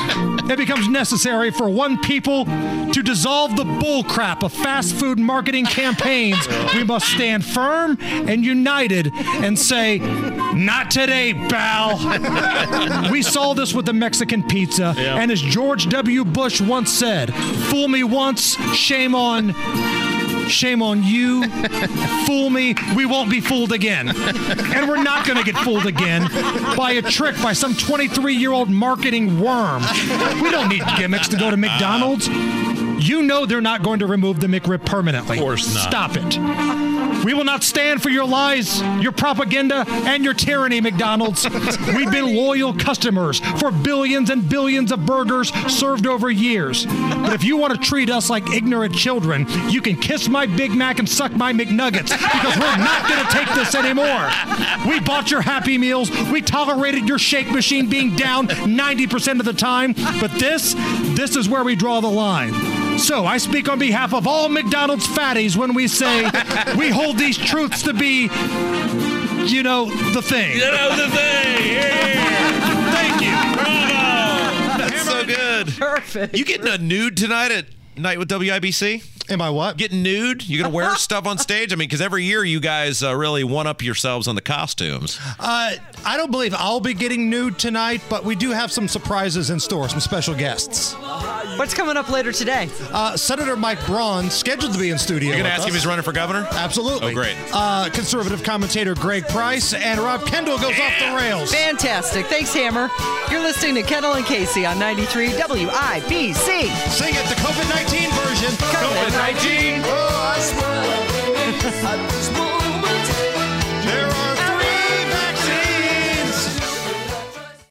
it 0.50 0.56
becomes 0.56 0.88
necessary 0.88 1.50
for 1.50 1.68
one 1.68 1.98
people 1.98 2.46
to 2.46 3.02
dissolve 3.02 3.56
the 3.56 3.64
bullcrap 3.64 4.42
of 4.42 4.54
fast 4.54 4.94
food 4.94 5.18
marketing 5.18 5.66
campaigns, 5.66 6.48
we 6.72 6.82
must 6.82 7.06
stand 7.08 7.44
firm 7.44 7.98
and 8.00 8.42
united 8.42 9.12
and 9.14 9.58
say, 9.58 9.98
Not 9.98 10.90
today, 10.90 11.34
pal. 11.34 11.98
we 13.12 13.20
saw 13.20 13.52
this 13.52 13.74
with 13.74 13.84
the 13.84 13.92
Mexican 13.92 14.42
pizza, 14.42 14.94
and 14.96 15.30
as 15.30 15.42
George 15.42 15.90
W. 15.90 16.24
Bush 16.24 16.58
once 16.62 16.90
said, 16.90 17.34
Fool 17.68 17.88
me 17.88 18.02
once, 18.02 18.56
shame 18.74 19.14
on. 19.14 19.52
Shame 20.48 20.82
on 20.82 21.02
you. 21.02 21.46
Fool 22.26 22.50
me, 22.50 22.74
we 22.96 23.06
won't 23.06 23.30
be 23.30 23.40
fooled 23.40 23.72
again. 23.72 24.08
And 24.08 24.88
we're 24.88 25.02
not 25.02 25.26
going 25.26 25.38
to 25.38 25.44
get 25.44 25.56
fooled 25.62 25.86
again 25.86 26.28
by 26.76 26.92
a 26.92 27.02
trick 27.02 27.36
by 27.42 27.52
some 27.52 27.74
23 27.74 28.34
year 28.34 28.52
old 28.52 28.70
marketing 28.70 29.40
worm. 29.40 29.82
We 30.42 30.50
don't 30.50 30.68
need 30.68 30.82
gimmicks 30.96 31.28
to 31.28 31.36
go 31.36 31.50
to 31.50 31.56
McDonald's. 31.56 32.28
You 32.98 33.22
know 33.22 33.46
they're 33.46 33.60
not 33.60 33.82
going 33.82 34.00
to 34.00 34.06
remove 34.06 34.40
the 34.40 34.46
McRib 34.46 34.84
permanently. 34.84 35.38
Of 35.38 35.44
course 35.44 35.74
not. 35.74 35.88
Stop 35.88 36.10
it. 36.14 37.24
We 37.24 37.34
will 37.34 37.44
not 37.44 37.64
stand 37.64 38.02
for 38.02 38.10
your 38.10 38.26
lies, 38.26 38.80
your 39.00 39.12
propaganda, 39.12 39.84
and 39.88 40.24
your 40.24 40.34
tyranny, 40.34 40.80
McDonald's. 40.80 41.48
We've 41.94 42.10
been 42.10 42.34
loyal 42.36 42.72
customers 42.74 43.40
for 43.58 43.70
billions 43.72 44.30
and 44.30 44.48
billions 44.48 44.92
of 44.92 45.04
burgers 45.04 45.52
served 45.66 46.06
over 46.06 46.30
years. 46.30 46.86
But 46.86 47.32
if 47.32 47.44
you 47.44 47.56
want 47.56 47.74
to 47.74 47.80
treat 47.80 48.08
us 48.08 48.30
like 48.30 48.48
ignorant 48.50 48.94
children, 48.94 49.46
you 49.68 49.80
can 49.80 49.96
kiss 49.96 50.28
my 50.28 50.46
Big 50.46 50.70
Mac 50.72 50.98
and 51.00 51.08
suck 51.08 51.32
my 51.32 51.52
McNuggets 51.52 52.10
because 52.10 52.56
we're 52.56 52.76
not 52.76 53.08
going 53.08 53.26
to 53.26 53.32
take 53.32 53.48
this 53.54 53.74
anymore. 53.74 54.30
We 54.86 55.00
bought 55.00 55.30
your 55.30 55.42
Happy 55.42 55.76
Meals. 55.76 56.10
We 56.30 56.40
tolerated 56.40 57.08
your 57.08 57.18
shake 57.18 57.50
machine 57.50 57.88
being 57.88 58.14
down 58.14 58.48
90% 58.48 59.40
of 59.40 59.44
the 59.44 59.52
time. 59.52 59.94
But 60.20 60.30
this, 60.38 60.74
this 61.16 61.36
is 61.36 61.48
where 61.48 61.64
we 61.64 61.74
draw 61.74 62.00
the 62.00 62.08
line. 62.08 62.52
So 62.98 63.24
I 63.24 63.38
speak 63.38 63.68
on 63.68 63.78
behalf 63.78 64.12
of 64.12 64.26
all 64.26 64.48
McDonald's 64.48 65.06
fatties 65.06 65.56
when 65.56 65.72
we 65.72 65.88
say 65.88 66.24
we 66.76 66.90
hold 66.90 67.16
these 67.16 67.38
truths 67.38 67.82
to 67.84 67.94
be, 67.94 68.28
you 69.46 69.62
know, 69.62 69.86
the 70.12 70.20
thing. 70.20 70.56
You 70.56 70.70
know 70.70 70.96
the 70.96 71.08
thing. 71.08 71.72
Yeah. 71.72 72.92
Thank 72.92 73.22
you. 73.22 73.62
Bravo. 73.62 74.78
That's 74.78 75.02
so 75.02 75.24
good. 75.24 75.68
Perfect. 75.68 76.36
You 76.36 76.44
getting 76.44 76.68
a 76.68 76.76
nude 76.78 77.16
tonight 77.16 77.50
at 77.50 77.66
night 77.96 78.18
with 78.18 78.28
WIBC? 78.28 79.17
Am 79.30 79.42
I 79.42 79.50
what? 79.50 79.76
Getting 79.76 80.02
nude? 80.02 80.48
You 80.48 80.62
gonna 80.62 80.74
wear 80.74 80.94
stuff 80.96 81.26
on 81.26 81.36
stage? 81.36 81.70
I 81.72 81.76
mean, 81.76 81.86
because 81.88 82.00
every 82.00 82.24
year 82.24 82.42
you 82.44 82.60
guys 82.60 83.02
uh, 83.02 83.14
really 83.14 83.44
one 83.44 83.66
up 83.66 83.82
yourselves 83.82 84.26
on 84.26 84.34
the 84.34 84.40
costumes. 84.40 85.18
Uh, 85.38 85.72
I 86.06 86.16
don't 86.16 86.30
believe 86.30 86.54
I'll 86.56 86.80
be 86.80 86.94
getting 86.94 87.28
nude 87.28 87.58
tonight, 87.58 88.00
but 88.08 88.24
we 88.24 88.34
do 88.34 88.50
have 88.50 88.72
some 88.72 88.88
surprises 88.88 89.50
in 89.50 89.60
store, 89.60 89.88
some 89.90 90.00
special 90.00 90.34
guests. 90.34 90.94
What's 91.58 91.74
coming 91.74 91.96
up 91.98 92.08
later 92.08 92.32
today? 92.32 92.70
Uh, 92.90 93.16
Senator 93.18 93.54
Mike 93.56 93.84
Braun 93.84 94.30
scheduled 94.30 94.72
to 94.72 94.78
be 94.78 94.88
in 94.90 94.98
studio. 94.98 95.28
You're 95.28 95.38
gonna 95.38 95.48
with 95.50 95.52
ask 95.52 95.62
us. 95.62 95.68
if 95.68 95.74
he's 95.74 95.86
running 95.86 96.04
for 96.04 96.12
governor? 96.12 96.46
Absolutely. 96.52 97.10
Oh, 97.10 97.14
great. 97.14 97.36
Uh, 97.52 97.90
conservative 97.92 98.42
commentator 98.42 98.94
Greg 98.94 99.28
Price 99.28 99.74
and 99.74 100.00
Rob 100.00 100.24
Kendall 100.26 100.56
goes 100.58 100.78
off 100.80 100.92
the 100.98 101.14
rails. 101.16 101.52
Fantastic. 101.54 102.24
Thanks, 102.26 102.54
Hammer. 102.54 102.88
You're 103.30 103.42
listening 103.42 103.74
to 103.74 103.82
Kendall 103.82 104.14
and 104.14 104.24
Casey 104.24 104.64
on 104.64 104.78
93 104.78 105.28
WIBC. 105.32 106.34
Sing 106.88 107.14
it, 107.14 107.28
the 107.28 107.34
COVID 107.42 107.68
19 107.68 108.10
version. 108.24 108.50
COVID-19. 108.56 109.17
Oh, 109.20 110.34
I 110.34 110.40
swear, 110.40 111.82
I 111.90 112.08
just 112.08 112.47